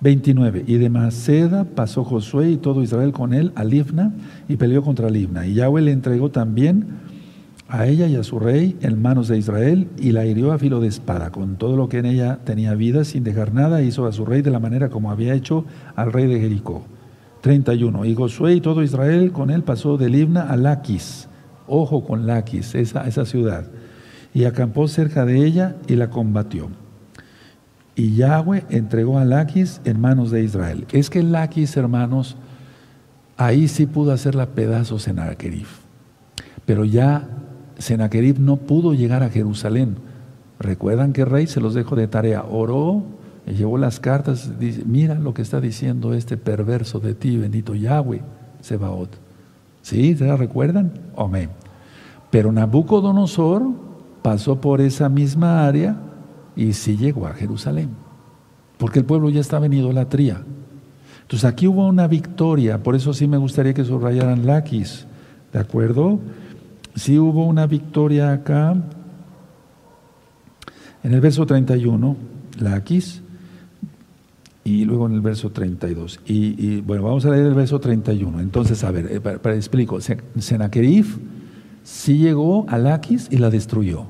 29. 0.00 0.64
Y 0.66 0.74
de 0.74 0.90
Maceda 0.90 1.64
pasó 1.64 2.04
Josué 2.04 2.50
y 2.50 2.56
todo 2.56 2.82
Israel 2.82 3.12
con 3.12 3.32
él 3.32 3.52
a 3.54 3.64
Libna 3.64 4.12
y 4.48 4.56
peleó 4.56 4.82
contra 4.82 5.08
Libna. 5.08 5.46
Y 5.46 5.54
Yahweh 5.54 5.80
le 5.80 5.92
entregó 5.92 6.30
también 6.30 6.86
a 7.68 7.86
ella 7.86 8.06
y 8.06 8.16
a 8.16 8.24
su 8.24 8.38
rey 8.38 8.76
en 8.82 9.00
manos 9.00 9.28
de 9.28 9.38
Israel 9.38 9.88
y 9.98 10.12
la 10.12 10.26
hirió 10.26 10.52
a 10.52 10.58
filo 10.58 10.80
de 10.80 10.88
espada. 10.88 11.30
Con 11.30 11.56
todo 11.56 11.76
lo 11.76 11.88
que 11.88 11.98
en 11.98 12.06
ella 12.06 12.40
tenía 12.44 12.74
vida, 12.74 13.04
sin 13.04 13.22
dejar 13.22 13.54
nada, 13.54 13.80
hizo 13.80 14.06
a 14.06 14.12
su 14.12 14.26
rey 14.26 14.42
de 14.42 14.50
la 14.50 14.58
manera 14.58 14.90
como 14.90 15.10
había 15.10 15.34
hecho 15.34 15.64
al 15.94 16.12
rey 16.12 16.26
de 16.26 16.40
Jericó. 16.40 16.84
31. 17.40 18.04
Y 18.04 18.14
Josué 18.14 18.54
y 18.54 18.60
todo 18.60 18.82
Israel 18.82 19.32
con 19.32 19.50
él 19.50 19.62
pasó 19.62 19.96
de 19.96 20.10
Libna 20.10 20.42
a 20.42 20.56
Laquis. 20.56 21.28
Ojo 21.66 22.04
con 22.04 22.26
Laquis, 22.26 22.74
esa, 22.74 23.06
esa 23.06 23.24
ciudad. 23.24 23.66
Y 24.34 24.44
acampó 24.44 24.88
cerca 24.88 25.24
de 25.24 25.44
ella 25.44 25.76
y 25.86 25.96
la 25.96 26.10
combatió. 26.10 26.68
Y 27.94 28.14
Yahweh 28.14 28.64
entregó 28.70 29.18
a 29.18 29.24
Laquis 29.24 29.80
en 29.84 30.00
manos 30.00 30.30
de 30.30 30.42
Israel. 30.42 30.86
Es 30.92 31.10
que 31.10 31.22
Laquis, 31.22 31.76
hermanos, 31.76 32.36
ahí 33.36 33.68
sí 33.68 33.86
pudo 33.86 34.12
hacerla 34.12 34.46
pedazos 34.46 35.08
en 35.08 35.18
Arquerif. 35.18 35.80
Pero 36.64 36.84
ya 36.84 37.28
Senaquerib 37.78 38.38
no 38.38 38.56
pudo 38.56 38.94
llegar 38.94 39.22
a 39.22 39.30
Jerusalén. 39.30 39.96
Recuerdan 40.58 41.12
que 41.12 41.22
el 41.22 41.30
rey 41.30 41.46
se 41.46 41.60
los 41.60 41.74
dejó 41.74 41.96
de 41.96 42.06
tarea, 42.06 42.44
oró, 42.44 43.02
llevó 43.46 43.78
las 43.78 43.98
cartas, 43.98 44.58
dice, 44.58 44.84
mira 44.86 45.16
lo 45.16 45.34
que 45.34 45.42
está 45.42 45.60
diciendo 45.60 46.14
este 46.14 46.36
perverso 46.36 47.00
de 47.00 47.14
ti, 47.14 47.36
bendito 47.36 47.74
Yahweh, 47.74 48.22
Sebaot. 48.60 49.21
¿Sí? 49.82 50.16
¿Se 50.16 50.24
la 50.24 50.36
recuerdan? 50.36 50.92
Amén. 51.16 51.50
Pero 52.30 52.50
Nabucodonosor 52.52 53.62
pasó 54.22 54.60
por 54.60 54.80
esa 54.80 55.08
misma 55.08 55.66
área 55.66 55.96
y 56.56 56.72
sí 56.72 56.96
llegó 56.96 57.26
a 57.26 57.34
Jerusalén, 57.34 57.90
porque 58.78 59.00
el 59.00 59.04
pueblo 59.04 59.28
ya 59.28 59.40
estaba 59.40 59.66
en 59.66 59.74
idolatría. 59.74 60.42
Entonces 61.22 61.44
aquí 61.44 61.66
hubo 61.66 61.86
una 61.86 62.06
victoria, 62.06 62.82
por 62.82 62.94
eso 62.94 63.12
sí 63.12 63.26
me 63.26 63.36
gustaría 63.36 63.74
que 63.74 63.84
subrayaran 63.84 64.46
Laquis, 64.46 65.06
¿de 65.52 65.58
acuerdo? 65.58 66.20
Si 66.94 67.18
hubo 67.18 67.46
una 67.46 67.66
victoria 67.66 68.32
acá. 68.32 68.76
En 71.02 71.12
el 71.12 71.20
verso 71.20 71.44
31, 71.44 72.16
la 72.60 72.74
Aquis, 72.74 73.22
y 74.64 74.84
luego 74.84 75.06
en 75.06 75.12
el 75.12 75.20
verso 75.20 75.50
32. 75.50 76.20
Y, 76.26 76.54
y, 76.64 76.80
bueno, 76.80 77.02
vamos 77.02 77.24
a 77.24 77.30
leer 77.30 77.46
el 77.46 77.54
verso 77.54 77.80
31. 77.80 78.40
Entonces, 78.40 78.84
a 78.84 78.90
ver, 78.90 79.08
eh, 79.10 79.20
para, 79.20 79.54
explico. 79.56 79.98
Senaquerib 80.00 81.06
sí 81.82 82.18
llegó 82.18 82.66
a 82.68 82.78
Laquis 82.78 83.28
y 83.30 83.38
la 83.38 83.50
destruyó. 83.50 84.06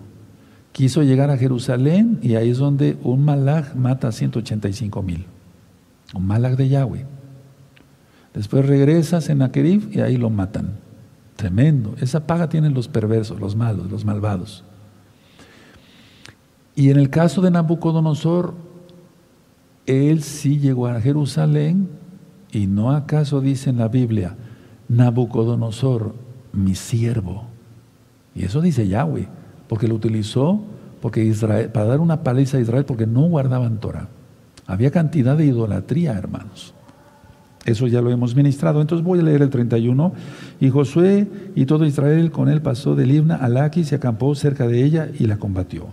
Quiso 0.72 1.02
llegar 1.02 1.30
a 1.30 1.38
Jerusalén 1.38 2.18
y 2.22 2.34
ahí 2.34 2.50
es 2.50 2.58
donde 2.58 2.96
un 3.02 3.24
malach 3.24 3.74
mata 3.74 4.08
a 4.08 4.12
185 4.12 5.02
mil. 5.02 5.26
Un 6.14 6.26
malach 6.26 6.56
de 6.56 6.68
Yahweh. 6.68 7.06
Después 8.34 8.66
regresa 8.66 9.18
a 9.18 9.20
Senaquerib 9.20 9.90
y 9.90 10.00
ahí 10.00 10.16
lo 10.16 10.30
matan. 10.30 10.76
Tremendo. 11.36 11.94
Esa 12.00 12.26
paga 12.26 12.48
tienen 12.48 12.74
los 12.74 12.88
perversos, 12.88 13.40
los 13.40 13.56
malos, 13.56 13.90
los 13.90 14.04
malvados. 14.04 14.64
Y 16.74 16.90
en 16.90 16.98
el 16.98 17.10
caso 17.10 17.42
de 17.42 17.50
Nabucodonosor, 17.50 18.54
él 19.86 20.22
sí 20.22 20.58
llegó 20.58 20.86
a 20.86 21.00
Jerusalén 21.00 21.88
y 22.52 22.66
no 22.66 22.92
acaso 22.92 23.40
dice 23.40 23.70
en 23.70 23.78
la 23.78 23.88
Biblia, 23.88 24.36
Nabucodonosor, 24.88 26.14
mi 26.52 26.74
siervo. 26.74 27.44
Y 28.34 28.44
eso 28.44 28.60
dice 28.60 28.86
Yahweh, 28.86 29.28
porque 29.68 29.88
lo 29.88 29.94
utilizó 29.94 30.62
porque 31.02 31.24
Israel, 31.24 31.68
para 31.70 31.86
dar 31.86 32.00
una 32.00 32.22
paliza 32.22 32.58
a 32.58 32.60
Israel 32.60 32.84
porque 32.84 33.06
no 33.06 33.22
guardaban 33.22 33.80
Torah. 33.80 34.08
Había 34.66 34.92
cantidad 34.92 35.36
de 35.36 35.46
idolatría, 35.46 36.12
hermanos. 36.12 36.74
Eso 37.64 37.88
ya 37.88 38.00
lo 38.00 38.10
hemos 38.10 38.36
ministrado. 38.36 38.80
Entonces 38.80 39.04
voy 39.04 39.18
a 39.18 39.22
leer 39.22 39.42
el 39.42 39.50
31. 39.50 40.12
Y 40.60 40.70
Josué 40.70 41.26
y 41.56 41.66
todo 41.66 41.84
Israel 41.84 42.30
con 42.30 42.48
él 42.48 42.62
pasó 42.62 42.94
de 42.94 43.06
Libna 43.06 43.36
a 43.36 43.70
y 43.74 43.84
se 43.84 43.96
acampó 43.96 44.34
cerca 44.36 44.68
de 44.68 44.84
ella 44.84 45.08
y 45.18 45.26
la 45.26 45.38
combatió. 45.38 45.86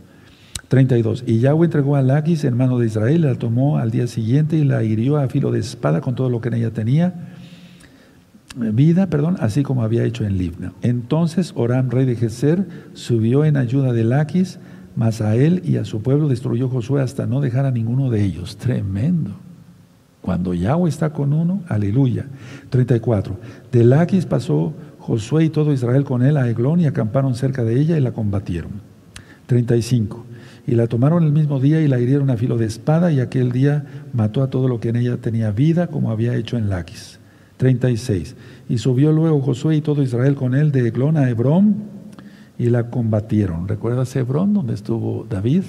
32. 0.69 1.25
Y 1.27 1.39
Yahweh 1.39 1.65
entregó 1.65 1.95
a 1.95 2.01
Laquis, 2.01 2.43
hermano 2.43 2.79
de 2.79 2.85
Israel, 2.85 3.23
la 3.23 3.35
tomó 3.35 3.77
al 3.77 3.91
día 3.91 4.07
siguiente 4.07 4.55
y 4.55 4.63
la 4.63 4.83
hirió 4.83 5.17
a 5.17 5.27
filo 5.27 5.51
de 5.51 5.59
espada 5.59 5.99
con 5.99 6.15
todo 6.15 6.29
lo 6.29 6.41
que 6.41 6.47
en 6.47 6.55
ella 6.55 6.71
tenía 6.71 7.13
vida, 8.55 9.07
perdón, 9.07 9.37
así 9.39 9.63
como 9.63 9.83
había 9.83 10.03
hecho 10.03 10.25
en 10.25 10.37
Libna. 10.37 10.73
Entonces 10.81 11.53
Oram, 11.55 11.89
rey 11.89 12.05
de 12.05 12.15
Geser, 12.15 12.67
subió 12.93 13.45
en 13.45 13.57
ayuda 13.57 13.93
de 13.93 14.03
Laquis, 14.03 14.59
mas 14.95 15.21
a 15.21 15.35
él 15.35 15.61
y 15.65 15.77
a 15.77 15.85
su 15.85 16.01
pueblo 16.01 16.27
destruyó 16.27 16.67
Josué 16.67 17.01
hasta 17.01 17.25
no 17.25 17.41
dejar 17.41 17.65
a 17.65 17.71
ninguno 17.71 18.09
de 18.09 18.23
ellos. 18.23 18.57
Tremendo. 18.57 19.31
Cuando 20.21 20.53
Yahweh 20.53 20.89
está 20.89 21.11
con 21.11 21.31
uno, 21.31 21.63
aleluya. 21.67 22.25
34. 22.69 23.39
De 23.71 23.83
Laquis 23.83 24.25
pasó 24.25 24.73
Josué 24.99 25.45
y 25.45 25.49
todo 25.49 25.71
Israel 25.71 26.03
con 26.03 26.23
él 26.23 26.35
a 26.37 26.49
Eglón 26.49 26.81
y 26.81 26.87
acamparon 26.87 27.35
cerca 27.35 27.63
de 27.63 27.79
ella 27.79 27.97
y 27.97 28.01
la 28.01 28.11
combatieron. 28.11 28.71
35. 29.45 30.25
Y 30.69 30.75
la 30.75 30.85
tomaron 30.85 31.23
el 31.23 31.31
mismo 31.31 31.59
día 31.59 31.81
y 31.81 31.87
la 31.87 31.99
hirieron 31.99 32.29
a 32.29 32.37
filo 32.37 32.55
de 32.55 32.67
espada 32.67 33.11
y 33.11 33.21
aquel 33.21 33.51
día 33.51 33.85
mató 34.13 34.43
a 34.43 34.51
todo 34.51 34.67
lo 34.67 34.79
que 34.79 34.89
en 34.89 34.97
ella 34.97 35.17
tenía 35.17 35.49
vida 35.49 35.87
como 35.87 36.11
había 36.11 36.35
hecho 36.35 36.57
en 36.57 36.69
Laquis. 36.69 37.17
36. 37.57 38.35
Y 38.69 38.77
subió 38.77 39.11
luego 39.11 39.41
Josué 39.41 39.77
y 39.77 39.81
todo 39.81 40.03
Israel 40.03 40.35
con 40.35 40.53
él 40.53 40.71
de 40.71 40.87
Eglón 40.87 41.17
a 41.17 41.27
Hebrón 41.27 41.77
y 42.59 42.67
la 42.69 42.91
combatieron. 42.91 43.67
¿Recuerdas 43.67 44.15
Hebrón 44.15 44.53
donde 44.53 44.75
estuvo 44.75 45.25
David? 45.27 45.63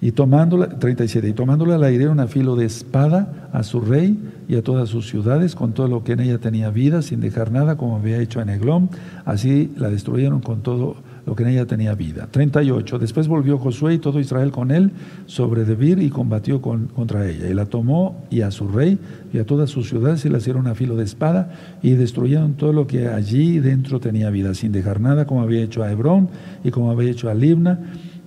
Y 0.00 0.10
tomándola, 0.10 0.80
37, 0.80 1.28
y 1.28 1.32
tomándola 1.32 1.78
la 1.78 1.92
hirieron 1.92 2.18
a 2.18 2.26
filo 2.26 2.56
de 2.56 2.66
espada 2.66 3.48
a 3.52 3.62
su 3.62 3.80
rey 3.80 4.18
y 4.48 4.56
a 4.56 4.64
todas 4.64 4.88
sus 4.88 5.08
ciudades, 5.08 5.54
con 5.54 5.74
todo 5.74 5.86
lo 5.86 6.02
que 6.02 6.14
en 6.14 6.20
ella 6.20 6.38
tenía 6.38 6.70
vida, 6.70 7.02
sin 7.02 7.20
dejar 7.20 7.52
nada, 7.52 7.76
como 7.76 7.96
había 7.96 8.18
hecho 8.18 8.40
en 8.40 8.48
Eglón. 8.48 8.90
Así 9.24 9.70
la 9.76 9.90
destruyeron 9.90 10.40
con 10.40 10.62
todo 10.62 10.96
lo 11.28 11.36
que 11.36 11.42
en 11.42 11.50
ella 11.50 11.66
tenía 11.66 11.94
vida. 11.94 12.26
38. 12.30 12.98
Después 12.98 13.28
volvió 13.28 13.58
Josué 13.58 13.92
y 13.92 13.98
todo 13.98 14.18
Israel 14.18 14.50
con 14.50 14.70
él 14.70 14.92
sobre 15.26 15.66
Debir 15.66 15.98
y 15.98 16.08
combatió 16.08 16.62
contra 16.62 17.28
ella. 17.28 17.50
Y 17.50 17.52
la 17.52 17.66
tomó 17.66 18.24
y 18.30 18.40
a 18.40 18.50
su 18.50 18.66
rey 18.66 18.98
y 19.30 19.38
a 19.38 19.44
todas 19.44 19.68
sus 19.68 19.90
ciudades 19.90 20.24
y 20.24 20.30
la 20.30 20.38
hicieron 20.38 20.66
a 20.68 20.74
filo 20.74 20.96
de 20.96 21.04
espada 21.04 21.52
y 21.82 21.90
destruyeron 21.90 22.54
todo 22.54 22.72
lo 22.72 22.86
que 22.86 23.08
allí 23.08 23.58
dentro 23.58 24.00
tenía 24.00 24.30
vida, 24.30 24.54
sin 24.54 24.72
dejar 24.72 25.02
nada, 25.02 25.26
como 25.26 25.42
había 25.42 25.62
hecho 25.62 25.82
a 25.82 25.92
Hebrón 25.92 26.30
y 26.64 26.70
como 26.70 26.90
había 26.90 27.10
hecho 27.10 27.28
a 27.28 27.34
Libna 27.34 27.78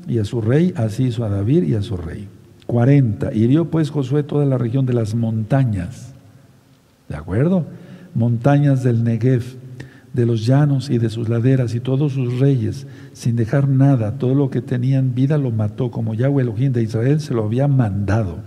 y 0.08 0.20
a 0.20 0.24
su 0.24 0.40
rey, 0.40 0.72
así 0.76 1.06
hizo 1.06 1.26
a 1.26 1.30
David 1.30 1.64
y 1.64 1.74
a 1.74 1.82
su 1.82 1.98
rey. 1.98 2.28
40. 2.68 3.34
Hirió 3.34 3.72
pues 3.72 3.90
Josué 3.90 4.22
toda 4.22 4.46
la 4.46 4.60
región 4.60 4.86
de 4.86 4.94
las 4.94 5.16
montañas. 5.16 6.14
¿De 7.10 7.16
acuerdo? 7.16 7.66
Montañas 8.14 8.84
del 8.84 9.04
Negev 9.04 9.61
de 10.14 10.26
los 10.26 10.46
llanos 10.46 10.90
y 10.90 10.98
de 10.98 11.10
sus 11.10 11.30
laderas 11.30 11.74
y 11.74 11.80
todos 11.80 12.14
sus 12.14 12.40
reyes, 12.40 12.86
sin 13.14 13.36
dejar 13.36 13.68
nada, 13.68 14.18
todo 14.18 14.36
lo 14.36 14.50
que 14.50 14.62
tenían 14.62 15.16
vida 15.16 15.38
lo 15.38 15.52
mató, 15.52 15.90
como 15.90 16.14
Yahweh 16.14 16.44
Elohim 16.44 16.74
de 16.74 16.84
Israel 16.84 17.20
se 17.22 17.34
lo 17.34 17.46
había 17.46 17.68
mandado. 17.68 18.40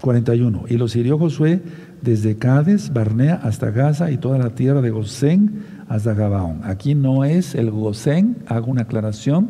41. 0.00 0.64
Y 0.68 0.76
los 0.76 0.94
hirió 0.96 1.16
Josué 1.16 1.62
desde 2.02 2.36
Cádiz, 2.36 2.92
Barnea 2.92 3.40
hasta 3.42 3.70
Gaza 3.70 4.10
y 4.10 4.18
toda 4.18 4.36
la 4.36 4.50
tierra 4.50 4.82
de 4.82 4.90
Gosén 4.90 5.62
hasta 5.88 6.12
Gabaón. 6.12 6.60
Aquí 6.64 6.94
no 6.94 7.24
es 7.24 7.54
el 7.54 7.70
Gosén, 7.70 8.38
hago 8.46 8.70
una 8.70 8.82
aclaración, 8.82 9.48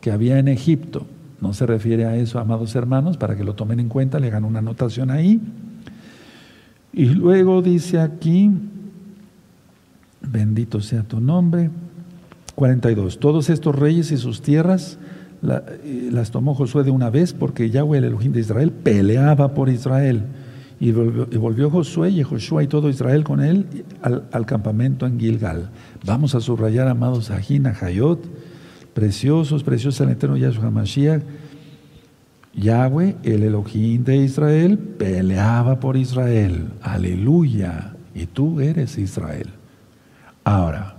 que 0.00 0.10
había 0.10 0.38
en 0.38 0.48
Egipto. 0.48 1.06
No 1.40 1.54
se 1.54 1.64
refiere 1.64 2.04
a 2.04 2.16
eso, 2.16 2.38
amados 2.38 2.74
hermanos, 2.74 3.16
para 3.16 3.36
que 3.36 3.44
lo 3.44 3.54
tomen 3.54 3.80
en 3.80 3.88
cuenta, 3.88 4.18
le 4.18 4.26
hagan 4.26 4.44
una 4.44 4.58
anotación 4.58 5.10
ahí. 5.10 5.40
Y 6.92 7.06
luego 7.06 7.62
dice 7.62 8.00
aquí, 8.00 8.50
Bendito 10.32 10.80
sea 10.80 11.02
tu 11.02 11.20
nombre. 11.20 11.70
42. 12.54 13.18
Todos 13.18 13.50
estos 13.50 13.74
reyes 13.74 14.12
y 14.12 14.16
sus 14.16 14.40
tierras 14.40 14.98
eh, 15.42 16.08
las 16.10 16.30
tomó 16.30 16.54
Josué 16.54 16.84
de 16.84 16.90
una 16.90 17.10
vez 17.10 17.32
porque 17.32 17.70
Yahweh, 17.70 17.98
el 17.98 18.04
Elohim 18.04 18.32
de 18.32 18.40
Israel, 18.40 18.70
peleaba 18.70 19.54
por 19.54 19.68
Israel. 19.68 20.22
Y 20.80 20.90
volvió, 20.90 21.70
Josué 21.70 22.10
y 22.10 22.24
Josué 22.24 22.64
y 22.64 22.66
todo 22.66 22.88
Israel 22.88 23.22
con 23.22 23.40
él 23.40 23.66
al, 24.00 24.46
campamento 24.46 25.06
en 25.06 25.20
Gilgal. 25.20 25.70
Vamos 26.04 26.34
a 26.34 26.40
subrayar, 26.40 26.88
amados, 26.88 27.30
a 27.30 27.36
Hayot, 27.36 28.18
preciosos, 28.92 29.62
preciosos 29.62 30.00
el 30.00 30.10
eterno 30.10 30.36
Yahshua 30.36 30.70
Mashiach. 30.70 31.22
Yahweh, 32.54 33.14
el 33.22 33.44
Elohim 33.44 34.02
de 34.02 34.16
Israel, 34.16 34.76
peleaba 34.76 35.78
por 35.78 35.96
Israel. 35.96 36.70
Aleluya. 36.82 37.94
Y 38.12 38.26
tú 38.26 38.60
eres 38.60 38.98
Israel. 38.98 39.61
Ahora, 40.44 40.96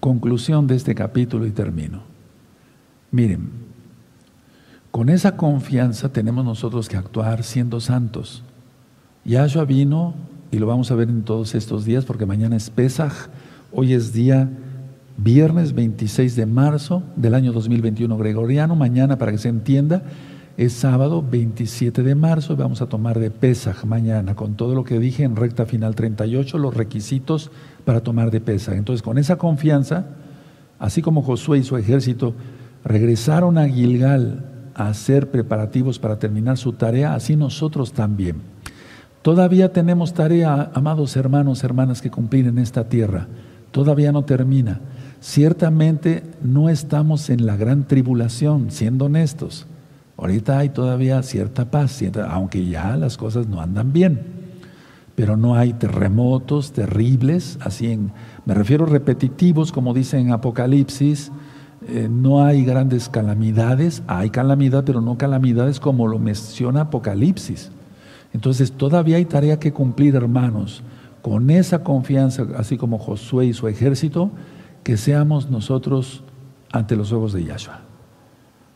conclusión 0.00 0.66
de 0.66 0.76
este 0.76 0.94
capítulo 0.94 1.46
y 1.46 1.50
termino. 1.50 2.02
Miren, 3.10 3.50
con 4.90 5.08
esa 5.08 5.36
confianza 5.36 6.12
tenemos 6.12 6.44
nosotros 6.44 6.88
que 6.88 6.96
actuar 6.96 7.44
siendo 7.44 7.80
santos. 7.80 8.42
Yahshua 9.24 9.64
vino, 9.64 10.14
y 10.50 10.58
lo 10.58 10.66
vamos 10.66 10.90
a 10.90 10.96
ver 10.96 11.08
en 11.08 11.22
todos 11.22 11.54
estos 11.54 11.84
días, 11.84 12.04
porque 12.04 12.26
mañana 12.26 12.56
es 12.56 12.70
Pesaj, 12.70 13.28
hoy 13.72 13.92
es 13.92 14.12
día 14.12 14.48
viernes 15.16 15.74
26 15.74 16.34
de 16.34 16.46
marzo 16.46 17.02
del 17.14 17.34
año 17.34 17.52
2021 17.52 18.16
gregoriano, 18.16 18.74
mañana 18.74 19.18
para 19.18 19.32
que 19.32 19.38
se 19.38 19.48
entienda, 19.48 20.02
es 20.56 20.72
sábado 20.72 21.24
27 21.28 22.02
de 22.02 22.14
marzo 22.14 22.52
y 22.52 22.56
vamos 22.56 22.82
a 22.82 22.86
tomar 22.86 23.18
de 23.18 23.30
Pesaj 23.30 23.84
mañana, 23.84 24.34
con 24.34 24.54
todo 24.54 24.74
lo 24.74 24.84
que 24.84 24.98
dije 24.98 25.24
en 25.24 25.36
recta 25.36 25.66
final 25.66 25.94
38, 25.94 26.58
los 26.58 26.74
requisitos 26.74 27.50
para 27.84 28.00
tomar 28.00 28.30
de 28.30 28.40
Pesaj. 28.40 28.76
Entonces, 28.76 29.02
con 29.02 29.18
esa 29.18 29.36
confianza, 29.36 30.06
así 30.78 31.02
como 31.02 31.22
Josué 31.22 31.58
y 31.58 31.64
su 31.64 31.76
ejército 31.76 32.34
regresaron 32.84 33.58
a 33.58 33.68
Gilgal 33.68 34.44
a 34.74 34.88
hacer 34.88 35.30
preparativos 35.30 35.98
para 35.98 36.18
terminar 36.18 36.56
su 36.56 36.72
tarea, 36.72 37.14
así 37.14 37.36
nosotros 37.36 37.92
también. 37.92 38.36
Todavía 39.22 39.72
tenemos 39.72 40.14
tarea, 40.14 40.70
amados 40.72 41.14
hermanos, 41.16 41.62
hermanas, 41.62 42.00
que 42.00 42.10
cumplir 42.10 42.46
en 42.46 42.58
esta 42.58 42.88
tierra. 42.88 43.28
Todavía 43.70 44.12
no 44.12 44.24
termina. 44.24 44.80
Ciertamente 45.20 46.22
no 46.42 46.70
estamos 46.70 47.28
en 47.28 47.44
la 47.44 47.56
gran 47.56 47.86
tribulación, 47.86 48.70
siendo 48.70 49.04
honestos. 49.04 49.66
Ahorita 50.20 50.58
hay 50.58 50.68
todavía 50.68 51.22
cierta 51.22 51.70
paz, 51.70 52.02
aunque 52.28 52.66
ya 52.66 52.94
las 52.98 53.16
cosas 53.16 53.46
no 53.48 53.62
andan 53.62 53.94
bien, 53.94 54.20
pero 55.14 55.38
no 55.38 55.54
hay 55.54 55.72
terremotos 55.72 56.72
terribles, 56.72 57.58
así 57.62 57.90
en, 57.90 58.12
me 58.44 58.52
refiero 58.52 58.84
repetitivos, 58.84 59.72
como 59.72 59.94
dice 59.94 60.18
en 60.18 60.30
Apocalipsis, 60.30 61.32
eh, 61.88 62.06
no 62.10 62.44
hay 62.44 62.66
grandes 62.66 63.08
calamidades, 63.08 64.02
hay 64.08 64.28
calamidad, 64.28 64.84
pero 64.84 65.00
no 65.00 65.16
calamidades 65.16 65.80
como 65.80 66.06
lo 66.06 66.18
menciona 66.18 66.82
Apocalipsis. 66.82 67.70
Entonces 68.34 68.72
todavía 68.72 69.16
hay 69.16 69.24
tarea 69.24 69.58
que 69.58 69.72
cumplir, 69.72 70.16
hermanos, 70.16 70.82
con 71.22 71.48
esa 71.48 71.82
confianza, 71.82 72.46
así 72.58 72.76
como 72.76 72.98
Josué 72.98 73.46
y 73.46 73.54
su 73.54 73.68
ejército, 73.68 74.30
que 74.84 74.98
seamos 74.98 75.50
nosotros 75.50 76.24
ante 76.72 76.94
los 76.94 77.10
ojos 77.10 77.32
de 77.32 77.44
Yahshua. 77.44 77.89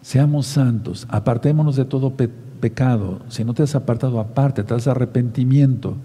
Seamos 0.05 0.44
santos, 0.44 1.07
apartémonos 1.09 1.76
de 1.76 1.86
todo 1.86 2.12
pecado. 2.61 3.20
Si 3.30 3.42
no 3.42 3.55
te 3.55 3.62
has 3.62 3.74
apartado, 3.74 4.20
aparte, 4.20 4.62
te 4.62 4.90
arrepentimiento. 4.90 5.96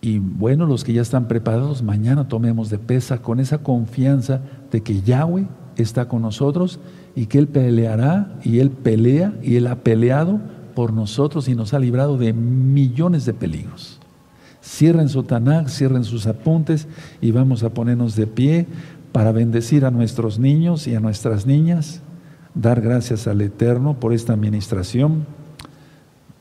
Y 0.00 0.18
bueno, 0.18 0.64
los 0.64 0.82
que 0.82 0.94
ya 0.94 1.02
están 1.02 1.28
preparados, 1.28 1.82
mañana 1.82 2.26
tomemos 2.26 2.70
de 2.70 2.78
pesa 2.78 3.18
con 3.18 3.38
esa 3.38 3.58
confianza 3.58 4.40
de 4.72 4.82
que 4.82 5.02
Yahweh 5.02 5.46
está 5.76 6.08
con 6.08 6.22
nosotros 6.22 6.80
y 7.14 7.26
que 7.26 7.36
Él 7.36 7.48
peleará 7.48 8.34
y 8.42 8.60
Él 8.60 8.70
pelea 8.70 9.34
y 9.42 9.56
Él 9.56 9.66
ha 9.66 9.80
peleado 9.80 10.40
por 10.74 10.94
nosotros 10.94 11.48
y 11.48 11.54
nos 11.54 11.74
ha 11.74 11.78
librado 11.78 12.16
de 12.16 12.32
millones 12.32 13.26
de 13.26 13.34
peligros. 13.34 14.00
Cierren 14.62 15.10
su 15.10 15.22
Tanakh, 15.24 15.68
cierren 15.68 16.04
sus 16.04 16.26
apuntes 16.26 16.88
y 17.20 17.30
vamos 17.30 17.62
a 17.62 17.74
ponernos 17.74 18.16
de 18.16 18.26
pie 18.26 18.66
para 19.12 19.32
bendecir 19.32 19.84
a 19.84 19.90
nuestros 19.90 20.38
niños 20.38 20.86
y 20.86 20.94
a 20.94 21.00
nuestras 21.00 21.44
niñas 21.44 22.00
dar 22.54 22.80
gracias 22.80 23.26
al 23.26 23.40
Eterno 23.40 23.94
por 23.94 24.12
esta 24.12 24.32
administración. 24.32 25.26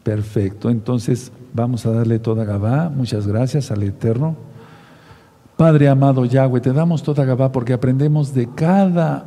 Perfecto, 0.03 0.70
entonces 0.70 1.32
vamos 1.53 1.86
a 1.86 1.91
darle 1.91 2.20
toda 2.20 2.45
Gabá, 2.45 2.89
muchas 2.89 3.28
gracias 3.28 3.72
al 3.72 3.84
Eterno. 3.84 4.36
Padre 5.57 5.88
amado 5.88 6.26
Yahweh, 6.26 6.61
te 6.61 6.74
damos 6.74 7.03
toda 7.03 7.26
Gabá 7.26 7.51
porque 7.51 7.74
aprendemos 7.74 8.34
de 8.34 8.49
cada 8.53 9.26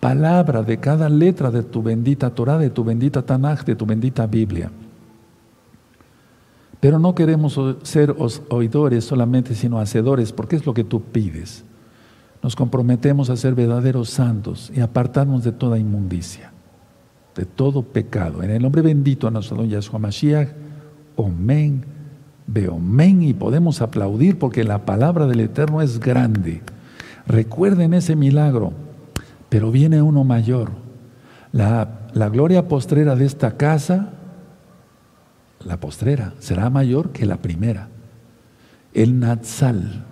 palabra, 0.00 0.62
de 0.62 0.78
cada 0.78 1.08
letra 1.08 1.50
de 1.50 1.62
tu 1.62 1.82
bendita 1.82 2.30
Torah, 2.30 2.58
de 2.58 2.70
tu 2.70 2.84
bendita 2.84 3.22
Tanaj, 3.22 3.64
de 3.64 3.76
tu 3.76 3.86
bendita 3.86 4.26
Biblia. 4.26 4.70
Pero 6.80 6.98
no 6.98 7.14
queremos 7.14 7.58
ser 7.84 8.14
oidores 8.48 9.04
solamente, 9.04 9.54
sino 9.54 9.78
hacedores, 9.78 10.32
porque 10.32 10.56
es 10.56 10.66
lo 10.66 10.74
que 10.74 10.82
tú 10.82 11.00
pides 11.00 11.64
nos 12.42 12.56
comprometemos 12.56 13.30
a 13.30 13.36
ser 13.36 13.54
verdaderos 13.54 14.10
santos 14.10 14.72
y 14.74 14.80
apartarnos 14.80 15.44
de 15.44 15.52
toda 15.52 15.78
inmundicia, 15.78 16.52
de 17.36 17.44
todo 17.44 17.82
pecado. 17.82 18.42
En 18.42 18.50
el 18.50 18.60
nombre 18.60 18.82
bendito 18.82 19.28
a 19.28 19.30
nuestro 19.30 19.56
don 19.56 19.68
Yahshua 19.68 20.00
Mashiach, 20.00 20.48
omen, 21.14 21.84
beomen, 22.46 23.22
y 23.22 23.32
podemos 23.32 23.80
aplaudir 23.80 24.38
porque 24.38 24.64
la 24.64 24.84
palabra 24.84 25.26
del 25.26 25.40
Eterno 25.40 25.80
es 25.82 26.00
grande. 26.00 26.62
Recuerden 27.26 27.94
ese 27.94 28.16
milagro, 28.16 28.72
pero 29.48 29.70
viene 29.70 30.02
uno 30.02 30.24
mayor. 30.24 30.72
La, 31.52 32.08
la 32.12 32.28
gloria 32.28 32.66
postrera 32.66 33.14
de 33.14 33.24
esta 33.24 33.56
casa, 33.56 34.14
la 35.64 35.78
postrera, 35.78 36.32
será 36.40 36.70
mayor 36.70 37.10
que 37.10 37.24
la 37.24 37.36
primera. 37.36 37.88
El 38.94 39.20
Natsal, 39.20 40.06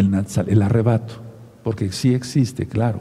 el 0.00 0.62
arrebato, 0.62 1.14
porque 1.62 1.92
sí 1.92 2.14
existe, 2.14 2.66
claro. 2.66 3.00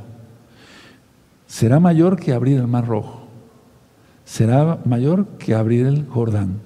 Será 1.47 1.79
mayor 1.79 2.19
que 2.19 2.33
abrir 2.33 2.57
el 2.57 2.67
Mar 2.67 2.87
Rojo. 2.87 3.27
Será 4.23 4.79
mayor 4.85 5.27
que 5.37 5.53
abrir 5.53 5.85
el 5.85 6.07
Jordán. 6.07 6.59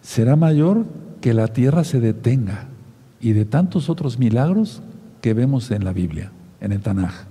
Será 0.00 0.36
mayor 0.36 0.86
que 1.20 1.34
la 1.34 1.48
tierra 1.48 1.84
se 1.84 2.00
detenga 2.00 2.68
y 3.20 3.32
de 3.32 3.44
tantos 3.44 3.90
otros 3.90 4.18
milagros 4.18 4.82
que 5.20 5.34
vemos 5.34 5.70
en 5.70 5.84
la 5.84 5.92
Biblia, 5.92 6.30
en 6.60 6.72
el 6.72 6.80
Tanaj. 6.80 7.26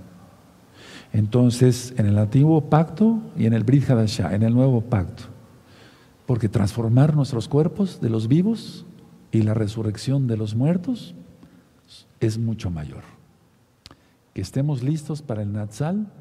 Entonces, 1.12 1.94
en 1.96 2.06
el 2.06 2.18
antiguo 2.18 2.68
pacto 2.68 3.22
y 3.36 3.46
en 3.46 3.54
el 3.54 3.64
Brit 3.64 3.88
Hadashah, 3.88 4.34
en 4.34 4.42
el 4.42 4.52
nuevo 4.52 4.82
pacto. 4.82 5.24
Porque 6.26 6.50
transformar 6.50 7.16
nuestros 7.16 7.48
cuerpos 7.48 8.00
de 8.02 8.10
los 8.10 8.28
vivos 8.28 8.84
y 9.32 9.42
la 9.42 9.54
resurrección 9.54 10.26
de 10.26 10.36
los 10.36 10.54
muertos 10.54 11.14
es 12.26 12.38
mucho 12.38 12.70
mayor. 12.70 13.04
Que 14.34 14.40
estemos 14.40 14.82
listos 14.82 15.22
para 15.22 15.42
el 15.42 15.52
Natsal 15.52 16.12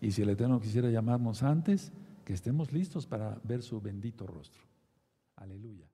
y 0.00 0.12
si 0.12 0.22
el 0.22 0.30
Eterno 0.30 0.60
quisiera 0.60 0.90
llamarnos 0.90 1.42
antes, 1.42 1.92
que 2.24 2.34
estemos 2.34 2.72
listos 2.72 3.06
para 3.06 3.40
ver 3.44 3.62
su 3.62 3.80
bendito 3.80 4.26
rostro. 4.26 4.62
Aleluya. 5.36 5.87